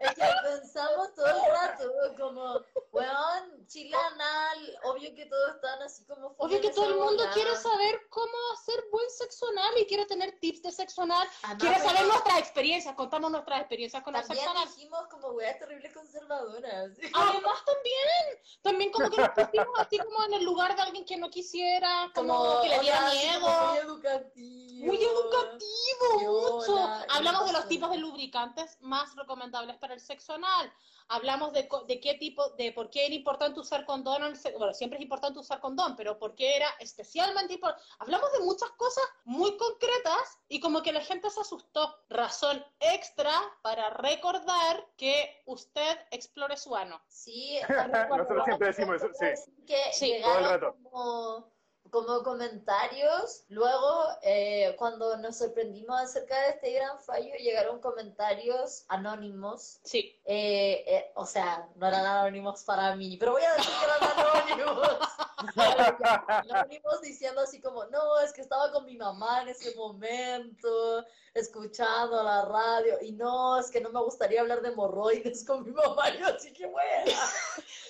Es 0.00 0.14
que 0.14 0.24
pensamos 0.44 1.14
todo 1.14 1.26
el 1.26 1.50
rato, 1.52 1.84
como, 2.18 2.60
weón, 2.92 3.66
Chile 3.66 3.96
Anal, 4.12 4.78
obvio 4.84 5.14
que 5.14 5.26
todos 5.26 5.54
están 5.56 5.82
así 5.82 6.04
como 6.04 6.34
Obvio 6.38 6.60
que 6.60 6.70
todo 6.70 6.86
el 6.88 6.96
mundo 6.96 7.22
bola. 7.24 7.30
quiere 7.32 7.54
saber 7.56 8.00
cómo 8.08 8.32
hacer 8.54 8.76
buen 8.90 9.08
sexo 9.10 9.48
anal 9.48 9.72
y 9.78 9.86
quiere 9.86 10.06
tener 10.06 10.38
tips 10.40 10.62
de 10.62 10.72
sexo 10.72 11.02
anal. 11.02 11.28
Además, 11.42 11.58
Quiere 11.62 11.80
saber 11.80 12.06
nuestras 12.06 12.38
experiencias, 12.38 12.94
contamos 12.94 13.30
nuestras 13.30 13.60
experiencias 13.60 14.02
con 14.02 14.14
el 14.16 14.22
También 14.22 14.44
sexo 14.44 14.56
anal. 14.58 14.68
dijimos 14.74 15.06
como 15.10 15.28
weas 15.32 15.58
terribles 15.58 15.92
conservadoras. 15.92 16.90
Además 17.14 17.64
también, 17.64 18.42
también 18.62 18.92
como 18.92 19.10
que 19.10 19.16
nos 19.20 19.30
pusimos 19.30 19.78
así 19.78 19.98
como 19.98 20.24
en 20.24 20.34
el 20.34 20.44
lugar 20.44 20.74
de 20.76 20.82
alguien 20.88 21.04
que 21.04 21.16
no 21.16 21.30
quisiera, 21.30 22.10
como, 22.14 22.60
que 22.60 22.68
le 22.68 22.80
diera 22.80 23.10
miedo. 23.10 23.48
Muy 23.70 23.78
educativo. 23.78 24.86
Muy 24.86 24.96
educativo, 24.96 26.58
mucho. 26.58 26.78
Hablamos 27.10 27.46
de 27.46 27.52
los 27.52 27.68
tipos 27.68 27.90
de 27.90 27.98
lubricantes 27.98 28.78
más 28.80 29.14
recomendables 29.16 29.76
para 29.76 29.94
el 29.94 30.00
sexo 30.00 30.34
anal. 30.34 30.72
Hablamos 31.08 31.52
de, 31.52 31.66
co- 31.68 31.84
de 31.84 32.00
qué 32.00 32.14
tipo, 32.14 32.50
de 32.50 32.72
por 32.72 32.90
qué 32.90 33.06
era 33.06 33.14
importante 33.14 33.60
usar 33.60 33.84
condón. 33.86 34.34
Bueno, 34.58 34.74
siempre 34.74 34.98
es 34.98 35.02
importante 35.02 35.38
usar 35.38 35.60
condón, 35.60 35.96
pero 35.96 36.18
por 36.18 36.34
qué 36.34 36.56
era 36.56 36.68
especialmente 36.80 37.54
importante. 37.54 37.86
Hablamos 37.98 38.30
de 38.32 38.40
muchas 38.40 38.70
cosas 38.72 39.04
muy 39.24 39.56
concretas 39.56 40.38
y 40.48 40.60
como 40.60 40.82
que 40.82 40.92
la 40.92 41.00
gente 41.00 41.30
se 41.30 41.40
asustó. 41.40 41.94
Razón 42.08 42.64
extra 42.80 43.32
para 43.62 43.90
recordar 43.90 44.86
que 44.96 45.42
usted 45.46 45.98
explore 46.10 46.56
su 46.56 46.74
ano. 46.76 47.00
Sí, 47.08 47.58
Nosotros 48.10 48.44
siempre 48.44 48.66
decimos 48.68 48.96
eso, 48.96 49.08
sí. 49.12 49.52
Que 49.66 49.92
Sí. 49.92 50.14
Todo 50.22 50.38
el 50.38 50.44
rato. 50.44 50.76
como, 50.82 51.52
como 51.90 52.22
comentarios. 52.22 53.44
Luego, 53.48 54.06
eh, 54.22 54.74
cuando 54.78 55.16
nos 55.18 55.38
sorprendimos 55.38 56.00
acerca 56.00 56.38
de 56.42 56.50
este 56.50 56.72
gran 56.72 56.98
fallo, 57.00 57.34
llegaron 57.38 57.80
comentarios 57.80 58.84
anónimos. 58.88 59.80
Sí. 59.84 60.18
Eh, 60.24 60.84
eh, 60.86 61.12
o 61.14 61.26
sea, 61.26 61.68
no 61.76 61.86
eran 61.86 62.04
anónimos 62.04 62.62
para 62.64 62.94
mí, 62.96 63.16
pero 63.18 63.32
voy 63.32 63.42
a 63.42 63.54
decir 63.54 63.72
que 63.78 63.84
eran 63.84 64.66
anónimos. 64.66 64.98
anónimos 66.28 67.00
diciendo 67.02 67.40
así 67.40 67.60
como, 67.60 67.84
no, 67.86 68.20
es 68.20 68.32
que 68.32 68.40
estaba 68.40 68.70
con 68.72 68.84
mi 68.84 68.96
mamá 68.96 69.42
en 69.42 69.48
ese 69.48 69.74
momento, 69.76 71.04
escuchando 71.34 72.22
la 72.22 72.44
radio, 72.44 72.98
y 73.00 73.12
no, 73.12 73.58
es 73.58 73.70
que 73.70 73.80
no 73.80 73.90
me 73.90 74.00
gustaría 74.02 74.40
hablar 74.40 74.62
de 74.62 74.68
hemorroides 74.70 75.44
con 75.46 75.64
mi 75.64 75.70
mamá, 75.70 76.10
yo 76.18 76.26
así 76.26 76.52
que 76.52 76.66
bueno. 76.66 77.12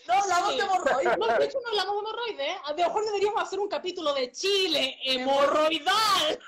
No 0.07 0.15
hablamos 0.15 0.53
Sí. 0.53 0.57
de 0.59 0.63
hemorroides. 0.65 1.19
No, 1.19 1.27
de 1.27 1.45
hecho 1.45 1.61
no 1.61 1.69
hablamos 1.69 1.95
de 1.95 1.99
hemorroides. 2.01 2.41
¿eh? 2.49 2.59
A 2.65 2.71
lo 2.71 2.77
mejor 2.77 3.05
deberíamos 3.05 3.43
hacer 3.43 3.59
un 3.59 3.69
capítulo 3.69 3.88
de 3.95 4.33
Chile 4.33 4.97
hemorroidal. 5.05 6.39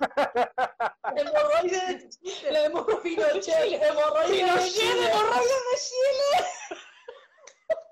Hemorroides 1.16 2.20
de 2.22 2.30
Chile. 2.32 2.64
Hemorroide 2.64 3.32
de 3.34 3.40
Chile. 3.40 3.76
hemorroides 3.76 4.54
de 4.54 4.70
Chile. 4.70 5.08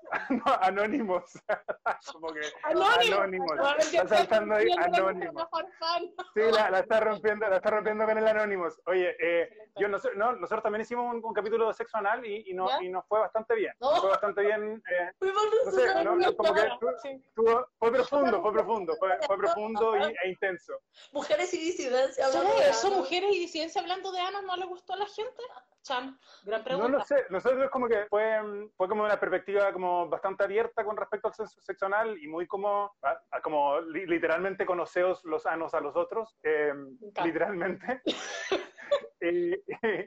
anónimos. 0.61 1.23
Como 2.11 2.27
que 2.33 2.41
Anónimos. 2.63 3.17
anónimos. 3.19 3.51
Está 3.93 4.07
saltando 4.07 4.55
ahí 4.55 4.67
anónimos. 4.77 5.47
Sí, 6.33 6.41
la, 6.51 6.69
la 6.69 6.79
está 6.79 6.99
rompiendo, 6.99 7.47
la 7.47 7.57
está 7.57 7.69
rompiendo 7.71 8.05
con 8.05 8.17
el 8.17 8.27
Anonymous. 8.27 8.81
Oye, 8.85 9.15
eh, 9.19 9.49
yo 9.77 9.87
no, 9.87 9.97
no, 10.15 10.33
nosotros 10.33 10.63
también 10.63 10.81
hicimos 10.81 11.13
un, 11.13 11.23
un 11.23 11.33
capítulo 11.33 11.67
de 11.67 11.73
sexo 11.73 11.97
anal 11.97 12.25
y, 12.25 12.43
y, 12.49 12.53
no, 12.53 12.67
y 12.81 12.89
nos 12.89 13.05
fue 13.07 13.19
bastante 13.19 13.55
bien. 13.55 13.73
No. 13.79 13.95
Fue 14.01 14.09
bastante 14.09 14.41
bien. 14.41 14.83
eh, 14.89 15.11
no 15.65 15.71
sé, 15.71 16.03
no, 16.03 16.35
como 16.35 16.53
que 16.53 16.69
tuvo- 17.35 17.67
fue 17.77 17.91
profundo, 17.91 18.41
fue 18.41 18.53
profundo, 18.53 18.95
fue, 18.99 19.17
fue 19.25 19.37
profundo 19.37 19.97
y, 19.97 20.15
e 20.23 20.29
intenso. 20.29 20.73
Mujeres 21.11 21.53
y 21.53 21.59
disidencia. 21.59 22.25
hablando 22.25 22.49
¿Solo 22.49 22.61
de 22.61 22.69
eso, 22.69 22.91
mujeres 22.91 23.29
y 23.35 23.39
disidencia 23.39 23.81
hablando 23.81 24.11
de 24.11 24.19
Ana, 24.19 24.41
no 24.41 24.55
le 24.57 24.65
gustó 24.65 24.93
a 24.93 24.97
la 24.97 25.05
gente? 25.07 25.43
Chan, 25.83 26.17
gran 26.43 26.59
No 26.59 26.63
pregunta. 26.65 26.89
lo 26.97 27.03
sé, 27.03 27.25
nosotros 27.29 27.69
como 27.71 27.87
que 27.87 28.05
fue, 28.09 28.39
fue 28.77 28.87
como 28.87 29.03
una 29.03 29.19
perspectiva 29.19 29.73
como 29.73 30.07
bastante 30.07 30.43
abierta 30.43 30.83
con 30.85 30.95
respecto 30.95 31.27
al 31.29 31.33
sexo 31.33 31.59
sexo 31.61 31.85
anal 31.87 32.17
y 32.21 32.27
muy 32.27 32.45
como, 32.47 32.93
a- 33.01 33.19
a 33.31 33.41
como 33.41 33.79
li- 33.81 34.05
literalmente 34.05 34.65
conoceos 34.65 35.23
los 35.25 35.45
anos 35.45 35.73
a 35.73 35.79
los 35.81 35.95
otros, 35.95 36.37
eh, 36.43 36.71
encanta. 37.01 37.25
literalmente. 37.25 38.01
y, 39.21 39.53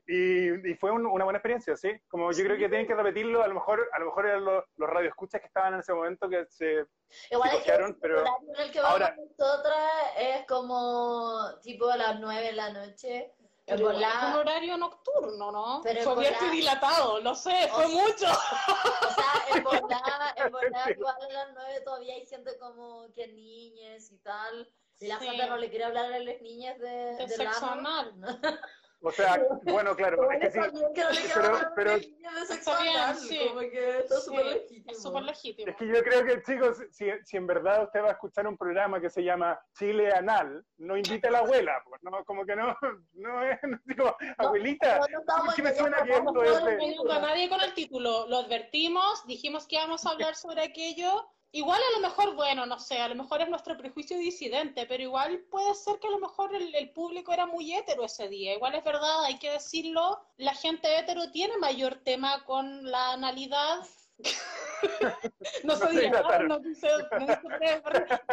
y- 0.06 0.70
y 0.70 0.74
fue 0.74 0.90
un- 0.90 1.06
una 1.06 1.24
buena 1.24 1.38
experiencia, 1.38 1.76
sí. 1.76 1.90
Como 2.08 2.30
yo 2.32 2.44
creo 2.44 2.56
que 2.58 2.68
tienen 2.68 2.86
que 2.86 2.94
repetirlo, 2.94 3.42
a 3.42 3.48
lo 3.48 3.54
mejor, 3.54 3.88
a 3.92 3.98
lo 3.98 4.06
mejor 4.06 4.26
eran 4.26 4.44
los, 4.44 4.64
los 4.76 4.90
radioescuchas 4.90 5.40
que 5.40 5.46
estaban 5.46 5.74
en 5.74 5.80
ese 5.80 5.92
momento 5.94 6.28
que 6.28 6.44
se... 6.50 6.86
Igual 7.30 7.50
Sí, 7.50 7.56
que 7.64 7.72
pero 8.00 8.24
el 8.58 8.70
que 8.72 8.80
vamos 8.80 8.92
ahora- 8.92 9.16
nosotras 9.16 9.90
es 10.18 10.46
como 10.46 11.58
tipo 11.62 11.88
a 11.90 11.96
las 11.96 12.20
9 12.20 12.42
de 12.46 12.52
la 12.52 12.72
noche. 12.72 13.32
Pero 13.66 13.80
igual 13.80 14.02
es 14.02 14.24
un 14.24 14.32
horario 14.34 14.76
nocturno, 14.76 15.50
¿no? 15.50 15.80
Pero 15.82 16.02
fue 16.02 16.12
abierto 16.12 16.44
y 16.44 16.48
volada- 16.48 16.52
dilatado, 16.52 17.20
no 17.22 17.34
sé, 17.34 17.68
fue 17.72 17.86
O- 17.86 17.88
mucho. 17.88 18.26
O 18.26 19.10
sea, 19.14 19.56
en 19.56 19.64
volada, 19.64 20.34
en 20.36 20.52
volada 20.52 20.90
igual 20.90 21.16
a 21.22 21.32
las 21.32 21.48
9 21.54 21.80
todavía 21.82 22.14
hay 22.14 22.26
gente 22.26 22.58
como 22.58 23.06
que 23.14 23.28
niñas 23.28 24.10
y 24.10 24.18
tal. 24.18 24.70
Y 25.00 25.06
la 25.08 25.18
Sí. 25.18 25.26
gente 25.28 25.46
no 25.48 25.56
le 25.56 25.70
quiere 25.70 25.84
hablar 25.86 26.12
a 26.12 26.18
las 26.18 26.40
niñas 26.42 26.78
de, 26.78 26.88
De 26.88 27.16
del 27.26 27.30
sexo 27.30 27.66
anal. 27.66 28.14
O 29.06 29.10
sea, 29.12 29.38
bueno, 29.64 29.94
claro, 29.94 30.30
es 30.32 30.40
que 30.40 30.50
sí. 30.50 30.58
No 30.58 30.90
Pero- 31.34 31.58
pero- 31.76 31.96
bien, 31.98 33.14
sí. 33.16 33.38
Como 33.48 33.60
que 33.60 33.98
está 33.98 34.16
Sí, 34.20 34.30
legítimo. 34.36 34.92
Es 34.92 35.02
súper 35.02 35.22
legítimo. 35.24 35.70
Es 35.70 35.76
que 35.76 35.86
yo 35.86 36.02
creo 36.02 36.24
que, 36.24 36.42
chicos, 36.42 36.78
si, 36.90 37.06
si 37.24 37.36
en 37.36 37.46
verdad 37.46 37.84
usted 37.84 38.00
va 38.02 38.08
a 38.08 38.12
escuchar 38.12 38.46
un 38.46 38.56
programa 38.56 39.00
que 39.02 39.10
se 39.10 39.22
llama 39.22 39.60
Chile 39.78 40.10
Anal, 40.10 40.64
no 40.78 40.96
invite 40.96 41.28
a 41.28 41.32
la 41.32 41.38
abuela, 41.40 41.82
pues, 41.86 42.02
no, 42.02 42.24
como 42.24 42.46
que 42.46 42.56
no, 42.56 42.74
no 43.12 43.42
es, 43.42 43.58
no 43.62 43.78
digo, 43.84 44.16
abuelita, 44.38 44.98
no 44.98 45.44
¿por 45.44 45.54
qué 45.54 45.62
me 45.62 45.74
suena 45.74 46.02
que 46.02 46.12
esto 46.12 46.42
es 46.42 46.64
de... 46.64 46.96
No 47.04 47.12
a 47.12 47.18
nadie 47.20 47.48
con 47.50 47.60
el 47.60 47.74
título. 47.74 48.26
Lo 48.28 48.38
advertimos, 48.38 49.26
dijimos 49.26 49.66
que 49.66 49.76
íbamos 49.76 50.06
a 50.06 50.10
hablar 50.12 50.34
sobre 50.34 50.62
aquello 50.62 51.28
igual 51.54 51.80
a 51.80 51.92
lo 51.98 52.00
mejor, 52.08 52.34
bueno, 52.34 52.66
no 52.66 52.78
sé, 52.78 52.98
a 53.00 53.08
lo 53.08 53.14
mejor 53.14 53.40
es 53.40 53.48
nuestro 53.48 53.76
prejuicio 53.76 54.18
disidente, 54.18 54.86
pero 54.86 55.02
igual 55.02 55.38
puede 55.50 55.74
ser 55.74 55.98
que 55.98 56.08
a 56.08 56.10
lo 56.10 56.18
mejor 56.18 56.54
el, 56.54 56.74
el 56.74 56.90
público 56.92 57.32
era 57.32 57.46
muy 57.46 57.74
hétero 57.74 58.04
ese 58.04 58.28
día. 58.28 58.54
Igual 58.54 58.74
es 58.74 58.84
verdad, 58.84 59.24
hay 59.24 59.38
que 59.38 59.50
decirlo, 59.50 60.20
la 60.36 60.54
gente 60.54 60.98
hétero 60.98 61.30
tiene 61.30 61.56
mayor 61.58 61.96
tema 62.04 62.44
con 62.44 62.90
la 62.90 63.12
analidad. 63.12 63.86
no 65.64 65.76
se 65.76 65.84
No 65.84 65.90
se 65.90 65.90
dilataron, 65.90 66.02
dilataron. 66.02 66.48
no 66.48 66.58
no 66.58 66.62
quise- 66.62 66.88
Yo 66.88 67.08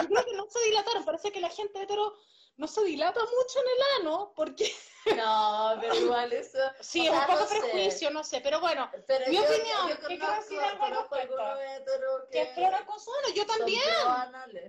creo 0.08 0.26
que 0.26 0.34
no 0.36 0.46
se 0.50 0.60
dilataron, 0.66 1.06
parece 1.06 1.32
que 1.32 1.42
la 1.42 1.50
gente 1.50 1.82
hétero 1.82 2.14
no 2.58 2.68
se 2.68 2.84
dilata 2.84 3.20
mucho 3.20 3.60
en 3.60 3.66
el 3.68 4.02
ano, 4.02 4.34
porque 4.36 4.72
No, 5.16 5.78
pero 5.82 5.96
igual 5.96 6.32
eso. 6.34 6.58
sí, 6.80 7.08
o 7.10 7.14
es 7.14 7.20
un 7.20 7.26
poco 7.26 7.40
no 7.40 7.46
sé. 7.48 7.60
prejuicio, 7.60 8.12
no 8.12 8.24
sé, 8.24 8.42
pero 8.42 8.60
bueno, 8.60 8.90
Pero 9.08 9.26
Mi 9.30 9.36
yo, 9.36 9.44
opinión, 9.44 9.90
yo 9.90 10.00
¿qué 10.00 10.18
quiero 10.18 10.34
decir 10.36 10.60
algo 10.60 10.84
al 10.84 10.92
respecto? 10.96 11.44
que 12.32 12.42
exploran 12.44 12.86
con 12.86 13.00
su 13.00 13.10
ano, 13.12 13.28
yo 13.36 13.46
también. 13.46 13.82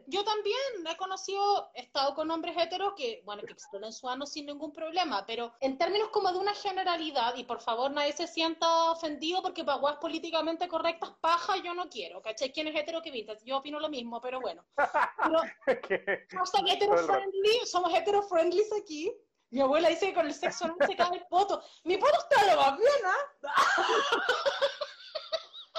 Yo 0.07 0.25
también 0.25 0.57
he 0.91 0.97
conocido, 0.97 1.71
he 1.75 1.83
estado 1.83 2.15
con 2.15 2.31
hombres 2.31 2.57
heteros 2.57 2.95
que, 2.97 3.23
bueno, 3.25 3.43
que 3.43 3.53
exploran 3.53 3.93
su 3.93 4.09
ano 4.09 4.27
sin 4.27 4.47
ningún 4.47 4.73
problema, 4.73 5.25
pero 5.27 5.53
en 5.61 5.79
términos 5.79 6.09
como 6.09 6.33
de 6.33 6.39
una 6.39 6.55
generalidad, 6.55 7.35
y 7.37 7.45
por 7.45 7.61
favor 7.61 7.91
nadie 7.91 8.13
se 8.13 8.27
sienta 8.27 8.91
ofendido 8.91 9.43
porque 9.43 9.65
para 9.65 9.79
guas 9.79 9.97
políticamente 9.99 10.67
correctas, 10.69 11.11
paja 11.21 11.57
yo 11.59 11.75
no 11.75 11.89
quiero, 11.89 12.23
¿cachai? 12.23 12.53
¿Quién 12.53 12.69
es 12.69 12.77
hetero 12.77 13.03
que 13.03 13.11
vintage? 13.11 13.45
Yo 13.45 13.59
opino 13.59 13.79
lo 13.79 13.89
mismo, 13.89 14.21
pero 14.21 14.41
bueno. 14.41 14.65
Pero, 15.23 15.83
Que- 15.89 16.27
hashtag 16.31 16.69
hetero 16.69 16.97
friendly, 16.97 17.61
somos 17.67 17.93
hetero 17.95 18.23
friendly 18.23 18.63
aquí. 18.81 19.13
Mi 19.53 19.61
abuela 19.61 19.91
dice 19.91 20.07
que 20.07 20.15
con 20.15 20.27
el 20.27 20.33
sexo 20.33 20.67
no 20.67 20.75
se 20.87 20.97
cae 20.97 21.15
el 21.15 21.27
poto. 21.27 21.63
Mi 21.85 21.99
poto 21.99 22.19
está 22.19 22.55
lo 22.55 22.61
más 22.61 22.79
bien, 22.79 22.91
¿ah? 23.05 23.53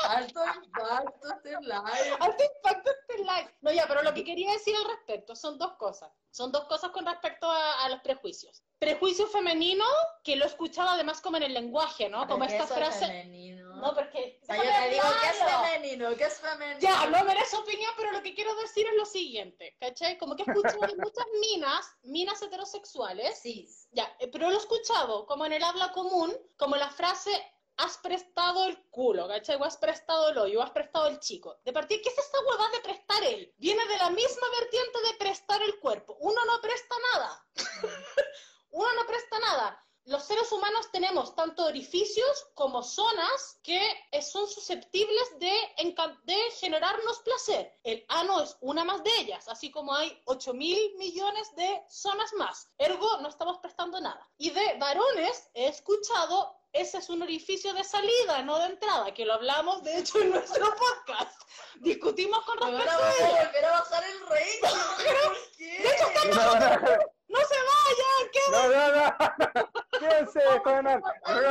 Alto 0.03 0.43
impacto 0.45 1.27
este 1.35 1.49
live. 1.61 2.17
Alto 2.19 2.43
impacto 2.43 2.91
este 2.91 3.17
live. 3.23 3.55
No, 3.61 3.71
ya, 3.71 3.87
pero 3.87 4.03
lo 4.03 4.13
que 4.13 4.23
quería 4.23 4.51
decir 4.51 4.75
al 4.75 4.85
respecto 4.85 5.35
son 5.35 5.57
dos 5.57 5.73
cosas. 5.73 6.11
Son 6.31 6.51
dos 6.51 6.65
cosas 6.65 6.89
con 6.91 7.05
respecto 7.05 7.49
a, 7.49 7.83
a 7.85 7.89
los 7.89 8.01
prejuicios. 8.01 8.63
Prejuicio 8.79 9.27
femenino, 9.27 9.85
que 10.23 10.35
lo 10.35 10.45
he 10.45 10.47
escuchado 10.47 10.89
además 10.89 11.21
como 11.21 11.37
en 11.37 11.43
el 11.43 11.53
lenguaje, 11.53 12.09
¿no? 12.09 12.27
Como 12.27 12.43
esta 12.43 12.65
frase. 12.65 13.05
femenino. 13.05 13.75
No, 13.75 13.93
porque. 13.93 14.39
O 14.41 14.45
sea, 14.45 14.55
yo 14.57 14.63
te 14.63 14.89
digo 14.89 15.03
que 15.21 15.27
es 15.29 15.51
femenino, 15.51 16.15
que 16.17 16.23
es 16.23 16.39
femenino. 16.39 16.79
Ya, 16.79 17.05
no 17.07 17.23
merece 17.23 17.55
opinión, 17.55 17.91
pero 17.97 18.11
lo 18.11 18.21
que 18.23 18.33
quiero 18.33 18.53
decir 18.55 18.87
es 18.87 18.95
lo 18.95 19.05
siguiente, 19.05 19.75
¿cachai? 19.79 20.17
Como 20.17 20.35
que 20.35 20.43
he 20.43 20.51
escuchado 20.51 20.81
de 20.87 20.95
muchas 20.95 21.25
minas, 21.41 21.85
minas 22.03 22.41
heterosexuales, 22.41 23.39
Sí. 23.39 23.69
ya, 23.91 24.05
eh, 24.19 24.27
pero 24.27 24.49
lo 24.49 24.55
he 24.55 24.59
escuchado 24.59 25.25
como 25.27 25.45
en 25.45 25.53
el 25.53 25.63
habla 25.63 25.91
común, 25.91 26.33
como 26.57 26.75
la 26.75 26.89
frase 26.89 27.31
has 27.77 27.97
prestado 27.97 28.65
el 28.65 28.77
culo, 28.89 29.27
¿cachai? 29.27 29.55
O 29.55 29.63
has 29.63 29.77
prestado 29.77 30.29
el 30.29 30.37
hoyo, 30.37 30.61
has 30.61 30.71
prestado 30.71 31.07
el 31.07 31.19
chico. 31.19 31.57
De 31.63 31.73
partir, 31.73 32.01
¿qué 32.01 32.09
es 32.09 32.17
esta 32.17 32.39
huevada 32.41 32.71
de 32.71 32.79
prestar 32.79 33.23
él? 33.23 33.53
Viene 33.57 33.85
de 33.87 33.97
la 33.97 34.09
misma 34.09 34.47
vertiente 34.59 35.01
de 35.01 35.13
prestar 35.17 35.61
el 35.61 35.79
cuerpo. 35.79 36.15
Uno 36.19 36.45
no 36.45 36.61
presta 36.61 36.95
nada. 37.13 37.47
Uno 38.71 38.93
no 38.93 39.05
presta 39.05 39.39
nada. 39.39 39.83
Los 40.05 40.25
seres 40.25 40.51
humanos 40.51 40.91
tenemos 40.91 41.33
tanto 41.33 41.63
orificios 41.63 42.47
como 42.55 42.83
zonas 42.83 43.57
que 43.63 43.79
son 44.21 44.49
susceptibles 44.49 45.39
de, 45.39 45.53
de 46.23 46.51
generarnos 46.59 47.19
placer. 47.19 47.79
El 47.83 48.03
ano 48.09 48.41
es 48.41 48.57
una 48.59 48.83
más 48.83 49.01
de 49.01 49.11
ellas, 49.19 49.47
así 49.47 49.71
como 49.71 49.93
hay 49.95 50.21
8 50.25 50.53
mil 50.55 50.95
millones 50.97 51.55
de 51.55 51.85
zonas 51.87 52.33
más. 52.33 52.69
Ergo, 52.77 53.21
no 53.21 53.29
estamos 53.29 53.59
prestando 53.59 54.01
nada. 54.01 54.29
Y 54.37 54.49
de 54.49 54.75
varones 54.77 55.49
he 55.53 55.67
escuchado, 55.67 56.53
ese 56.73 56.97
es 56.97 57.09
un 57.09 57.21
orificio 57.21 57.73
de 57.73 57.83
salida, 57.83 58.41
no 58.43 58.59
de 58.59 58.65
entrada, 58.65 59.13
que 59.13 59.25
lo 59.25 59.33
hablamos 59.33 59.83
de 59.83 59.99
hecho 59.99 60.19
en 60.21 60.31
nuestro 60.31 60.65
podcast. 60.75 61.41
Discutimos 61.75 62.43
con 62.45 62.57
respecto 62.57 62.91
a 62.91 62.97
volver 62.97 63.65
a 63.65 63.71
bajar 63.71 64.03
el 64.03 64.19
rating. 64.27 64.77
¿Por 65.21 65.35
qué? 65.57 66.35
No, 66.35 66.53
no, 66.55 66.97
¡No 67.27 67.39
se 67.39 67.55
vayan! 67.55 68.31
¿Qué 68.31 68.39
no, 68.51 68.67
no, 68.67 68.91
no. 68.91 69.69
Quédense, 69.99 70.41
joder, 70.63 70.83
no, 70.83 71.01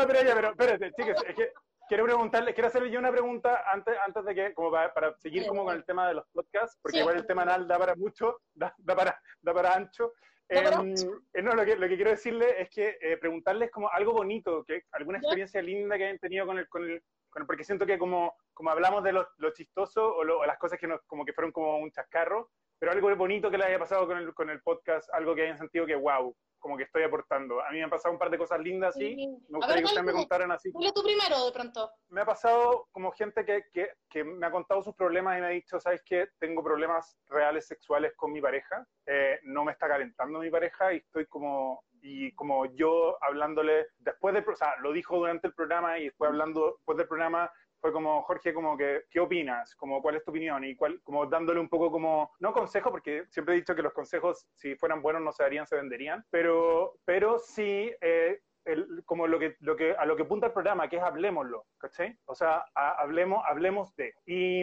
pero 0.06 0.22
ya, 0.22 0.34
pero 0.34 0.50
espérate, 0.50 0.92
chicas, 0.92 1.22
es 1.26 1.34
que 1.34 1.52
quiero 1.88 2.04
preguntarle, 2.04 2.54
quiero 2.54 2.68
hacerle 2.68 2.90
yo 2.90 2.98
una 2.98 3.10
pregunta 3.10 3.64
antes, 3.72 3.96
antes 4.06 4.24
de 4.24 4.34
que, 4.34 4.54
como 4.54 4.70
para, 4.70 4.92
para 4.94 5.16
seguir 5.18 5.46
como 5.46 5.64
con 5.64 5.74
el 5.74 5.84
tema 5.84 6.08
de 6.08 6.14
los 6.14 6.24
podcasts, 6.32 6.78
porque 6.80 6.98
Sí. 6.98 7.00
igual 7.00 7.16
el 7.16 7.26
tema 7.26 7.42
anal 7.42 7.66
da 7.66 7.78
para 7.78 7.94
mucho, 7.96 8.40
da, 8.54 8.74
da 8.78 8.94
para, 8.94 9.20
da 9.40 9.54
para 9.54 9.74
ancho. 9.74 10.12
Em, 10.48 11.10
eh, 11.32 11.42
no, 11.42 11.54
lo 11.54 11.64
que, 11.64 11.76
lo 11.76 11.88
que 11.88 11.96
quiero 11.96 12.10
decirle 12.10 12.60
es 12.60 12.68
que 12.68 12.98
eh, 13.00 13.16
preguntarles 13.16 13.70
como 13.70 13.88
algo 13.90 14.12
bonito, 14.12 14.64
que 14.64 14.82
alguna 14.92 15.18
experiencia 15.18 15.62
linda 15.62 15.96
que 15.96 16.04
hayan 16.04 16.18
tenido 16.18 16.46
con 16.46 16.58
el, 16.58 16.68
con 16.68 16.82
el, 16.84 17.02
con 17.30 17.42
el- 17.42 17.46
porque 17.46 17.64
siento 17.64 17.86
que 17.86 17.98
como, 17.98 18.36
como 18.52 18.70
hablamos 18.70 19.02
de 19.04 19.12
lo, 19.12 19.26
lo 19.38 19.52
chistoso 19.52 20.14
o, 20.14 20.24
lo- 20.24 20.40
o 20.40 20.46
las 20.46 20.58
cosas 20.58 20.78
que 20.78 20.86
nos, 20.86 21.00
como 21.06 21.24
que 21.24 21.32
fueron 21.32 21.52
como 21.52 21.78
un 21.78 21.90
chascarro, 21.90 22.50
pero 22.82 22.90
algo 22.90 23.14
bonito 23.14 23.48
que 23.48 23.58
les 23.58 23.68
haya 23.68 23.78
pasado 23.78 24.08
con 24.08 24.18
el, 24.18 24.34
con 24.34 24.50
el 24.50 24.60
podcast, 24.60 25.08
algo 25.14 25.36
que 25.36 25.42
hayan 25.42 25.56
sentido 25.56 25.86
que 25.86 25.94
wow, 25.94 26.34
como 26.58 26.76
que 26.76 26.82
estoy 26.82 27.04
aportando. 27.04 27.62
A 27.62 27.70
mí 27.70 27.76
me 27.76 27.84
han 27.84 27.90
pasado 27.90 28.12
un 28.12 28.18
par 28.18 28.28
de 28.28 28.38
cosas 28.38 28.58
lindas, 28.58 28.96
sí. 28.96 29.14
Sí. 29.14 29.28
Me 29.50 29.58
gustaría 29.58 29.76
ver, 29.76 29.84
que 29.84 29.86
ustedes 29.86 30.04
me 30.04 30.12
contaran 30.12 30.50
así. 30.50 30.72
Dile 30.76 30.90
tú 30.92 31.04
primero, 31.04 31.46
de 31.46 31.52
pronto. 31.52 31.92
Me 32.08 32.22
ha 32.22 32.24
pasado 32.24 32.88
como 32.90 33.12
gente 33.12 33.44
que, 33.44 33.66
que, 33.72 33.90
que 34.10 34.24
me 34.24 34.44
ha 34.44 34.50
contado 34.50 34.82
sus 34.82 34.96
problemas 34.96 35.38
y 35.38 35.40
me 35.42 35.46
ha 35.46 35.50
dicho, 35.50 35.78
¿sabes 35.78 36.02
qué? 36.04 36.26
Tengo 36.40 36.64
problemas 36.64 37.16
reales 37.28 37.68
sexuales 37.68 38.14
con 38.16 38.32
mi 38.32 38.40
pareja. 38.40 38.84
Eh, 39.06 39.38
no 39.44 39.62
me 39.64 39.70
está 39.70 39.86
calentando 39.86 40.40
mi 40.40 40.50
pareja 40.50 40.92
y 40.92 40.96
estoy 40.96 41.26
como, 41.26 41.84
y 42.00 42.34
como 42.34 42.66
yo 42.74 43.16
hablándole, 43.22 43.86
después 43.98 44.34
del, 44.34 44.44
o 44.48 44.56
sea, 44.56 44.74
lo 44.80 44.90
dijo 44.90 45.18
durante 45.18 45.46
el 45.46 45.54
programa 45.54 46.00
y 46.00 46.06
después 46.06 46.30
hablando, 46.30 46.72
después 46.78 46.98
del 46.98 47.06
programa, 47.06 47.48
fue 47.82 47.92
como, 47.92 48.22
Jorge, 48.22 48.54
como 48.54 48.76
que, 48.76 49.02
¿qué 49.10 49.18
opinas? 49.18 49.74
Como, 49.74 50.00
¿cuál 50.00 50.14
es 50.14 50.24
tu 50.24 50.30
opinión? 50.30 50.62
Y 50.64 50.76
cuál, 50.76 51.02
como 51.02 51.26
dándole 51.26 51.58
un 51.58 51.68
poco 51.68 51.90
como, 51.90 52.30
no 52.38 52.52
consejo, 52.52 52.92
porque 52.92 53.24
siempre 53.28 53.54
he 53.54 53.58
dicho 53.58 53.74
que 53.74 53.82
los 53.82 53.92
consejos, 53.92 54.46
si 54.54 54.76
fueran 54.76 55.02
buenos, 55.02 55.20
no 55.20 55.32
se 55.32 55.42
darían, 55.42 55.66
se 55.66 55.74
venderían, 55.76 56.24
pero, 56.30 56.94
pero 57.04 57.40
sí, 57.40 57.92
eh, 58.00 58.40
el- 58.64 59.02
como 59.04 59.26
lo 59.26 59.40
que, 59.40 59.56
lo 59.60 59.74
que, 59.74 59.96
a 59.96 60.06
lo 60.06 60.14
que 60.16 60.22
apunta 60.22 60.46
el 60.46 60.52
programa, 60.52 60.88
que 60.88 60.96
es 60.98 61.02
hablemoslo, 61.02 61.66
¿cachai? 61.76 62.16
O 62.26 62.36
sea, 62.36 62.64
a- 62.72 63.02
hablemos, 63.02 63.42
hablemos 63.48 63.94
de. 63.96 64.14
Y, 64.26 64.62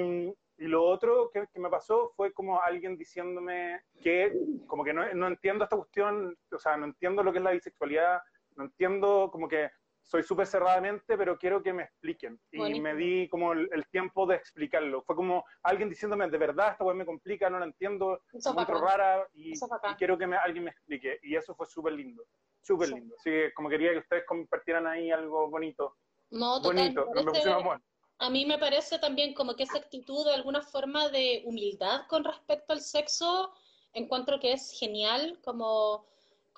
y 0.58 0.68
lo 0.68 0.84
otro 0.86 1.30
que, 1.34 1.46
que 1.54 1.60
me 1.60 1.70
pasó 1.70 2.14
fue 2.16 2.32
como 2.32 2.62
alguien 2.62 2.98
diciéndome 2.98 3.82
que 4.02 4.34
como 4.66 4.86
que 4.86 4.94
no, 4.94 5.14
no 5.14 5.28
entiendo 5.28 5.66
esta 5.66 5.76
cuestión, 5.76 6.38
o 6.52 6.58
sea, 6.58 6.78
no 6.78 6.86
entiendo 6.86 7.22
lo 7.22 7.34
que 7.34 7.40
es 7.40 7.44
la 7.44 7.52
bisexualidad, 7.52 8.22
no 8.56 8.64
entiendo 8.64 9.30
como 9.32 9.48
que 9.50 9.70
soy 10.10 10.24
súper 10.24 10.48
cerradamente, 10.48 11.16
pero 11.18 11.38
quiero 11.38 11.62
que 11.62 11.72
me 11.72 11.84
expliquen. 11.84 12.40
Y 12.52 12.80
me 12.80 12.96
di 12.96 13.30
como 13.30 13.54
el, 13.54 13.70
el 13.72 13.88
tiempo 13.90 14.26
de 14.26 14.36
explicarlo. 14.36 15.04
Fue 15.04 15.16
como 15.16 15.46
alguien 15.62 15.88
diciéndome, 15.88 16.28
de 16.28 16.38
verdad, 16.38 16.72
esta 16.72 16.84
me 16.94 17.06
complica, 17.06 17.48
no 17.50 17.60
la 17.60 17.66
entiendo, 17.66 18.20
Eso 18.34 18.50
es 18.50 18.56
muy 18.56 18.66
rara 18.66 19.28
y, 19.34 19.54
quiero 20.00 20.18
que 20.18 20.26
me, 20.26 20.36
alguien 20.36 20.64
me 20.64 20.72
explique. 20.72 21.20
Y 21.22 21.36
eso 21.36 21.54
fue 21.54 21.68
súper 21.68 21.94
lindo, 21.94 22.24
súper 22.60 22.88
Sí. 22.88 22.96
lindo. 22.96 23.16
Así 23.20 23.30
que 23.30 23.54
como 23.54 23.70
quería 23.70 23.92
que 23.92 24.00
ustedes 24.00 24.26
compartieran 24.26 24.88
ahí 24.88 25.12
algo 25.12 25.48
bonito, 25.48 25.96
No, 26.32 26.60
bonito, 26.60 27.06
me 27.14 27.24
parece-. 27.24 27.82
A 28.22 28.30
mí 28.30 28.46
me 28.46 28.58
parece 28.58 28.98
también 28.98 29.34
como 29.36 29.56
que 29.56 29.64
esa 29.64 29.78
actitud 29.78 30.26
de 30.26 30.34
alguna 30.34 30.62
forma 30.62 31.08
de 31.10 31.44
humildad 31.46 32.02
con 32.08 32.24
respecto 32.24 32.74
al 32.74 32.82
sexo, 32.82 33.54
encuentro 33.94 34.40
que 34.40 34.54
es 34.54 34.72
genial, 34.78 35.40
como, 35.44 36.06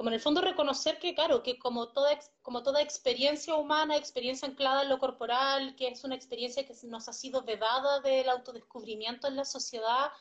como 0.02 0.10
en 0.10 0.16
el 0.16 0.20
fondo 0.20 0.42
reconocer 0.42 0.98
que, 0.98 1.14
claro, 1.14 1.44
que 1.44 1.60
como 1.60 1.90
toda, 1.90 2.18
como 2.42 2.64
toda 2.64 2.82
experiencia 2.82 3.54
humana, 3.54 3.96
experiencia 3.96 4.48
anclada 4.48 4.82
en 4.82 4.90
lo 4.90 4.98
corporal, 4.98 5.76
que 5.76 5.90
es 5.90 6.04
una 6.04 6.16
experiencia 6.16 6.66
que 6.66 6.74
nos 6.88 7.08
ha 7.08 7.14
sido 7.14 7.44
vedada 7.44 8.00
del 8.00 8.28
autodescubrimiento 8.28 9.28
en 9.28 9.36
la 9.36 9.46
sociedad, 9.46 10.12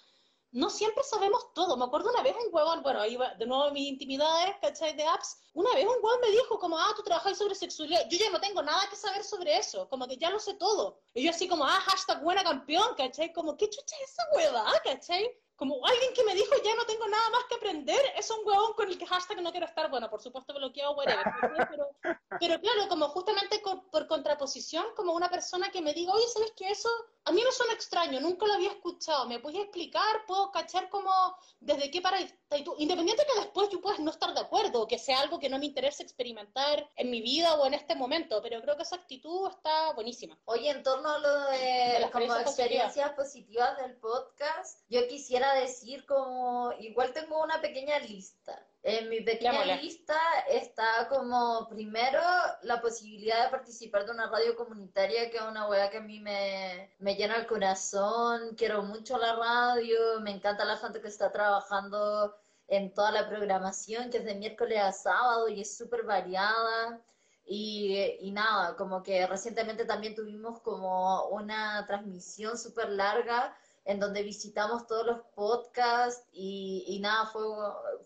no 0.50 0.68
siempre 0.68 1.02
sabemos 1.02 1.54
todo. 1.54 1.78
Me 1.78 1.86
acuerdo 1.86 2.10
una 2.10 2.22
vez 2.22 2.36
un 2.36 2.54
huevón, 2.54 2.82
bueno, 2.82 3.00
ahí 3.00 3.16
va 3.16 3.32
de 3.36 3.46
nuevo 3.46 3.70
mis 3.70 3.88
intimidades, 3.88 4.54
¿cachai? 4.60 4.94
De 4.94 5.02
apps. 5.02 5.38
Una 5.54 5.72
vez 5.74 5.86
un 5.86 5.94
huevón 5.94 6.20
me 6.20 6.30
dijo 6.30 6.58
como, 6.58 6.78
ah, 6.78 6.92
tú 6.94 7.02
trabajas 7.02 7.38
sobre 7.38 7.54
sexualidad. 7.54 8.06
Yo 8.10 8.18
ya 8.18 8.28
no 8.28 8.38
tengo 8.38 8.60
nada 8.60 8.86
que 8.90 8.96
saber 8.96 9.24
sobre 9.24 9.56
eso, 9.56 9.88
como 9.88 10.06
que 10.06 10.18
ya 10.18 10.28
lo 10.28 10.40
sé 10.40 10.52
todo. 10.56 11.00
Y 11.14 11.24
yo 11.24 11.30
así 11.30 11.48
como, 11.48 11.64
ah, 11.64 11.80
hashtag 11.86 12.22
buena 12.22 12.44
campeón, 12.44 12.94
¿cachai? 12.98 13.32
Como, 13.32 13.56
¿qué 13.56 13.70
chucha 13.70 13.96
es 14.04 14.10
esa 14.10 14.24
huevada, 14.34 14.78
¿cachai? 14.84 15.26
Como 15.60 15.84
alguien 15.84 16.14
que 16.14 16.24
me 16.24 16.34
dijo, 16.34 16.54
ya 16.64 16.74
no 16.74 16.86
tengo 16.86 17.06
nada 17.06 17.28
más 17.28 17.44
que 17.44 17.56
aprender, 17.56 18.00
es 18.16 18.30
un 18.30 18.38
huevón 18.46 18.72
con 18.72 18.88
el 18.88 18.96
que 18.96 19.04
hashtag 19.04 19.42
no 19.42 19.50
quiero 19.50 19.66
estar. 19.66 19.90
Bueno, 19.90 20.08
por 20.08 20.22
supuesto 20.22 20.54
bloqueado, 20.54 20.96
whatever. 20.96 21.22
Pero, 21.68 22.16
pero 22.40 22.60
claro, 22.62 22.88
como 22.88 23.10
justamente 23.10 23.60
por 23.92 24.06
contraposición, 24.06 24.86
como 24.96 25.12
una 25.12 25.28
persona 25.28 25.70
que 25.70 25.82
me 25.82 25.92
diga, 25.92 26.14
oye, 26.14 26.26
¿sabes 26.28 26.54
qué? 26.56 26.70
Eso 26.70 26.88
a 27.24 27.32
mí 27.32 27.42
me 27.44 27.52
suena 27.52 27.74
extraño, 27.74 28.20
nunca 28.20 28.46
lo 28.46 28.54
había 28.54 28.70
escuchado. 28.70 29.26
¿Me 29.26 29.38
puedes 29.38 29.60
explicar? 29.60 30.24
¿Puedo 30.26 30.50
cachar 30.50 30.88
como 30.88 31.12
desde 31.60 31.90
qué 31.90 32.00
para 32.00 32.20
y 32.20 32.64
tú? 32.64 32.74
Independiente 32.78 33.26
que 33.26 33.40
después 33.40 33.68
yo 33.68 33.80
puedas 33.80 34.00
no 34.00 34.10
estar 34.10 34.32
de 34.32 34.40
acuerdo, 34.40 34.88
que 34.88 34.98
sea 34.98 35.20
algo 35.20 35.38
que 35.38 35.50
no 35.50 35.58
me 35.58 35.66
interese 35.66 36.02
experimentar 36.02 36.88
en 36.96 37.10
mi 37.10 37.20
vida 37.20 37.54
o 37.56 37.66
en 37.66 37.74
este 37.74 37.94
momento, 37.94 38.40
pero 38.40 38.62
creo 38.62 38.76
que 38.76 38.82
esa 38.82 38.96
actitud 38.96 39.50
está 39.50 39.92
buenísima. 39.92 40.38
Oye, 40.46 40.70
en 40.70 40.82
torno 40.82 41.10
a 41.10 41.18
lo 41.18 41.40
de, 41.50 41.58
De 41.58 42.00
las 42.00 42.10
como 42.10 42.34
experiencias 42.36 43.12
positivas 43.12 43.76
del 43.76 43.96
podcast, 43.96 44.80
yo 44.88 45.06
quisiera 45.06 45.49
decir 45.54 46.04
como, 46.06 46.72
igual 46.78 47.12
tengo 47.12 47.42
una 47.42 47.60
pequeña 47.60 47.98
lista. 47.98 48.66
En 48.82 49.10
mi 49.10 49.20
pequeña 49.20 49.76
lista 49.76 50.18
está 50.48 51.06
como, 51.08 51.68
primero, 51.68 52.22
la 52.62 52.80
posibilidad 52.80 53.44
de 53.44 53.50
participar 53.50 54.06
de 54.06 54.12
una 54.12 54.30
radio 54.30 54.56
comunitaria, 54.56 55.30
que 55.30 55.36
es 55.36 55.42
una 55.42 55.68
weá 55.68 55.90
que 55.90 55.98
a 55.98 56.02
mí 56.02 56.18
me, 56.18 56.94
me 56.98 57.14
llena 57.14 57.36
el 57.36 57.46
corazón. 57.46 58.54
Quiero 58.56 58.82
mucho 58.82 59.18
la 59.18 59.36
radio, 59.36 60.20
me 60.20 60.30
encanta 60.30 60.64
la 60.64 60.78
gente 60.78 61.02
que 61.02 61.08
está 61.08 61.30
trabajando 61.30 62.34
en 62.68 62.94
toda 62.94 63.12
la 63.12 63.28
programación, 63.28 64.08
que 64.10 64.18
es 64.18 64.24
de 64.24 64.34
miércoles 64.34 64.80
a 64.80 64.92
sábado 64.92 65.48
y 65.48 65.60
es 65.60 65.76
súper 65.76 66.04
variada. 66.04 67.02
Y, 67.44 68.16
y 68.20 68.30
nada, 68.32 68.76
como 68.76 69.02
que 69.02 69.26
recientemente 69.26 69.84
también 69.84 70.14
tuvimos 70.14 70.60
como 70.60 71.26
una 71.28 71.84
transmisión 71.86 72.56
súper 72.56 72.88
larga 72.90 73.54
en 73.90 73.98
donde 73.98 74.22
visitamos 74.22 74.86
todos 74.86 75.04
los 75.04 75.20
podcasts 75.34 76.24
y, 76.32 76.98
nada, 77.02 77.26
fue 77.26 77.42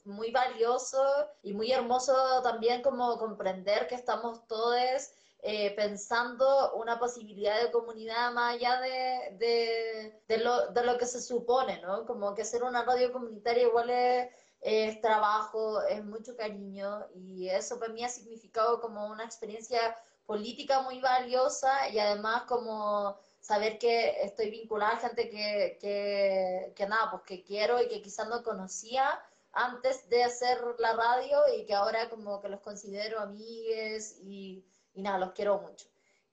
muy 0.05 0.31
valioso 0.31 0.99
y 1.43 1.53
muy 1.53 1.73
hermoso 1.73 2.15
también 2.43 2.81
como 2.81 3.19
comprender 3.19 3.87
que 3.87 3.95
estamos 3.95 4.47
todos 4.47 5.11
eh, 5.43 5.75
pensando 5.77 6.73
una 6.77 6.99
posibilidad 6.99 7.61
de 7.63 7.71
comunidad 7.71 8.33
más 8.33 8.55
allá 8.55 8.81
de, 8.81 9.37
de, 9.39 10.23
de 10.27 10.39
lo, 10.39 10.69
de 10.69 10.85
lo 10.85 10.97
que 10.97 11.05
se 11.05 11.21
supone, 11.21 11.83
¿no? 11.83 12.07
Como 12.07 12.35
que 12.35 12.47
ser 12.47 12.63
una 12.65 12.83
radio 12.83 13.13
comunitaria 13.13 13.65
igual 13.65 13.91
es, 13.91 14.31
es 14.63 14.99
trabajo, 15.03 15.83
es 15.83 16.03
mucho 16.03 16.35
cariño 16.35 17.07
y 17.15 17.51
eso 17.51 17.79
para 17.79 17.93
mí 17.93 18.03
ha 18.03 18.09
significado 18.09 18.81
como 18.81 19.07
una 19.09 19.25
experiencia 19.25 19.95
política 20.25 20.81
muy 20.81 21.01
valiosa 21.01 21.91
y 21.91 21.99
además 21.99 22.45
como 22.45 23.19
saber 23.45 23.79
que 23.79 24.23
estoy 24.23 24.49
vinculada 24.51 24.95
a 24.95 24.97
gente 24.97 25.29
que, 25.29 25.77
que, 25.81 26.73
que 26.75 26.87
nada, 26.87 27.11
pues 27.11 27.23
que 27.25 27.45
quiero 27.45 27.81
y 27.83 27.89
que 27.89 28.01
quizás 28.01 28.27
no 28.29 28.43
conocía 28.43 29.05
antes 29.53 30.09
de 30.09 30.25
hacer 30.25 30.59
la 30.79 30.95
radio 30.95 31.39
y 31.55 31.67
que 31.67 31.75
ahora 31.75 32.09
como 32.09 32.41
que 32.41 32.49
los 32.49 32.61
considero 32.61 33.21
amigues 33.21 34.17
y, 34.23 34.65
y 34.95 35.03
nada, 35.03 35.19
los 35.19 35.33
quiero 35.33 35.59
mucho. 35.59 35.87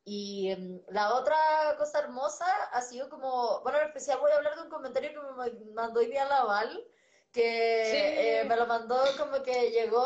Y 0.05 0.51
em, 0.51 0.81
la 0.87 1.13
otra 1.15 1.35
cosa 1.77 1.99
hermosa 1.99 2.45
ha 2.71 2.81
sido 2.81 3.09
como, 3.09 3.59
bueno, 3.61 3.77
en 3.79 3.87
especial 3.87 4.19
voy 4.19 4.31
a 4.31 4.37
hablar 4.37 4.55
de 4.55 4.61
un 4.63 4.69
comentario 4.69 5.11
que 5.11 5.19
me 5.27 5.33
ma- 5.33 5.73
mandó 5.73 6.01
Iván 6.01 6.29
Laval, 6.29 6.81
que 7.33 7.85
Sí. 7.91 7.97
eh, 7.97 8.43
me 8.47 8.55
lo 8.55 8.65
mandó 8.67 8.97
como 9.17 9.43
que 9.43 9.69
llegó, 9.71 10.03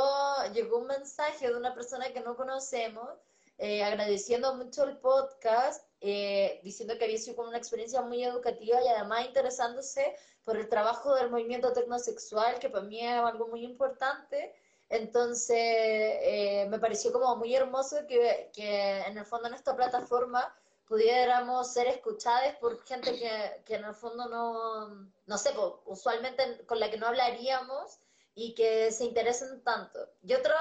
llegó 0.53 0.80
un 0.80 0.88
mensaje 0.88 1.47
de 1.47 1.56
una 1.56 1.74
persona 1.76 2.12
que 2.12 2.20
no 2.22 2.36
conocemos, 2.36 3.10
eh, 3.58 3.84
agradeciendo 3.84 4.53
mucho 4.56 4.84
el 4.84 4.97
podcast, 4.97 5.86
eh, 6.01 6.60
diciendo 6.64 6.97
que 6.97 7.06
había 7.06 7.18
sido 7.18 7.38
como 7.38 7.49
una 7.49 7.58
experiencia 7.58 8.01
muy 8.01 8.24
educativa 8.24 8.84
y 8.84 8.88
además 8.88 9.26
interesándose 9.26 10.16
por 10.43 10.58
el 10.58 10.68
trabajo 10.68 11.16
del 11.16 11.30
movimiento 11.30 11.72
tecnosexual, 11.74 12.60
que 12.60 12.70
para 12.70 12.84
mí 12.84 12.99
es 13.06 13.14
algo 13.14 13.47
muy 13.47 13.64
importante. 13.64 14.53
Entonces, 14.89 15.58
eh, 15.58 16.68
me 16.70 16.80
pareció 16.80 17.12
como 17.12 17.36
muy 17.38 17.56
hermoso 17.56 18.06
que, 18.08 18.51
que 18.53 18.99
en 19.01 19.18
el 19.18 19.26
fondo 19.26 19.47
en 19.47 19.56
esta 19.56 19.76
plataforma 19.76 20.53
pudiéramos 20.88 21.72
ser 21.74 21.88
escuchadas 21.88 22.56
por 22.58 22.84
gente 22.86 23.18
que, 23.18 23.62
que 23.66 23.76
en 23.76 23.86
el 23.86 23.95
fondo 23.95 24.30
no, 24.30 25.10
no 25.26 25.38
sé, 25.38 25.51
po, 25.53 25.82
usualmente 25.86 26.66
con 26.68 26.80
la 26.80 26.91
que 26.91 26.97
no 26.97 27.08
hablaríamos 27.08 27.99
y 28.36 28.53
que 28.53 28.91
se 28.91 29.05
interesen 29.05 29.63
tanto. 29.63 29.99
Y 30.21 30.33
otra 30.33 30.55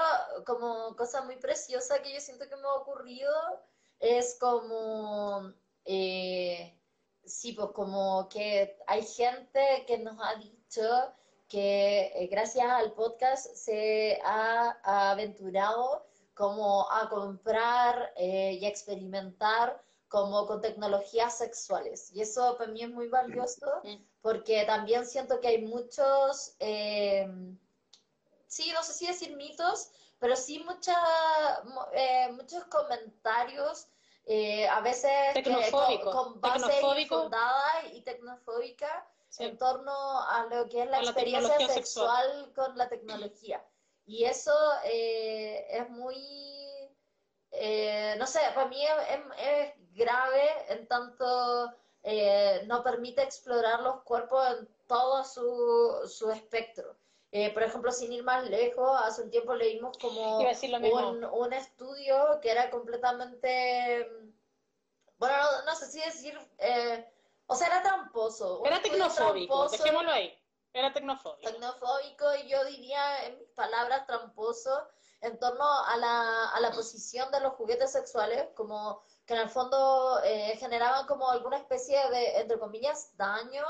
como 0.45 0.95
cosa 0.95 1.21
muy 1.23 1.35
preciosa 1.35 2.01
que 2.01 2.13
yo 2.13 2.21
siento 2.21 2.47
que 2.49 2.55
me 2.55 2.63
ha 2.63 2.73
ocurrido 2.73 3.31
es 3.99 4.37
como, 4.39 5.53
eh, 5.83 6.79
sí, 7.25 7.53
pues 7.53 7.69
como 7.73 8.29
que 8.29 8.77
hay 8.87 9.03
gente 9.03 9.83
que 9.87 9.97
nos 9.97 10.17
ha 10.21 10.35
dicho 10.35 11.13
que 11.47 12.11
eh, 12.15 12.27
gracias 12.27 12.67
al 12.67 12.93
podcast 12.93 13.45
se 13.55 14.19
ha, 14.23 15.11
aventurado 15.11 16.07
como 16.33 16.89
a 16.91 17.09
comprar 17.09 18.13
eh, 18.15 18.57
y 18.59 18.65
a 18.65 18.69
experimentar 18.69 19.81
como 20.07 20.47
con 20.47 20.61
tecnologías 20.61 21.37
sexuales. 21.37 22.11
Y 22.13 22.21
eso 22.21 22.57
para 22.57 22.71
mí 22.71 22.83
es 22.83 22.89
muy 22.89 23.09
valioso 23.09 23.81
porque 24.21 24.63
también 24.65 25.05
siento 25.05 25.39
que 25.39 25.49
hay 25.49 25.61
muchos, 25.65 26.55
eh, 26.59 27.27
sí, 28.55 28.71
no 28.73 28.81
sé 28.83 28.93
si 28.93 29.05
decir 29.07 29.35
mitos, 29.35 29.89
pero 30.19 30.35
sí 30.35 30.59
mucha, 30.63 30.95
eh, 31.93 32.29
muchos 32.31 32.63
comentarios, 32.65 33.87
eh, 34.25 34.67
a 34.67 34.79
veces 34.79 35.11
con, 35.33 35.43
Tecnofóbico, 35.43 36.11
con 36.11 36.41
base 36.41 36.65
tecnofóbico. 36.67 37.15
infundada 37.15 37.83
y 37.93 38.01
tecnofóbica 38.01 39.07
Sí. 39.29 39.43
en 39.43 39.57
torno 39.57 39.91
a 40.21 40.45
lo 40.49 40.69
que 40.69 40.83
es 40.83 40.89
la 40.89 40.99
experiencia 41.01 41.67
sexual 41.67 42.53
con 42.55 42.77
la 42.77 42.87
tecnología. 42.87 43.61
Y 44.05 44.23
eso 44.23 44.53
eh, 44.85 45.67
es 45.69 45.89
muy, 45.89 46.15
eh, 47.51 48.15
no 48.17 48.25
sé, 48.25 48.39
para 48.53 48.67
mí 48.67 48.81
es, 48.85 48.93
es- 49.09 49.37
es 49.37 49.73
grave 49.93 50.49
en 50.69 50.87
tanto 50.87 51.73
eh, 52.03 52.61
no 52.67 52.83
permite 52.83 53.23
explorar 53.23 53.81
los 53.81 54.01
cuerpos 54.03 54.45
en 54.59 54.69
todo 54.87 55.23
su, 55.25 56.07
su 56.07 56.31
espectro. 56.31 56.95
Eh, 57.37 57.51
por 57.53 57.63
ejemplo, 57.63 57.91
sin 57.91 58.13
ir 58.13 58.23
más 58.23 58.49
lejos, 58.49 58.97
hace 59.03 59.23
un 59.23 59.29
tiempo 59.29 59.55
leímos 59.55 59.97
como 59.97 60.39
un, 61.09 61.25
un 61.25 61.51
estudio 61.51 62.39
que 62.41 62.49
era 62.49 62.69
completamente, 62.69 64.09
bueno, 65.17 65.35
no, 65.35 65.65
no 65.65 65.75
sé 65.75 65.87
si 65.87 65.99
decir, 65.99 66.39
eh, 66.59 67.05
o 67.45 67.53
sea, 67.57 67.67
era 67.67 67.83
tramposo. 67.83 68.61
Era 68.65 68.81
tecnofóbico, 68.81 69.53
tramposo, 69.53 69.83
dejémoslo 69.83 70.11
ahí. 70.11 70.33
Era 70.71 70.93
tecnofóbico. 70.93 71.51
tecnofóbico 71.51 72.35
y 72.35 72.47
yo 72.47 72.63
diría, 72.63 73.25
en 73.25 73.37
mis 73.37 73.49
palabras, 73.49 74.07
tramposo, 74.07 74.87
en 75.19 75.37
torno 75.37 75.65
a 75.65 75.97
la, 75.97 76.51
a 76.51 76.59
la 76.61 76.71
posición 76.71 77.29
de 77.31 77.41
los 77.41 77.51
juguetes 77.55 77.91
sexuales, 77.91 78.47
como 78.55 79.03
que 79.25 79.33
en 79.33 79.41
el 79.41 79.49
fondo 79.49 80.21
eh, 80.23 80.55
generaban 80.57 81.05
como 81.05 81.29
alguna 81.29 81.57
especie 81.57 81.99
de, 82.11 82.37
entre 82.37 82.57
comillas, 82.57 83.11
daño 83.17 83.65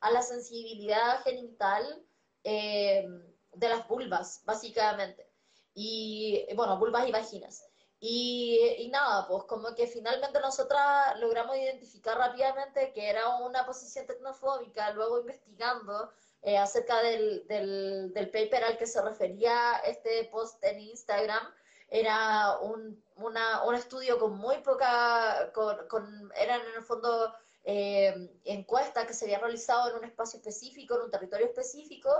a 0.00 0.10
la 0.10 0.20
sensibilidad 0.20 1.22
genital 1.22 2.04
eh, 2.44 3.06
de 3.52 3.68
las 3.68 3.86
vulvas, 3.88 4.42
básicamente. 4.44 5.28
Y, 5.74 6.46
bueno, 6.54 6.78
vulvas 6.78 7.08
y 7.08 7.12
vaginas. 7.12 7.66
Y, 8.00 8.58
y 8.78 8.88
nada, 8.88 9.26
pues 9.26 9.44
como 9.44 9.74
que 9.74 9.86
finalmente 9.86 10.38
nosotras 10.40 11.18
logramos 11.20 11.56
identificar 11.56 12.18
rápidamente 12.18 12.92
que 12.92 13.08
era 13.08 13.36
una 13.38 13.64
posición 13.64 14.06
tecnofóbica, 14.06 14.90
luego 14.92 15.20
investigando 15.20 16.12
eh, 16.42 16.58
acerca 16.58 17.00
del, 17.02 17.46
del, 17.46 18.12
del 18.12 18.26
paper 18.30 18.64
al 18.64 18.76
que 18.76 18.86
se 18.86 19.00
refería 19.00 19.80
este 19.86 20.24
post 20.30 20.62
en 20.64 20.80
Instagram, 20.80 21.42
era 21.88 22.58
un, 22.60 23.02
una, 23.16 23.62
un 23.64 23.74
estudio 23.74 24.18
con 24.18 24.36
muy 24.36 24.58
poca, 24.58 25.50
con, 25.54 25.86
con- 25.88 26.32
eran 26.36 26.60
en 26.60 26.74
el 26.76 26.82
fondo 26.82 27.32
eh, 27.64 28.14
encuestas 28.44 29.06
que 29.06 29.14
se 29.14 29.24
habían 29.24 29.40
realizado 29.40 29.90
en 29.90 29.96
un 29.96 30.04
espacio 30.04 30.38
específico, 30.38 30.96
en 30.96 31.02
un 31.02 31.10
territorio 31.10 31.46
específico, 31.46 32.10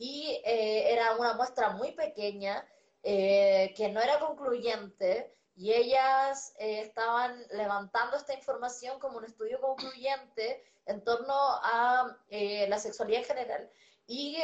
y 0.00 0.40
eh, 0.46 0.92
era 0.92 1.14
una 1.16 1.34
muestra 1.34 1.70
muy 1.70 1.92
pequeña 1.92 2.66
eh, 3.02 3.74
que 3.76 3.90
no 3.90 4.00
era 4.00 4.18
concluyente 4.18 5.36
y 5.54 5.74
ellas 5.74 6.54
eh, 6.58 6.80
estaban 6.80 7.46
levantando 7.50 8.16
esta 8.16 8.32
información 8.32 8.98
como 8.98 9.18
un 9.18 9.26
estudio 9.26 9.60
concluyente 9.60 10.64
en 10.86 11.04
torno 11.04 11.34
a 11.34 12.16
la 12.30 12.78
sexualidad 12.78 13.20
en 13.20 13.26
general. 13.26 13.70
Y 14.06 14.36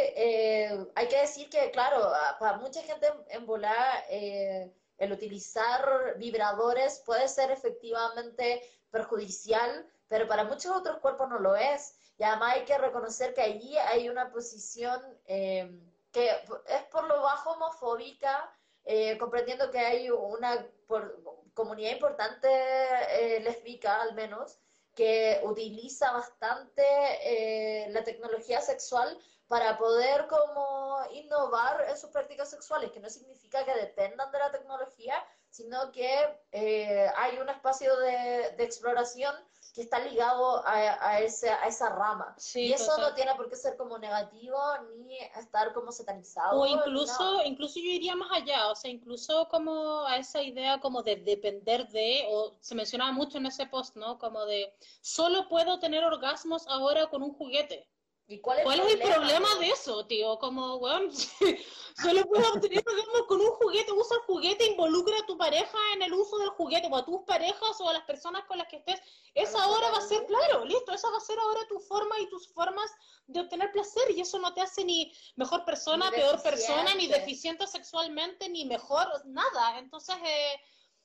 hay 0.95 1.09
que 1.09 1.21
decir 1.23 1.49
que, 1.49 1.71
claro, 1.73 2.13
para 2.39 2.59
mucha 2.59 2.83
gente 2.83 3.09
en, 3.31 3.47
volar, 3.47 4.05
el 4.11 5.13
utilizar 5.13 6.15
vibradores 6.19 7.03
puede 7.05 7.27
ser 7.27 7.51
efectivamente 7.51 8.63
perjudicial, 8.91 9.91
pero 10.09 10.27
para 10.29 10.45
muchos 10.45 10.75
otros 10.77 10.99
cuerpos 10.99 11.29
no 11.29 11.39
lo 11.39 11.57
es. 11.57 11.99
Y 12.19 12.25
además 12.25 12.55
hay 12.55 12.65
que 12.65 12.79
reconocer 12.79 13.35
que 13.35 13.43
allí 13.43 13.77
hay 13.79 14.09
una 14.09 14.31
posición 14.31 15.01
eh, 15.27 15.71
que 16.13 16.31
es 16.31 16.83
por 16.91 17.05
lo 17.05 17.21
bajo 17.23 17.53
homofóbica, 17.53 18.51
eh, 18.85 19.19
comprendiendo 19.19 19.71
que 19.71 19.79
hay 19.79 20.11
una 20.11 20.67
por- 20.87 21.23
comunidad 21.53 21.93
importante 21.93 22.49
eh, 22.49 23.41
lésbica, 23.41 24.01
al 24.01 24.15
menos, 24.15 24.59
que 24.95 25.41
utiliza 25.45 26.13
bastante 26.13 26.83
eh, 27.23 27.91
la 27.91 28.03
tecnología 28.03 28.61
sexual 28.63 29.19
para 29.47 29.77
poder 29.79 30.27
como 30.27 30.99
innovar 31.13 31.85
en 31.89 31.97
sus 31.99 32.11
prácticas 32.11 32.51
sexuales, 32.51 32.91
que 32.93 33.01
no 33.01 33.11
significa 33.11 33.65
que 33.65 33.75
dependan 33.75 34.33
de 34.33 34.39
la 34.39 34.51
tecnología, 34.51 35.23
sino 35.57 35.91
que 35.91 36.11
eh, 36.53 37.09
hay 37.17 37.39
un 37.39 37.49
espacio 37.49 37.97
de, 37.97 38.55
de 38.59 38.65
exploración 38.65 39.35
que 39.75 39.81
está 39.83 39.99
ligado 40.01 40.67
a, 40.67 41.07
a, 41.07 41.21
ese, 41.21 41.49
a 41.51 41.67
esa 41.67 41.89
rama. 41.91 42.35
Sí, 42.39 42.61
y 42.67 42.73
eso 42.73 42.91
total. 42.93 43.11
no 43.11 43.15
tiene 43.15 43.35
por 43.37 43.49
qué 43.49 43.57
ser 43.57 43.77
como 43.77 43.99
negativo 43.99 44.59
ni 45.05 45.19
estar 45.19 45.73
como 45.73 45.93
satanizado. 45.93 46.61
O 46.61 46.67
incluso, 46.67 47.43
incluso 47.45 47.79
yo 47.79 47.91
iría 47.91 48.17
más 48.17 48.31
allá, 48.33 48.69
o 48.69 48.75
sea, 48.75 48.91
incluso 48.91 49.49
como 49.49 50.05
a 50.07 50.17
esa 50.19 50.43
idea 50.43 50.79
como 50.81 51.03
de 51.03 51.17
depender 51.17 51.89
de, 51.89 52.27
o 52.31 52.55
se 52.61 52.75
mencionaba 52.75 53.13
mucho 53.13 53.39
en 53.39 53.47
ese 53.47 53.67
post, 53.67 53.97
¿no? 53.97 54.19
Como 54.19 54.45
de, 54.45 54.75
solo 55.01 55.49
puedo 55.49 55.79
tener 55.79 56.05
orgasmos 56.05 56.67
ahora 56.69 57.09
con 57.09 57.23
un 57.23 57.33
juguete. 57.33 57.87
¿Y 58.29 58.41
cuál 58.41 58.59
es, 58.59 58.65
¿Cuál 58.65 58.81
es 58.81 58.93
el 58.93 58.99
problema 59.01 59.55
de 59.61 59.69
eso, 59.69 60.05
tío? 60.07 60.37
Como, 60.41 60.77
weón, 60.77 61.13
solo 62.03 62.25
puedes 62.27 62.49
obtener 62.49 62.83
orgasmos 62.85 63.23
con 63.29 63.41
un 63.41 63.53
juguete, 63.53 63.93
usa 63.93 64.17
el 64.17 64.23
juguete, 64.23 64.67
involucra 64.67 65.17
a 65.17 65.27
tu 65.27 65.39
pareja 65.39 65.79
en 65.95 66.03
el 66.03 66.13
uso 66.13 66.37
del 66.39 66.49
juguete, 66.49 66.89
o 66.91 66.97
a 66.97 67.05
tus 67.05 67.23
parejas 67.23 67.81
o 67.81 67.89
a 67.89 67.93
las 67.93 68.03
personas 68.03 68.45
con 68.47 68.59
las 68.59 68.67
que 68.67 68.79
estés. 68.79 69.01
Esa 69.33 69.63
ahora 69.63 69.93
va 69.93 69.99
a 69.99 70.09
ser, 70.09 70.27
claro, 70.27 70.65
listo, 70.65 70.93
esa 70.93 71.09
va 71.11 71.19
a 71.19 71.21
ser 71.21 71.39
ahora 71.39 71.61
tu 71.69 71.79
forma 71.79 72.19
y 72.19 72.29
tus 72.29 72.49
formas 72.49 72.91
de 73.29 73.41
obtener 73.41 73.71
placer, 73.71 74.11
y 74.11 74.21
eso 74.21 74.41
no 74.41 74.53
te 74.53 74.61
hace 74.61 74.85
ni 74.85 75.13
mejor 75.37 75.65
persona, 75.65 76.11
Ni 76.11 76.17
peor 76.17 76.43
persona, 76.43 76.95
ni 76.95 77.07
deficiente. 77.07 77.21
deficiente 77.21 77.67
sexualmente, 77.69 78.49
ni 78.49 78.65
mejor, 78.65 79.07
nada. 79.27 79.79
Entonces, 79.79 80.17
eh, 80.25 80.61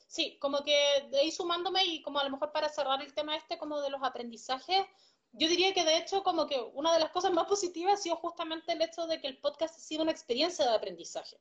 sí, 0.08 0.40
como 0.40 0.64
que 0.64 1.08
de 1.12 1.20
ahí 1.20 1.32
sumándome 1.32 1.86
y 1.86 2.02
como 2.02 2.18
a 2.18 2.24
lo 2.24 2.32
mejor 2.32 2.52
para 2.52 2.68
cerrar 2.68 3.00
el 3.04 3.14
tema 3.14 3.36
este 3.36 3.60
como 3.60 3.80
de 3.80 3.92
los 3.92 4.02
aprendizajes, 4.02 4.88
yo 5.34 5.48
diría 5.48 5.74
que 5.74 5.86
de 5.86 5.98
hecho 5.98 6.24
como 6.24 6.46
que 6.48 6.60
una 6.74 6.94
de 6.94 7.00
las 7.00 7.12
cosas 7.12 7.32
más 7.32 7.46
positivas 7.48 7.94
ha 7.94 8.04
sido 8.04 8.16
justamente 8.18 8.74
el 8.74 8.82
hecho 8.82 9.08
de 9.08 9.20
que 9.22 9.28
el 9.28 9.38
podcast 9.38 9.76
ha 9.76 9.80
sido 9.80 10.04
una 10.04 10.12
experiencia 10.12 10.66
de 10.66 10.76
aprendizaje. 10.76 11.38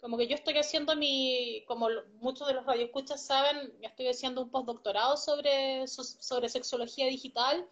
Como 0.00 0.18
que 0.18 0.26
yo 0.26 0.34
estoy 0.34 0.58
haciendo 0.58 0.96
mi, 0.96 1.64
como 1.66 1.88
muchos 2.14 2.48
de 2.48 2.54
los 2.54 2.66
radioescuchas 2.66 3.24
saben, 3.24 3.72
estoy 3.82 4.08
haciendo 4.08 4.42
un 4.42 4.50
postdoctorado 4.50 5.16
sobre, 5.16 5.86
so- 5.86 6.02
sobre 6.02 6.48
sexología 6.48 7.06
digital 7.06 7.68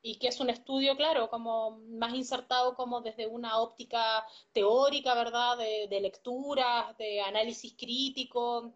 y 0.00 0.18
que 0.18 0.28
es 0.28 0.40
un 0.40 0.48
estudio, 0.50 0.96
claro, 0.96 1.28
como 1.28 1.72
más 1.88 2.14
insertado 2.14 2.74
como 2.74 3.00
desde 3.02 3.26
una 3.26 3.58
óptica 3.58 4.26
teórica, 4.52 5.14
¿verdad? 5.14 5.58
De, 5.58 5.86
de 5.88 6.00
lecturas, 6.00 6.96
de 6.96 7.20
análisis 7.20 7.74
crítico, 7.76 8.72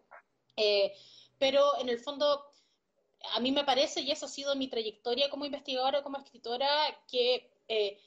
eh, 0.55 0.93
pero 1.39 1.77
en 1.79 1.89
el 1.89 1.99
fondo 1.99 2.50
a 3.33 3.39
mí 3.39 3.51
me 3.51 3.63
parece, 3.63 4.01
y 4.01 4.11
esa 4.11 4.25
ha 4.25 4.29
sido 4.29 4.55
mi 4.55 4.67
trayectoria 4.67 5.29
como 5.29 5.45
investigadora, 5.45 6.03
como 6.03 6.17
escritora, 6.17 6.67
que 7.07 7.51
eh, 7.67 7.99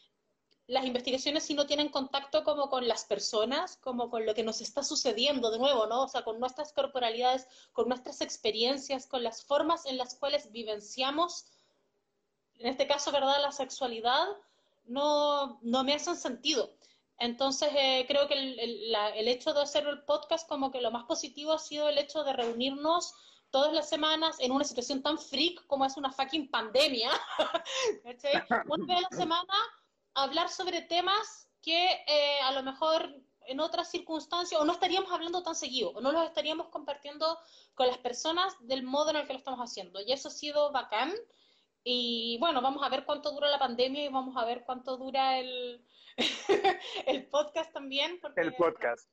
las 0.66 0.84
investigaciones 0.84 1.44
si 1.44 1.54
no 1.54 1.66
tienen 1.66 1.88
contacto 1.88 2.42
como 2.42 2.70
con 2.70 2.88
las 2.88 3.04
personas, 3.04 3.76
como 3.76 4.10
con 4.10 4.24
lo 4.24 4.34
que 4.34 4.42
nos 4.42 4.60
está 4.60 4.82
sucediendo 4.82 5.50
de 5.50 5.58
nuevo, 5.58 5.86
¿no? 5.86 6.02
O 6.02 6.08
sea, 6.08 6.24
con 6.24 6.40
nuestras 6.40 6.72
corporalidades, 6.72 7.46
con 7.72 7.88
nuestras 7.88 8.20
experiencias, 8.20 9.06
con 9.06 9.22
las 9.22 9.44
formas 9.44 9.86
en 9.86 9.98
las 9.98 10.14
cuales 10.14 10.50
vivenciamos, 10.52 11.46
en 12.58 12.66
este 12.66 12.86
caso, 12.86 13.12
¿verdad?, 13.12 13.42
la 13.42 13.52
sexualidad, 13.52 14.26
no, 14.86 15.58
no 15.62 15.84
me 15.84 15.94
hacen 15.94 16.16
sentido. 16.16 16.70
Entonces, 17.18 17.68
eh, 17.76 18.04
creo 18.08 18.26
que 18.26 18.34
el 18.34 19.28
hecho 19.28 19.52
de 19.52 19.62
hacer 19.62 19.86
el 19.86 20.02
podcast, 20.02 20.48
como 20.48 20.72
que 20.72 20.80
lo 20.80 20.90
más 20.90 21.04
positivo 21.04 21.52
ha 21.52 21.58
sido 21.58 21.88
el 21.88 21.98
hecho 21.98 22.24
de 22.24 22.32
reunirnos 22.32 23.14
todas 23.54 23.72
las 23.72 23.88
semanas 23.88 24.36
en 24.40 24.50
una 24.50 24.64
situación 24.64 25.00
tan 25.00 25.16
freak 25.16 25.64
como 25.68 25.84
es 25.84 25.96
una 25.96 26.10
fucking 26.10 26.50
pandemia. 26.50 27.08
Una 28.66 28.84
vez 28.84 28.98
a 28.98 29.00
la 29.00 29.08
semana, 29.16 29.54
hablar 30.14 30.48
sobre 30.48 30.82
temas 30.82 31.48
que 31.62 31.88
eh, 32.08 32.40
a 32.42 32.50
lo 32.50 32.64
mejor 32.64 33.14
en 33.46 33.60
otras 33.60 33.92
circunstancias 33.92 34.60
o 34.60 34.64
no 34.64 34.72
estaríamos 34.72 35.12
hablando 35.12 35.44
tan 35.44 35.54
seguido, 35.54 35.90
o 35.90 36.00
no 36.00 36.10
los 36.10 36.24
estaríamos 36.24 36.66
compartiendo 36.70 37.38
con 37.76 37.86
las 37.86 37.98
personas 37.98 38.56
del 38.58 38.82
modo 38.82 39.10
en 39.10 39.16
el 39.18 39.26
que 39.28 39.34
lo 39.34 39.38
estamos 39.38 39.60
haciendo. 39.60 40.00
Y 40.00 40.10
eso 40.10 40.26
ha 40.26 40.32
sido 40.32 40.72
bacán. 40.72 41.12
Y 41.84 42.38
bueno, 42.40 42.60
vamos 42.60 42.82
a 42.82 42.88
ver 42.88 43.04
cuánto 43.04 43.30
dura 43.30 43.48
la 43.50 43.60
pandemia 43.60 44.04
y 44.04 44.08
vamos 44.08 44.36
a 44.36 44.44
ver 44.44 44.64
cuánto 44.64 44.96
dura 44.96 45.38
el, 45.38 45.86
el 47.06 47.28
podcast 47.28 47.72
también. 47.72 48.18
Porque, 48.20 48.40
El 48.40 48.52
podcast. 48.56 49.08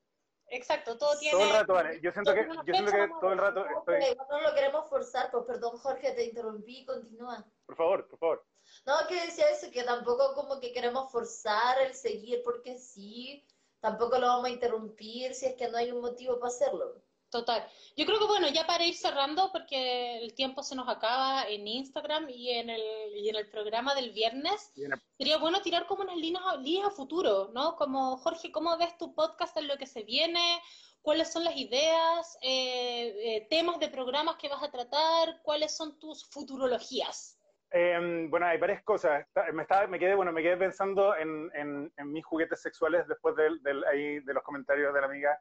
Exacto, 0.51 0.97
todo 0.97 1.17
tiene... 1.17 1.37
Todo 1.37 1.47
el 1.47 1.53
rato, 1.53 1.73
vale. 1.73 2.01
Yo 2.01 2.11
siento 2.11 2.33
que, 2.33 2.45
yo 2.45 2.73
siento 2.73 2.91
que 2.91 3.07
todo 3.21 3.31
el 3.31 3.39
rato 3.39 3.65
estoy... 3.65 3.99
no 4.29 4.41
lo 4.41 4.53
queremos 4.53 4.89
forzar, 4.89 5.31
pues 5.31 5.45
perdón 5.45 5.77
Jorge, 5.77 6.11
te 6.11 6.25
interrumpí, 6.25 6.85
continúa. 6.85 7.45
Por 7.65 7.75
favor, 7.77 8.07
por 8.07 8.19
favor. 8.19 8.45
No, 8.85 8.93
que 9.07 9.15
decía 9.15 9.49
eso, 9.49 9.71
que 9.71 9.83
tampoco 9.83 10.33
como 10.35 10.59
que 10.59 10.73
queremos 10.73 11.09
forzar 11.09 11.81
el 11.81 11.93
seguir 11.93 12.41
porque 12.43 12.77
sí, 12.77 13.45
tampoco 13.79 14.19
lo 14.19 14.27
vamos 14.27 14.45
a 14.45 14.49
interrumpir 14.49 15.33
si 15.33 15.45
es 15.45 15.55
que 15.55 15.69
no 15.69 15.77
hay 15.77 15.91
un 15.91 16.01
motivo 16.01 16.37
para 16.37 16.49
hacerlo. 16.49 17.01
Total. 17.31 17.65
Yo 17.95 18.05
creo 18.05 18.19
que 18.19 18.25
bueno, 18.25 18.49
ya 18.49 18.67
para 18.67 18.83
ir 18.85 18.93
cerrando, 18.93 19.51
porque 19.53 20.17
el 20.17 20.33
tiempo 20.35 20.61
se 20.63 20.75
nos 20.75 20.89
acaba 20.89 21.43
en 21.47 21.65
Instagram 21.65 22.29
y 22.29 22.49
en 22.51 22.69
el, 22.69 22.81
y 23.15 23.29
en 23.29 23.37
el 23.37 23.49
programa 23.49 23.95
del 23.95 24.11
viernes, 24.11 24.73
sería 25.17 25.37
bueno 25.37 25.61
tirar 25.61 25.87
como 25.87 26.03
unas 26.03 26.17
líneas, 26.17 26.43
líneas 26.59 26.87
a 26.87 26.91
futuro, 26.91 27.49
¿no? 27.53 27.77
Como, 27.77 28.17
Jorge, 28.17 28.51
¿cómo 28.51 28.77
ves 28.77 28.97
tu 28.97 29.15
podcast 29.15 29.55
en 29.55 29.67
lo 29.69 29.77
que 29.77 29.85
se 29.87 30.03
viene? 30.03 30.59
¿Cuáles 31.01 31.31
son 31.31 31.45
las 31.45 31.55
ideas, 31.55 32.37
eh, 32.41 33.15
eh, 33.37 33.47
temas 33.49 33.79
de 33.79 33.87
programas 33.87 34.35
que 34.35 34.49
vas 34.49 34.61
a 34.61 34.69
tratar? 34.69 35.41
¿Cuáles 35.41 35.75
son 35.75 35.97
tus 35.99 36.29
futurologías? 36.29 37.39
Eh, 37.71 38.27
bueno, 38.29 38.45
hay 38.45 38.57
varias 38.57 38.83
cosas. 38.83 39.25
Me, 39.53 39.61
estaba, 39.61 39.87
me 39.87 39.97
quedé, 39.97 40.15
bueno, 40.15 40.33
me 40.33 40.43
quedé 40.43 40.57
pensando 40.57 41.15
en, 41.15 41.49
en- 41.55 41.93
en 41.95 42.11
mis 42.11 42.25
juguetes 42.25 42.61
sexuales 42.61 43.07
después 43.07 43.37
del, 43.37 43.63
del- 43.63 43.85
ahí, 43.85 44.19
de 44.19 44.33
los 44.33 44.43
comentarios 44.43 44.93
de 44.93 44.99
la 44.99 45.07
amiga, 45.07 45.39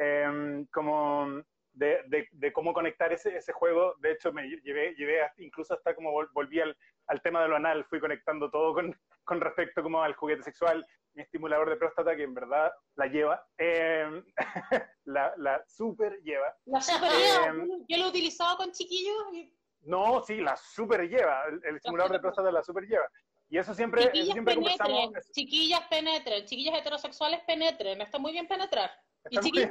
eh, 0.00 0.64
como 0.72 1.42
de, 1.72 2.00
de- 2.08 2.28
de 2.32 2.52
cómo 2.52 2.72
conectar 2.72 3.12
ese, 3.12 3.36
ese 3.36 3.52
juego. 3.52 3.94
De 4.00 4.12
hecho, 4.12 4.32
me 4.32 4.42
llevé, 4.48 4.94
llevé 4.96 5.22
hasta- 5.22 5.42
incluso 5.42 5.74
hasta 5.74 5.94
como 5.94 6.10
vol- 6.12 6.28
volví 6.32 6.60
al, 6.60 6.76
al 7.06 7.22
tema 7.22 7.42
de 7.42 7.48
lo 7.48 7.56
anal, 7.56 7.84
fui 7.84 8.00
conectando 8.00 8.50
todo 8.50 8.74
con, 8.74 8.98
con 9.24 9.40
respecto 9.40 9.82
como 9.82 10.02
al 10.02 10.14
juguete 10.14 10.42
sexual, 10.42 10.84
mi 11.14 11.22
estimulador 11.22 11.68
de 11.70 11.76
próstata, 11.76 12.16
que 12.16 12.22
en 12.24 12.34
verdad 12.34 12.72
la 12.96 13.06
lleva, 13.06 13.46
eh, 13.58 14.22
la, 15.04 15.32
la 15.36 15.62
super 15.66 16.18
lleva. 16.22 16.54
La 16.66 16.80
super 16.80 17.10
Eh, 17.12 17.68
yo 17.88 17.98
lo 17.98 18.04
he 18.06 18.08
utilizado 18.08 18.56
con 18.56 18.72
chiquillos 18.72 19.14
y 19.32 19.52
No, 19.82 20.22
sí, 20.22 20.40
la 20.40 20.56
super 20.56 21.08
lleva. 21.08 21.44
El, 21.46 21.60
el 21.64 21.76
estimulador 21.76 22.12
de 22.12 22.20
próstata 22.20 22.50
la 22.50 22.62
super 22.62 22.84
lleva. 22.86 23.08
Y 23.48 23.58
eso 23.58 23.74
siempre, 23.74 24.02
eso 24.02 24.12
chiquillas 24.12 24.32
siempre 24.34 24.54
penetren, 24.54 24.86
conversamos. 24.92 25.30
chiquillas 25.32 25.80
penetren, 25.88 26.44
chiquillas 26.46 26.78
heterosexuales 26.78 27.40
penetren, 27.44 28.00
está 28.00 28.18
muy 28.18 28.30
bien 28.32 28.46
penetrar. 28.46 28.90
Y 29.28 29.38
chiquillos 29.38 29.68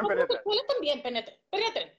también 0.68 1.02
penetren, 1.02 1.38
penetren. 1.50 1.92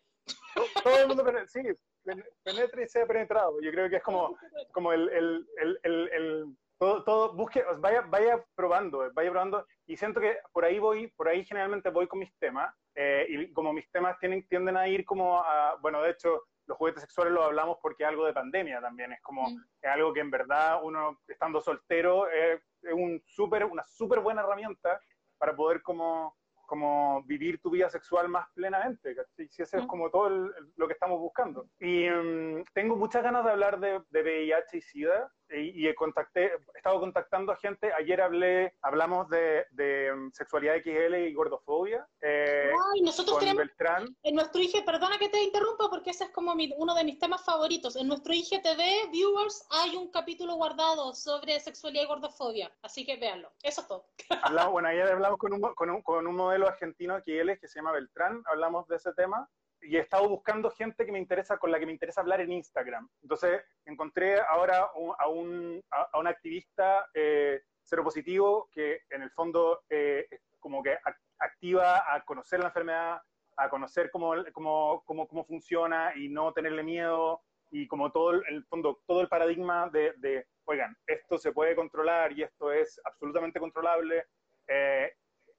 To- 0.54 0.82
Todo 0.82 0.96
el 1.00 1.08
mundo 1.08 1.24
penetra, 1.24 1.46
sí, 1.48 1.62
pen- 2.04 2.24
penetre 2.44 2.84
y 2.84 2.88
sea 2.88 3.06
penetrado. 3.06 3.60
Yo 3.60 3.70
creo 3.70 3.88
que 3.90 3.96
es 3.96 4.02
como, 4.02 4.36
como 4.72 4.92
el, 4.92 5.08
el, 5.08 5.48
el, 5.82 6.08
el, 6.12 6.56
todo, 6.78 7.04
todo, 7.04 7.32
busque, 7.34 7.62
vaya, 7.78 8.02
vaya 8.02 8.44
probando, 8.54 9.10
vaya 9.12 9.30
probando. 9.30 9.66
Y 9.86 9.96
siento 9.96 10.20
que 10.20 10.38
por 10.52 10.64
ahí 10.64 10.78
voy, 10.78 11.08
por 11.08 11.28
ahí 11.28 11.44
generalmente 11.44 11.90
voy 11.90 12.06
con 12.06 12.20
mis 12.20 12.34
temas. 12.38 12.72
eh, 12.94 13.26
y 13.28 13.52
como 13.52 13.72
mis 13.72 13.90
temas 13.90 14.18
tienen, 14.18 14.46
tienden 14.48 14.76
a 14.76 14.86
ir 14.88 15.04
como 15.04 15.38
a, 15.42 15.76
bueno, 15.80 16.02
de 16.02 16.10
hecho, 16.10 16.44
los 16.66 16.78
juguetes 16.78 17.02
sexuales 17.02 17.32
los 17.32 17.44
hablamos 17.44 17.78
porque 17.82 18.04
es 18.04 18.08
algo 18.08 18.24
de 18.26 18.32
pandemia 18.32 18.80
también. 18.80 19.12
Es 19.12 19.20
como, 19.22 19.48
Mm. 19.50 19.64
es 19.82 19.90
algo 19.90 20.12
que 20.12 20.20
en 20.20 20.30
verdad 20.30 20.80
uno, 20.82 21.20
estando 21.28 21.60
soltero, 21.60 22.30
eh, 22.30 22.60
es 22.82 22.92
un 22.92 23.22
súper, 23.26 23.64
una 23.64 23.82
súper 23.84 24.20
buena 24.20 24.42
herramienta 24.42 25.00
para 25.38 25.54
poder 25.56 25.82
como, 25.82 26.36
como 26.70 27.24
vivir 27.24 27.60
tu 27.60 27.68
vida 27.68 27.90
sexual 27.90 28.28
más 28.28 28.46
plenamente. 28.54 29.12
¿cachai? 29.16 29.48
Si 29.48 29.62
eso 29.62 29.76
es 29.78 29.82
Mm. 29.84 29.86
como 29.88 30.08
todo 30.08 30.28
el- 30.28 30.54
el- 30.56 30.72
lo 30.76 30.86
que 30.86 30.92
estamos 30.92 31.18
buscando. 31.18 31.66
Y 31.80 32.08
mm, 32.08 32.62
tengo 32.72 32.94
muchas 32.94 33.24
ganas 33.24 33.44
de 33.44 33.50
hablar 33.50 33.80
de, 33.80 34.00
de 34.08 34.22
VIH 34.22 34.76
y 34.76 34.80
SIDA. 34.80 35.32
Y, 35.52 35.88
y 35.88 35.94
contacté, 35.94 36.46
he 36.74 36.78
estado 36.78 37.00
contactando 37.00 37.52
a 37.52 37.56
gente. 37.56 37.92
Ayer 37.92 38.20
hablé, 38.20 38.74
hablamos 38.82 39.28
de, 39.28 39.66
de, 39.72 40.12
mm, 40.14 40.30
sexualidad 40.32 40.76
XL 40.76 41.14
y 41.26 41.34
gordofobia 41.34 42.06
eh, 42.20 42.70
Ay, 42.94 43.00
nosotros 43.02 43.32
con 43.34 43.40
tenemos 43.40 43.58
Beltrán. 43.58 44.16
en 44.22 44.34
nuestro 44.34 44.60
IG, 44.60 44.84
perdona 44.84 45.18
que 45.18 45.28
te 45.28 45.42
interrumpa 45.42 45.88
porque 45.90 46.10
ese 46.10 46.24
es 46.24 46.30
como 46.30 46.54
mi- 46.54 46.72
uno 46.76 46.94
de 46.94 47.04
mis 47.04 47.18
temas 47.18 47.44
favoritos. 47.44 47.96
En 47.96 48.06
nuestro 48.08 48.32
IGTV, 48.32 49.10
viewers, 49.10 49.66
hay 49.70 49.96
un 49.96 50.10
capítulo 50.10 50.54
guardado 50.54 51.12
sobre 51.14 51.58
sexualidad 51.60 52.04
y 52.04 52.06
gordofobia. 52.06 52.70
Así 52.82 53.04
que 53.04 53.16
véanlo. 53.16 53.50
Eso 53.62 53.80
es 53.80 53.88
todo. 53.88 54.06
Hablamos, 54.42 54.72
bueno, 54.72 54.88
ayer 54.88 55.06
hablamos 55.08 55.38
con 55.38 55.52
un, 55.52 55.60
con, 55.74 55.90
un, 55.90 56.02
con 56.02 56.26
un 56.26 56.36
modelo 56.36 56.68
argentino 56.68 57.18
XL 57.20 57.58
que 57.60 57.68
se 57.68 57.78
llama 57.80 57.92
Beltrán, 57.92 58.42
hablamos 58.46 58.86
de 58.88 58.96
ese 58.96 59.12
tema 59.14 59.48
y 59.82 59.96
he 59.96 60.00
estado 60.00 60.28
buscando 60.28 60.70
gente 60.70 61.04
que 61.06 61.12
me 61.12 61.18
interesa, 61.18 61.58
con 61.58 61.70
la 61.70 61.78
que 61.78 61.86
me 61.86 61.92
interesa 61.92 62.20
hablar 62.20 62.40
en 62.40 62.52
Instagram. 62.52 63.08
Entonces 63.22 63.62
encontré 63.84 64.38
ahora 64.40 64.90
a, 65.18 65.28
un, 65.28 65.82
a, 65.90 66.18
un 66.18 66.26
activista 66.26 67.08
eh, 67.14 67.62
seropositivo 67.82 68.68
que 68.72 69.00
en 69.10 69.22
el 69.22 69.30
fondo 69.30 69.82
eh, 69.88 70.26
como 70.58 70.82
que 70.82 70.92
ac- 70.98 71.20
activa 71.38 72.14
a 72.14 72.22
conocer 72.24 72.60
la 72.60 72.66
enfermedad, 72.66 73.22
a 73.56 73.68
conocer 73.68 74.10
cómo, 74.10 74.34
cómo, 74.52 75.02
cómo, 75.04 75.26
cómo 75.26 75.44
funciona 75.44 76.12
y 76.14 76.28
no 76.28 76.52
tenerle 76.52 76.82
miedo 76.82 77.42
y 77.70 77.86
como 77.86 78.10
todo 78.10 78.32
el, 78.32 78.42
el 78.48 78.64
fondo, 78.64 79.00
todo 79.06 79.20
el 79.20 79.28
paradigma 79.28 79.88
de, 79.90 80.12
de, 80.18 80.46
oigan, 80.64 80.96
esto 81.06 81.38
se 81.38 81.52
puede 81.52 81.74
controlar 81.76 82.32
y 82.32 82.42
esto 82.42 82.72
es 82.72 83.00
absolutamente 83.04 83.60
controlable. 83.60 84.26
eh, 84.68 85.12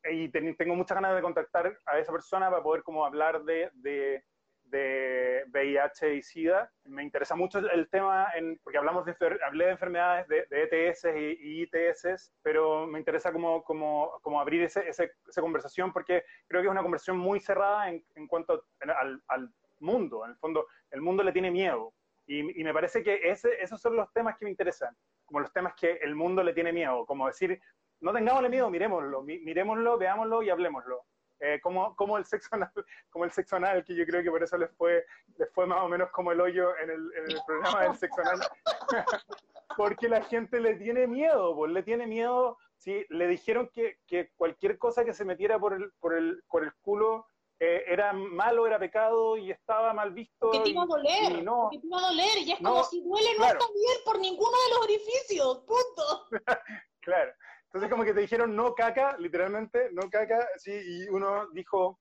y 0.10 0.30
ten- 0.30 0.56
tengo 0.56 0.76
muchas 0.76 0.96
ganas 0.96 1.16
de 1.16 1.22
contactar 1.22 1.78
a 1.86 2.00
esa 2.00 2.12
persona 2.12 2.50
para 2.50 2.64
poder 2.64 2.84
como 2.84 3.06
hablar 3.06 3.44
de, 3.44 3.70
de, 3.74 4.24
de 4.64 5.44
VIH 5.50 6.16
y 6.16 6.22
SIDA. 6.24 6.72
Me 6.86 7.04
interesa 7.04 7.36
mucho 7.36 7.60
el, 7.60 7.90
tema, 7.90 8.30
en, 8.36 8.58
porque 8.64 8.78
hablamos 8.78 9.06
de, 9.06 9.16
hablé 9.46 9.66
de 9.66 9.72
enfermedades 9.72 10.28
de, 10.28 10.46
de 10.50 10.64
ETS 10.64 11.06
y, 11.16 11.38
y 11.40 11.62
ITS, 11.64 12.34
pero 12.42 12.88
me 12.88 13.00
interesa 13.00 13.32
como, 13.32 13.64
como, 13.64 14.20
como 14.22 14.40
abrir 14.40 14.64
ese, 14.64 14.88
ese- 14.88 15.12
esa 15.28 15.42
conversación 15.42 15.92
porque 15.94 16.24
creo 16.48 16.62
que 16.62 16.68
es 16.68 16.72
una 16.72 16.84
conversación 16.84 17.18
muy 17.18 17.40
cerrada 17.40 17.90
en, 17.90 18.04
en 18.16 18.28
cuanto 18.28 18.66
al, 18.80 19.22
al 19.28 19.54
mundo. 19.80 20.24
En 20.26 20.32
el 20.32 20.38
fondo, 20.38 20.68
el 20.92 21.02
mundo 21.02 21.24
le 21.24 21.32
tiene 21.32 21.52
miedo. 21.52 21.94
Y, 22.28 22.62
y 22.62 22.64
me 22.64 22.74
parece 22.74 23.04
que 23.04 23.20
ese, 23.30 23.62
esos 23.62 23.82
son 23.82 23.96
los 23.96 24.12
temas 24.14 24.38
que 24.38 24.46
me 24.46 24.52
interesan. 24.52 24.96
como 25.26 25.40
los 25.42 25.52
temas 25.52 25.74
que 25.76 25.94
el 26.02 26.16
mundo 26.16 26.44
le 26.44 26.54
tiene 26.54 26.72
miedo, 26.72 27.06
como 27.06 27.28
decir, 27.28 27.60
no 28.02 28.14
tengámosle 28.14 28.50
miedo, 28.50 28.70
miremoslo, 28.70 29.22
mi- 29.22 29.40
miremoslo, 29.40 29.98
veámoslo 29.98 30.44
y 30.44 30.50
hablemoslo. 30.50 31.06
Eh, 31.44 31.60
como, 31.60 31.96
como 31.96 32.18
el 32.20 32.26
sexo 32.26 32.50
anal, 32.52 32.72
como 33.10 33.26
el 33.26 33.32
sexo 33.32 33.56
anal, 33.56 33.84
que 33.84 33.96
yo 33.96 34.06
creo 34.06 34.22
que 34.22 34.30
por 34.30 34.44
eso 34.44 34.58
les 34.58 34.70
fue, 34.76 35.06
les 35.38 35.52
fue 35.54 35.66
más 35.66 35.82
o 35.82 35.88
menos 35.88 36.12
como 36.12 36.32
el 36.32 36.40
hoyo 36.40 36.78
en 36.78 36.90
el, 36.92 37.12
en 37.16 37.32
el 37.32 37.40
programa 37.48 37.84
del 37.84 37.96
sexo 37.96 38.22
anal. 38.22 38.40
Porque 39.78 40.10
la 40.10 40.22
gente 40.24 40.60
le 40.60 40.76
tiene 40.76 41.08
miedo, 41.08 41.56
pues 41.56 41.72
le 41.72 41.82
tiene 41.82 42.06
miedo, 42.06 42.58
si 42.78 43.06
le 43.10 43.28
dijeron 43.28 43.70
que, 43.74 44.00
que 44.06 44.32
cualquier 44.36 44.78
cosa 44.78 45.06
que 45.06 45.14
se 45.14 45.24
metiera 45.26 45.58
por 45.60 45.74
el, 45.74 45.92
por 46.00 46.14
el, 46.14 46.44
por 46.50 46.64
el 46.64 46.74
culo 46.82 47.26
eh, 47.60 47.86
era 47.88 48.12
malo, 48.14 48.68
era 48.68 48.78
pecado 48.80 49.38
y 49.38 49.50
estaba 49.50 49.94
mal 49.94 50.12
visto. 50.12 50.52
Que 50.52 50.60
te 50.60 50.70
iba 50.70 50.84
a 50.84 50.86
doler, 50.88 51.32
y 51.40 51.42
no, 51.42 51.70
que 51.72 51.80
te 51.80 51.88
iba 51.88 51.98
a 52.00 52.02
doler, 52.10 52.38
y 52.40 52.52
es 52.52 52.62
No, 52.62 52.70
como 52.72 52.84
si 52.84 53.02
duele, 53.02 53.30
no 53.34 53.38
claro. 53.38 53.60
está 53.60 53.72
bien 53.74 53.98
por 54.06 54.20
ninguno 54.20 54.52
de 54.66 54.70
los 54.76 54.84
orificios, 54.84 55.58
punto. 55.60 56.28
Claro. 57.04 57.32
Entonces 57.74 57.90
como 57.90 58.04
que 58.04 58.14
te 58.14 58.22
dijeron 58.22 58.56
no 58.56 58.76
caca, 58.76 59.16
literalmente, 59.18 59.90
no 59.94 60.10
caca, 60.10 60.48
sí, 60.58 60.72
y 60.74 61.08
uno 61.10 61.50
dijo 61.52 62.00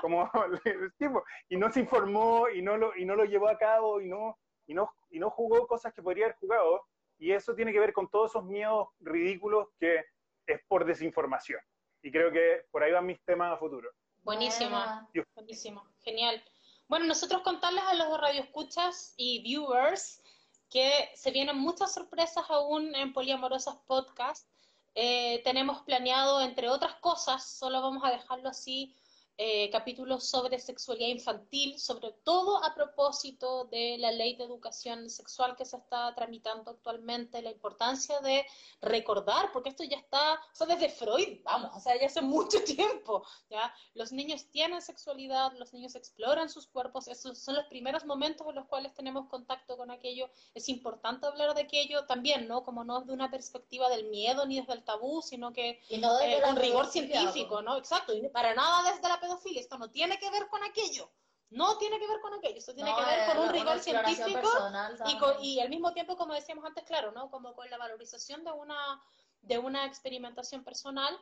como 0.00 0.28
y 1.48 1.56
no 1.56 1.70
se 1.70 1.80
informó 1.80 2.48
y 2.48 2.62
no 2.62 2.76
lo 2.76 2.96
y 2.96 3.04
no 3.04 3.14
lo 3.14 3.24
llevó 3.24 3.48
a 3.48 3.56
cabo 3.56 4.00
y 4.00 4.08
no 4.08 4.36
y 4.66 4.74
no 4.74 4.90
y 5.10 5.20
no 5.20 5.30
jugó 5.30 5.68
cosas 5.68 5.94
que 5.94 6.02
podría 6.02 6.26
haber 6.26 6.36
jugado 6.38 6.82
y 7.18 7.32
eso 7.32 7.54
tiene 7.54 7.72
que 7.72 7.78
ver 7.78 7.92
con 7.92 8.08
todos 8.08 8.32
esos 8.32 8.44
miedos 8.44 8.88
ridículos 8.98 9.68
que 9.78 10.04
es 10.46 10.60
por 10.68 10.84
desinformación. 10.84 11.60
Y 12.02 12.10
creo 12.10 12.30
que 12.32 12.66
por 12.70 12.82
ahí 12.82 12.92
van 12.92 13.06
mis 13.06 13.22
temas 13.24 13.52
a 13.52 13.56
futuro. 13.56 13.88
Buenísima, 14.22 15.08
Buena. 15.14 15.28
buenísimo, 15.34 15.86
genial. 16.00 16.42
Bueno, 16.88 17.06
nosotros 17.06 17.42
contarles 17.42 17.84
a 17.84 17.94
los 17.94 18.20
radioescuchas 18.20 19.14
y 19.16 19.42
viewers 19.42 20.22
que 20.70 21.10
se 21.14 21.30
vienen 21.30 21.58
muchas 21.58 21.94
sorpresas 21.94 22.44
aún 22.50 22.94
en 22.94 23.12
Poliamorosas 23.12 23.76
Podcast. 23.86 24.48
Eh, 24.94 25.42
tenemos 25.44 25.82
planeado, 25.82 26.40
entre 26.40 26.68
otras 26.68 26.94
cosas, 26.96 27.44
solo 27.44 27.82
vamos 27.82 28.04
a 28.04 28.10
dejarlo 28.10 28.48
así, 28.48 28.94
eh, 29.36 29.68
capítulos 29.70 30.28
sobre 30.28 30.58
sexualidad 30.58 31.08
infantil, 31.08 31.78
sobre 31.78 32.12
todo 32.22 32.62
a 32.64 32.74
propósito 32.74 33.64
de 33.64 33.96
la 33.98 34.12
ley 34.12 34.36
de 34.36 34.44
educación 34.44 35.10
sexual 35.10 35.56
que 35.56 35.64
se 35.64 35.76
está 35.76 36.14
tramitando 36.14 36.70
actualmente, 36.70 37.42
la 37.42 37.50
importancia 37.50 38.20
de 38.20 38.46
recordar, 38.80 39.50
porque 39.52 39.70
esto 39.70 39.84
ya 39.84 39.96
está, 39.96 40.34
o 40.34 40.54
sea, 40.54 40.66
desde 40.66 40.88
Freud, 40.88 41.40
vamos, 41.42 41.70
o 41.74 41.80
sea, 41.80 41.98
ya 41.98 42.06
hace 42.06 42.22
mucho 42.22 42.62
tiempo, 42.64 43.24
¿ya? 43.50 43.74
Los 43.94 44.12
niños 44.12 44.46
tienen 44.50 44.80
sexualidad, 44.82 45.52
los 45.58 45.72
niños 45.72 45.94
exploran 45.94 46.48
sus 46.48 46.66
cuerpos, 46.66 47.08
esos 47.08 47.38
son 47.38 47.56
los 47.56 47.64
primeros 47.66 48.04
momentos 48.04 48.46
en 48.48 48.54
los 48.54 48.66
cuales 48.66 48.94
tenemos 48.94 49.28
contacto 49.28 49.76
con 49.76 49.90
aquello, 49.90 50.30
es 50.54 50.68
importante 50.68 51.26
hablar 51.26 51.54
de 51.54 51.62
aquello 51.62 52.06
también, 52.06 52.46
¿no? 52.46 52.64
Como 52.64 52.84
no 52.84 53.00
desde 53.00 53.12
una 53.12 53.30
perspectiva 53.30 53.88
del 53.88 54.04
miedo 54.10 54.46
ni 54.46 54.60
desde 54.60 54.74
el 54.74 54.84
tabú, 54.84 55.22
sino 55.22 55.52
que 55.52 55.80
Y 55.88 55.98
no 55.98 56.16
desde 56.18 56.38
eh, 56.38 56.42
con 56.42 56.56
rigor 56.56 56.86
científico. 56.86 57.62
¿no? 57.62 57.76
Exacto, 57.76 58.14
y 58.14 58.28
para 58.28 58.54
nada 58.54 58.90
desde 58.92 59.08
la 59.08 59.20
pedofilia, 59.24 59.60
esto 59.60 59.78
no 59.78 59.90
tiene 59.90 60.18
que 60.18 60.30
ver 60.30 60.48
con 60.48 60.62
aquello, 60.64 61.10
no 61.50 61.78
tiene 61.78 61.98
que 61.98 62.06
ver 62.06 62.20
con 62.20 62.32
aquello, 62.34 62.58
esto 62.58 62.74
tiene 62.74 62.90
No, 62.90 62.96
que 62.96 63.04
ver 63.04 63.26
con 63.28 63.38
un 63.44 63.48
rigor 63.50 63.78
científico 63.80 64.32
personal 64.40 64.96
y, 65.06 65.18
con- 65.18 65.36
y 65.42 65.60
al 65.60 65.68
mismo 65.68 65.92
tiempo, 65.92 66.16
como 66.16 66.34
decíamos 66.34 66.64
antes, 66.64 66.84
claro, 66.84 67.12
¿no? 67.12 67.30
Como 67.30 67.54
con 67.54 67.68
la 67.70 67.78
valorización 67.78 68.44
de 68.44 68.52
una, 68.52 69.02
de 69.42 69.58
una 69.58 69.84
experimentación 69.86 70.64
personal. 70.64 71.14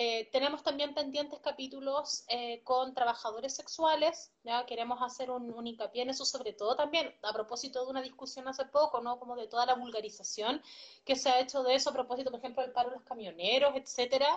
Eh, 0.00 0.28
tenemos 0.30 0.62
también 0.62 0.94
pendientes 0.94 1.40
capítulos 1.40 2.24
eh, 2.28 2.62
con 2.62 2.94
trabajadores 2.94 3.56
sexuales, 3.56 4.30
ya 4.44 4.64
queremos 4.64 4.98
hacer 5.02 5.28
un, 5.30 5.50
un 5.52 5.66
hincapié 5.66 6.02
en 6.02 6.10
eso, 6.10 6.24
sobre 6.24 6.52
todo 6.52 6.76
también 6.76 7.12
a 7.22 7.32
propósito 7.32 7.84
de 7.84 7.90
una 7.90 8.00
discusión 8.02 8.46
hace 8.46 8.64
poco, 8.66 9.00
¿no? 9.00 9.18
Como 9.18 9.34
de 9.34 9.48
toda 9.48 9.66
la 9.66 9.74
vulgarización 9.74 10.62
que 11.04 11.16
se 11.16 11.30
ha 11.30 11.40
hecho 11.40 11.64
de 11.64 11.74
eso, 11.74 11.90
a 11.90 11.94
propósito, 11.94 12.30
por 12.30 12.38
ejemplo, 12.38 12.62
del 12.62 12.70
paro 12.72 12.90
de 12.90 12.96
los 12.96 13.04
camioneros, 13.04 13.74
etcétera. 13.74 14.28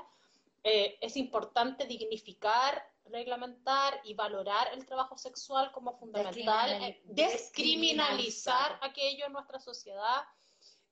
Eh, 0.64 0.98
es 1.00 1.16
importante 1.16 1.86
dignificar, 1.86 2.84
reglamentar 3.06 4.00
y 4.04 4.14
valorar 4.14 4.70
el 4.74 4.86
trabajo 4.86 5.18
sexual 5.18 5.72
como 5.72 5.98
fundamental, 5.98 6.72
eh, 6.84 7.02
descriminalizar 7.06 8.80
aquello 8.82 9.26
en 9.26 9.34
nuestra 9.34 9.60
sociedad. 9.60 10.24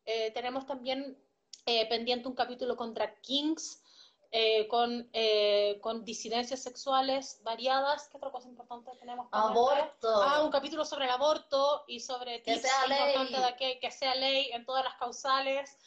Eh, 0.05 0.31
tenemos 0.31 0.65
también 0.65 1.17
eh, 1.65 1.87
pendiente 1.87 2.27
un 2.27 2.35
capítulo 2.35 2.75
con 2.75 2.93
drag 2.93 3.21
kings, 3.21 3.83
eh, 4.31 4.67
con, 4.67 5.09
eh, 5.13 5.79
con 5.81 6.05
disidencias 6.05 6.61
sexuales 6.61 7.39
variadas. 7.43 8.07
¿Qué 8.09 8.17
otra 8.17 8.31
cosa 8.31 8.47
importante 8.47 8.91
tenemos? 8.99 9.27
Aborto. 9.31 10.21
Ah, 10.21 10.43
un 10.43 10.51
capítulo 10.51 10.85
sobre 10.85 11.05
el 11.05 11.11
aborto 11.11 11.83
y 11.87 11.99
sobre 11.99 12.43
Que 12.43 12.59
sea 12.59 12.85
ley. 12.87 13.27
de 13.33 13.55
que, 13.57 13.79
que 13.79 13.89
sea 13.91 14.13
ley 14.15 14.51
en 14.51 14.65
todas 14.65 14.83
las 14.83 14.95
causales. 14.95 15.77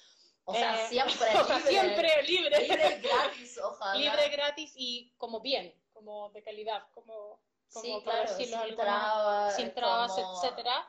o 0.45 0.53
sea, 0.55 0.85
eh, 0.85 0.89
siempre 0.89 1.29
libre. 1.33 1.61
siempre 1.68 2.23
libre. 2.25 2.61
Libre 2.62 3.01
gratis, 3.01 3.59
ojalá. 3.62 3.95
Libre, 3.95 4.29
gratis 4.31 4.73
y 4.75 5.12
como 5.18 5.41
bien, 5.41 5.73
como 6.05 6.30
de 6.30 6.42
calidad, 6.42 6.82
como, 6.94 7.38
como 7.72 7.84
Sí, 7.84 7.92
para 8.05 8.22
claro, 8.24 8.38
decirlo 8.38 8.59
de 8.62 8.66
sin 8.68 8.76
trabas. 8.76 9.57
sin 9.57 9.74
trabas, 9.74 10.12
como- 10.12 10.36
etcétera. 10.42 10.88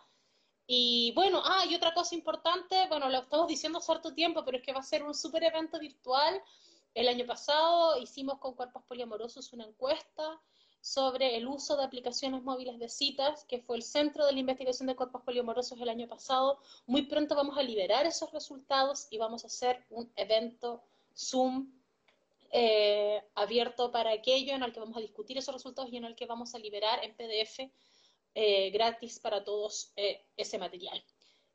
Y 0.66 1.12
bueno, 1.14 1.42
ah, 1.44 1.66
y 1.66 1.76
otra 1.76 1.94
cosa 1.94 2.16
importante, 2.16 2.88
bueno, 2.88 3.10
lo 3.10 3.20
estamos 3.20 3.48
diciendo 3.48 3.80
hace 3.80 3.92
harto 3.92 4.14
tiempo, 4.14 4.44
pero 4.46 4.58
es 4.58 4.64
que 4.64 4.74
va 4.74 4.80
a 4.80 4.84
ser 4.84 5.04
un 5.04 5.14
súper 5.14 5.44
evento 5.44 5.78
virtual. 5.80 6.42
El 6.94 7.08
año 7.10 7.26
pasado 7.26 7.98
hicimos 7.98 8.40
con 8.40 8.56
Cuerpos 8.56 8.84
Poliamorosos 8.88 9.52
una 9.54 9.66
encuesta 9.66 10.40
sobre 10.80 11.38
el 11.38 11.48
uso 11.48 11.76
de 11.78 11.84
aplicaciones 11.86 12.44
móviles 12.44 12.78
de 12.80 12.90
citas, 12.90 13.46
que 13.46 13.60
fue 13.62 13.78
el 13.78 13.84
centro 13.84 14.26
de 14.26 14.34
la 14.34 14.40
investigación 14.40 14.88
de 14.88 14.96
cuerpos 14.96 15.22
poliamorosos 15.24 15.80
el 15.80 15.88
año 15.90 16.08
pasado. 16.10 16.60
Muy 16.88 17.04
pronto 17.04 17.36
vamos 17.36 17.58
a 17.58 17.64
liberar 17.64 18.06
esos 18.06 18.32
resultados 18.34 19.08
y 19.10 19.18
vamos 19.18 19.44
a 19.44 19.48
hacer 19.48 19.86
un 19.90 20.12
evento 20.18 20.84
Zoom 21.16 21.72
eh, 22.56 23.24
abierto 23.34 23.92
para 23.92 24.12
aquello 24.12 24.54
en 24.54 24.62
el 24.62 24.72
que 24.72 24.80
vamos 24.80 24.96
a 24.96 25.02
discutir 25.02 25.40
esos 25.40 25.56
resultados 25.56 25.92
y 25.92 25.98
en 25.98 26.06
el 26.06 26.16
que 26.16 26.28
vamos 26.28 26.54
a 26.54 26.60
liberar 26.60 27.04
en 27.04 27.16
PDF 27.16 27.72
eh, 28.36 28.70
gratis 28.70 29.20
para 29.20 29.44
todos 29.44 29.92
eh, 29.96 30.24
ese 30.38 30.60
material. 30.60 31.04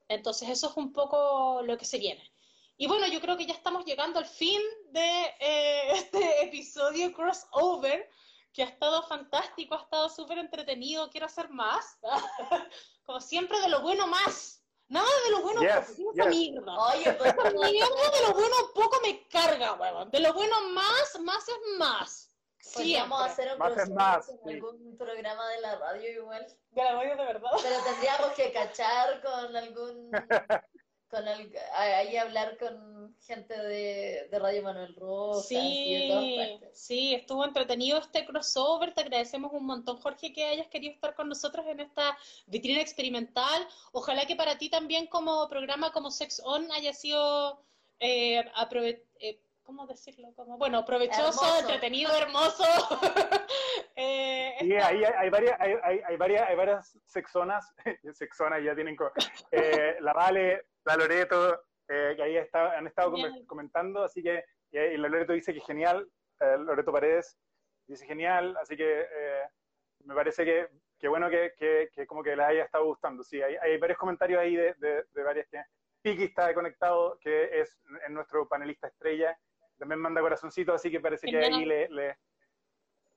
Entonces 0.08 0.48
eso 0.48 0.70
es 0.70 0.76
un 0.76 0.92
poco 0.92 1.62
lo 1.62 1.78
que 1.78 1.84
se 1.84 1.98
viene. 1.98 2.32
Y 2.76 2.88
bueno, 2.88 3.06
yo 3.06 3.20
creo 3.20 3.36
que 3.36 3.46
ya 3.46 3.54
estamos 3.54 3.84
llegando 3.84 4.18
al 4.18 4.26
fin 4.26 4.60
de 4.90 5.34
eh, 5.40 5.92
este 5.94 6.42
episodio 6.42 7.12
crossover, 7.12 8.10
que 8.52 8.64
ha 8.64 8.66
estado 8.66 9.04
fantástico, 9.04 9.76
ha 9.76 9.82
estado 9.82 10.08
súper 10.08 10.38
entretenido, 10.38 11.10
quiero 11.10 11.26
hacer 11.26 11.48
más. 11.50 11.98
Como 13.04 13.20
siempre, 13.20 13.60
de 13.60 13.68
lo 13.68 13.82
bueno 13.82 14.08
más. 14.08 14.57
Nada 14.88 15.06
de 15.24 15.30
lo 15.32 15.42
bueno 15.42 15.60
Yes, 15.60 15.90
poco, 15.96 16.12
esa 16.14 16.24
yes. 16.30 16.36
mierda. 16.36 16.76
Oye, 16.78 17.12
pues, 17.12 17.34
Esa 17.34 17.50
mierda 17.50 18.10
de 18.10 18.22
lo 18.26 18.32
bueno 18.34 18.56
poco 18.74 19.00
me 19.02 19.28
carga, 19.28 19.74
huevón. 19.74 20.10
De 20.10 20.20
lo 20.20 20.32
bueno 20.32 20.56
más, 20.70 21.20
más 21.20 21.46
es 21.48 21.78
más. 21.78 22.30
podríamos 22.74 23.18
Siempre. 23.34 23.44
hacer 23.44 23.52
un 23.52 23.58
Más 23.58 23.90
más, 23.90 24.26
con 24.26 24.38
sí. 24.44 24.54
algún 24.54 24.96
programa 24.98 25.48
de 25.50 25.60
la 25.60 25.76
radio 25.78 26.10
igual. 26.22 26.46
De 26.70 26.82
la 26.84 26.92
radio 26.92 27.16
de 27.16 27.24
verdad. 27.24 27.50
Pero 27.62 27.82
tendríamos 27.84 28.32
que 28.32 28.52
cachar 28.52 29.20
con 29.22 29.56
algún. 29.56 30.10
con 31.08 31.26
al- 31.26 31.50
ahí 31.74 32.16
hablar 32.16 32.56
con 32.58 33.16
gente 33.20 33.56
de, 33.56 34.28
de 34.30 34.38
Radio 34.38 34.62
Manuel 34.62 34.94
Rojas 34.94 35.50
y 35.50 35.94
de 36.02 36.08
todas 36.08 36.24
Sí, 36.24 36.36
partes. 36.60 36.78
sí, 36.80 37.14
estuvo 37.14 37.44
entretenido 37.44 37.98
este 37.98 38.24
crossover. 38.26 38.92
Te 38.94 39.00
agradecemos 39.02 39.52
un 39.52 39.64
montón, 39.66 39.96
Jorge, 39.98 40.32
que 40.32 40.44
hayas 40.44 40.66
querido 40.68 40.92
estar 40.94 41.14
con 41.14 41.28
nosotros 41.28 41.66
en 41.66 41.80
esta 41.80 42.16
vitrina 42.46 42.80
experimental. 42.80 43.66
Ojalá 43.92 44.26
que 44.26 44.36
para 44.36 44.58
ti 44.58 44.68
también 44.70 45.06
como 45.06 45.48
programa 45.48 45.92
como 45.92 46.10
Sex 46.10 46.40
On 46.44 46.70
haya 46.72 46.92
sido 46.92 47.62
eh, 48.00 48.44
aprove- 48.54 49.02
eh, 49.20 49.40
¿cómo 49.64 49.86
decirlo? 49.86 50.32
Como, 50.36 50.56
bueno, 50.56 50.84
provechoso, 50.84 51.22
Hermoso. 51.44 51.58
entretenido, 51.60 52.14
hermoso. 52.16 52.64
Eh, 54.00 54.54
Sí, 54.60 54.72
esta- 54.72 54.86
ahí 54.88 55.04
hay, 55.04 55.12
hay 55.18 55.30
varias, 55.30 55.60
hay, 55.60 55.72
hay, 55.82 56.00
hay 56.06 56.16
varias, 56.16 56.48
hay 56.48 56.54
varias 56.56 56.98
sexonas, 57.04 57.74
sexonas 58.14 58.62
ya 58.62 58.72
tienen, 58.74 58.94
co- 58.94 59.10
eh, 59.50 59.96
la 60.00 60.12
Vale, 60.12 60.66
la 60.88 60.96
Loreto, 60.96 61.62
eh, 61.88 62.14
que 62.16 62.22
ahí 62.22 62.36
está, 62.36 62.76
han 62.76 62.86
estado 62.86 63.12
Genial. 63.12 63.44
comentando, 63.46 64.02
así 64.02 64.22
que, 64.22 64.44
y, 64.72 64.78
ahí 64.78 64.96
la 64.96 65.08
Loreto 65.08 65.32
dice 65.32 65.52
que 65.54 65.60
genial, 65.60 66.08
eh, 66.40 66.56
Loreto 66.58 66.92
Paredes 66.92 67.38
dice 67.86 68.04
genial, 68.06 68.56
así 68.60 68.76
que 68.76 69.00
eh, 69.10 69.42
me 70.04 70.14
parece 70.14 70.44
que, 70.44 70.68
que 70.98 71.08
bueno 71.08 71.30
que, 71.30 71.52
que, 71.56 71.90
que 71.94 72.06
como 72.06 72.22
que 72.22 72.34
les 72.36 72.46
haya 72.46 72.64
estado 72.64 72.84
gustando, 72.84 73.22
sí, 73.22 73.40
hay, 73.42 73.56
hay 73.56 73.78
varios 73.78 73.98
comentarios 73.98 74.40
ahí 74.40 74.56
de, 74.56 74.74
de, 74.74 75.04
de 75.12 75.22
varias 75.22 75.46
que, 75.48 75.62
Piki 76.00 76.24
está 76.24 76.54
conectado, 76.54 77.18
que 77.20 77.60
es, 77.60 77.76
es 78.04 78.10
nuestro 78.10 78.48
panelista 78.48 78.86
estrella, 78.86 79.36
también 79.78 80.00
manda 80.00 80.20
corazoncito, 80.20 80.72
así 80.72 80.90
que 80.92 81.00
parece 81.00 81.26
que 81.26 81.32
Genial. 81.40 81.54
ahí 81.54 81.64
le, 81.64 81.88
le, 81.88 82.18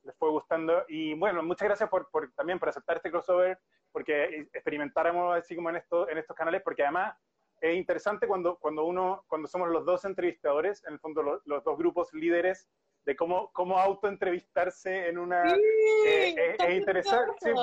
les 0.04 0.16
fue 0.18 0.30
gustando. 0.32 0.84
Y 0.88 1.14
bueno, 1.14 1.44
muchas 1.44 1.68
gracias 1.68 1.88
por, 1.90 2.10
por- 2.10 2.32
también 2.34 2.58
por 2.58 2.70
aceptar 2.70 2.98
este 2.98 3.12
crossover, 3.12 3.60
porque 3.92 4.48
experimentáramos 4.52 5.38
así 5.38 5.56
como 5.56 5.70
en, 5.70 5.76
esto, 5.76 6.10
en 6.10 6.18
estos 6.18 6.36
canales, 6.36 6.64
porque 6.64 6.82
además 6.82 7.16
es 7.62 7.78
interesante 7.78 8.28
cuando, 8.28 8.58
cuando 8.58 8.84
uno, 8.84 9.24
cuando 9.28 9.48
somos 9.48 9.70
los 9.70 9.86
dos 9.86 10.04
entrevistadores, 10.04 10.84
en 10.86 10.94
el 10.94 11.00
fondo 11.00 11.22
los, 11.22 11.42
los 11.46 11.64
dos 11.64 11.78
grupos 11.78 12.12
líderes, 12.14 12.68
de 13.06 13.16
cómo, 13.16 13.52
cómo 13.54 13.80
autoentrevistarse 13.80 15.08
en 15.08 15.18
una... 15.18 15.56
Sí, 15.56 15.62
eh, 16.08 16.36
eh, 16.38 16.56
es 16.60 16.76
interesante. 16.76 17.54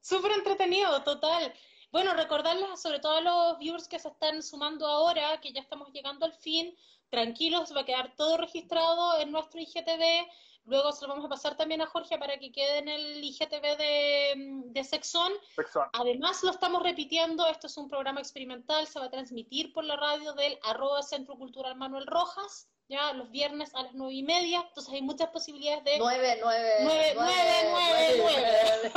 Súper 0.00 0.32
entretenido, 0.32 1.02
total. 1.02 1.52
Bueno, 1.94 2.12
recordarles 2.12 2.80
sobre 2.82 2.98
todo 2.98 3.12
a 3.12 3.20
los 3.20 3.58
viewers 3.60 3.86
que 3.86 4.00
se 4.00 4.08
están 4.08 4.42
sumando 4.42 4.84
ahora, 4.84 5.40
que 5.40 5.52
ya 5.52 5.60
estamos 5.60 5.92
llegando 5.92 6.26
al 6.26 6.32
fin, 6.32 6.76
tranquilos, 7.08 7.72
va 7.72 7.82
a 7.82 7.84
quedar 7.84 8.16
todo 8.16 8.36
registrado 8.36 9.20
en 9.20 9.30
nuestro 9.30 9.60
IGTV, 9.60 10.28
luego 10.64 10.90
se 10.90 11.02
lo 11.06 11.10
vamos 11.10 11.24
a 11.24 11.28
pasar 11.28 11.56
también 11.56 11.82
a 11.82 11.86
Jorge 11.86 12.18
para 12.18 12.36
que 12.36 12.50
quede 12.50 12.78
en 12.78 12.88
el 12.88 13.22
IGTV 13.22 13.76
de, 13.78 14.32
de 14.72 14.82
Sexón. 14.82 15.34
Sexón. 15.54 15.86
Además, 15.92 16.42
lo 16.42 16.50
estamos 16.50 16.82
repitiendo, 16.82 17.46
esto 17.46 17.68
es 17.68 17.76
un 17.76 17.88
programa 17.88 18.18
experimental, 18.18 18.88
se 18.88 18.98
va 18.98 19.04
a 19.04 19.10
transmitir 19.10 19.72
por 19.72 19.84
la 19.84 19.94
radio 19.94 20.32
del 20.32 20.58
arroba 20.64 21.00
Centro 21.00 21.36
Cultural 21.36 21.76
Manuel 21.76 22.08
Rojas, 22.08 22.73
ya 22.88 23.12
los 23.14 23.30
viernes 23.30 23.74
a 23.74 23.82
las 23.82 23.94
nueve 23.94 24.14
y 24.14 24.22
media, 24.22 24.64
entonces 24.68 24.92
hay 24.92 25.02
muchas 25.02 25.30
posibilidades 25.30 25.84
de... 25.84 25.98
Nueve, 25.98 26.38
nueve, 26.40 26.70
Nueve, 26.82 27.12
nueve, 27.14 27.34
nueve, 27.70 28.14
nueve. 28.18 28.92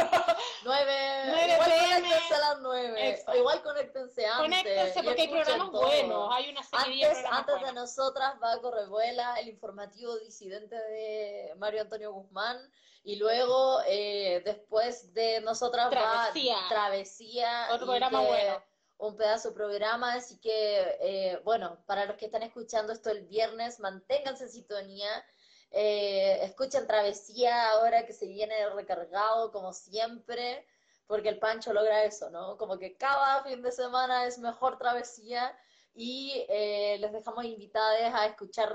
Nueve, 0.63 0.95
Nueve 1.25 1.53
igual 1.53 1.69
conéctense 1.69 2.33
a 2.33 2.39
las 2.39 2.59
nueve, 2.61 3.23
igual 3.37 3.61
conéctense 3.63 4.25
antes. 4.25 4.41
Conéctense 4.41 5.03
porque 5.03 5.21
hay 5.21 5.27
programas 5.29 5.71
todo. 5.71 5.81
buenos, 5.81 6.29
hay 6.33 6.49
una 6.49 6.63
serie 6.63 7.05
de 7.05 7.05
Antes, 7.05 7.21
programas 7.23 7.39
antes 7.39 7.55
de 7.55 7.61
buenos. 7.61 7.97
nosotras 7.97 8.33
va 8.43 8.53
a 8.53 8.61
Correvuela, 8.61 9.35
el 9.39 9.47
informativo 9.49 10.17
disidente 10.19 10.75
de 10.75 11.53
Mario 11.57 11.81
Antonio 11.81 12.11
Guzmán, 12.11 12.57
y 13.03 13.15
luego 13.15 13.79
eh, 13.87 14.41
después 14.43 15.13
de 15.13 15.39
nosotras 15.39 15.89
Travesía. 15.89 16.57
va 16.57 16.69
Travesía, 16.69 17.67
Otro 17.71 17.87
programa 17.87 18.19
bueno. 18.19 18.61
Un 18.97 19.15
pedazo 19.15 19.53
programa, 19.53 20.13
así 20.13 20.39
que, 20.39 20.97
eh, 21.01 21.39
bueno, 21.43 21.77
para 21.85 22.05
los 22.05 22.17
que 22.17 22.25
están 22.25 22.43
escuchando 22.43 22.93
esto 22.93 23.09
el 23.11 23.25
viernes, 23.27 23.79
manténganse 23.79 24.45
en 24.45 24.51
sintonía, 24.51 25.25
eh, 25.71 26.39
escuchen 26.43 26.87
Travesía 26.87 27.71
ahora 27.71 28.05
que 28.05 28.13
se 28.13 28.27
viene 28.27 28.69
recargado 28.71 29.51
como 29.51 29.73
siempre, 29.73 30.65
porque 31.05 31.29
el 31.29 31.39
Pancho 31.39 31.73
logra 31.73 32.03
eso, 32.03 32.29
¿no? 32.31 32.57
Como 32.57 32.77
que 32.79 32.97
cada 32.97 33.43
fin 33.43 33.61
de 33.61 33.71
semana 33.71 34.25
es 34.25 34.39
mejor 34.39 34.77
Travesía 34.77 35.57
y 35.93 36.45
eh, 36.49 36.97
les 36.99 37.11
dejamos 37.11 37.45
invitadas 37.45 38.13
a 38.13 38.25
escuchar 38.25 38.71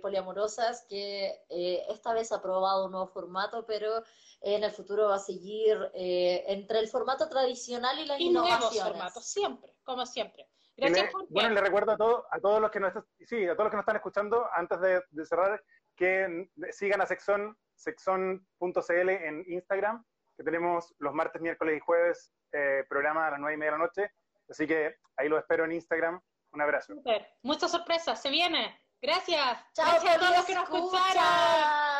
Poliamorosas, 0.00 0.84
que 0.88 1.44
esta 1.88 2.12
vez 2.12 2.30
ha 2.32 2.42
probado 2.42 2.86
un 2.86 2.92
nuevo 2.92 3.08
formato, 3.08 3.66
pero 3.66 4.02
en 4.42 4.64
el 4.64 4.70
futuro 4.72 5.08
va 5.08 5.16
a 5.16 5.18
seguir 5.18 5.78
eh, 5.94 6.44
entre 6.48 6.78
el 6.80 6.88
formato 6.88 7.28
tradicional 7.28 7.98
y 7.98 8.06
las 8.06 8.20
Y 8.20 8.30
nuevos 8.30 8.78
formatos, 8.80 9.24
siempre, 9.26 9.72
como 9.84 10.04
siempre. 10.06 10.48
Gracias, 10.76 11.06
le- 11.06 11.12
Jorge. 11.12 11.26
bueno, 11.30 11.50
le 11.50 11.60
recuerdo 11.60 11.92
a, 11.92 11.96
todos 11.96 12.24
a 12.30 12.40
todos 12.40 12.60
los 12.60 12.70
que 12.70 12.80
nos 12.80 12.88
están, 12.88 13.04
sí, 13.26 13.44
a 13.46 13.52
todos 13.54 13.64
los 13.64 13.70
que 13.70 13.76
nos 13.76 13.82
están 13.82 13.96
escuchando, 13.96 14.46
antes 14.54 14.80
de, 14.80 15.02
de 15.10 15.26
cerrar, 15.26 15.62
que 15.96 16.48
sigan 16.70 17.00
a 17.02 17.06
Sexon, 17.06 17.56
sexon.cl 17.76 19.08
en 19.10 19.44
Instagram, 19.48 20.04
que 20.36 20.42
tenemos 20.44 20.94
los 20.98 21.12
martes, 21.12 21.40
miércoles 21.42 21.76
y 21.76 21.80
jueves 21.80 22.32
eh, 22.52 22.84
programa 22.88 23.26
a 23.26 23.30
las 23.32 23.40
nueve 23.40 23.54
y 23.54 23.58
media 23.58 23.72
de 23.72 23.78
la 23.78 23.84
noche. 23.84 24.10
Así 24.48 24.66
que 24.66 24.96
ahí 25.16 25.28
lo 25.28 25.38
espero 25.38 25.64
en 25.64 25.72
Instagram. 25.72 26.20
Un 26.52 26.60
abrazo. 26.60 26.94
Súper. 26.94 27.26
Muchas 27.42 27.70
sorpresas, 27.70 28.20
se 28.20 28.30
viene. 28.30 28.78
Gracias. 29.00 29.58
Chao, 29.74 29.86
gracias 29.90 30.16
a 30.16 30.18
todos 30.18 30.36
los 30.36 30.44
que 30.46 30.54
nos 30.54 30.64
escucharon. 30.64 31.91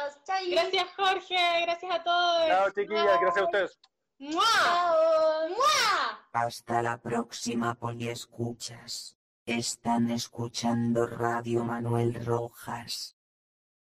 Gracias, 0.50 0.88
Jorge. 0.96 1.62
Gracias 1.62 1.94
a 1.94 2.03
todos. 2.03 2.46
Chao, 2.48 2.70
chiquillas. 2.70 3.20
Gracias 3.20 3.36
a 3.36 3.44
ustedes. 3.44 3.78
¡Mua! 4.18 4.42
Chao. 4.64 5.48
¡Mua! 5.48 6.28
Hasta 6.32 6.82
la 6.82 6.98
próxima, 6.98 7.74
poliescuchas. 7.74 9.16
Están 9.46 10.11
escuchando 10.11 11.07
Radio 11.07 11.64
Manuel 11.64 12.24
Rojas. 12.24 13.16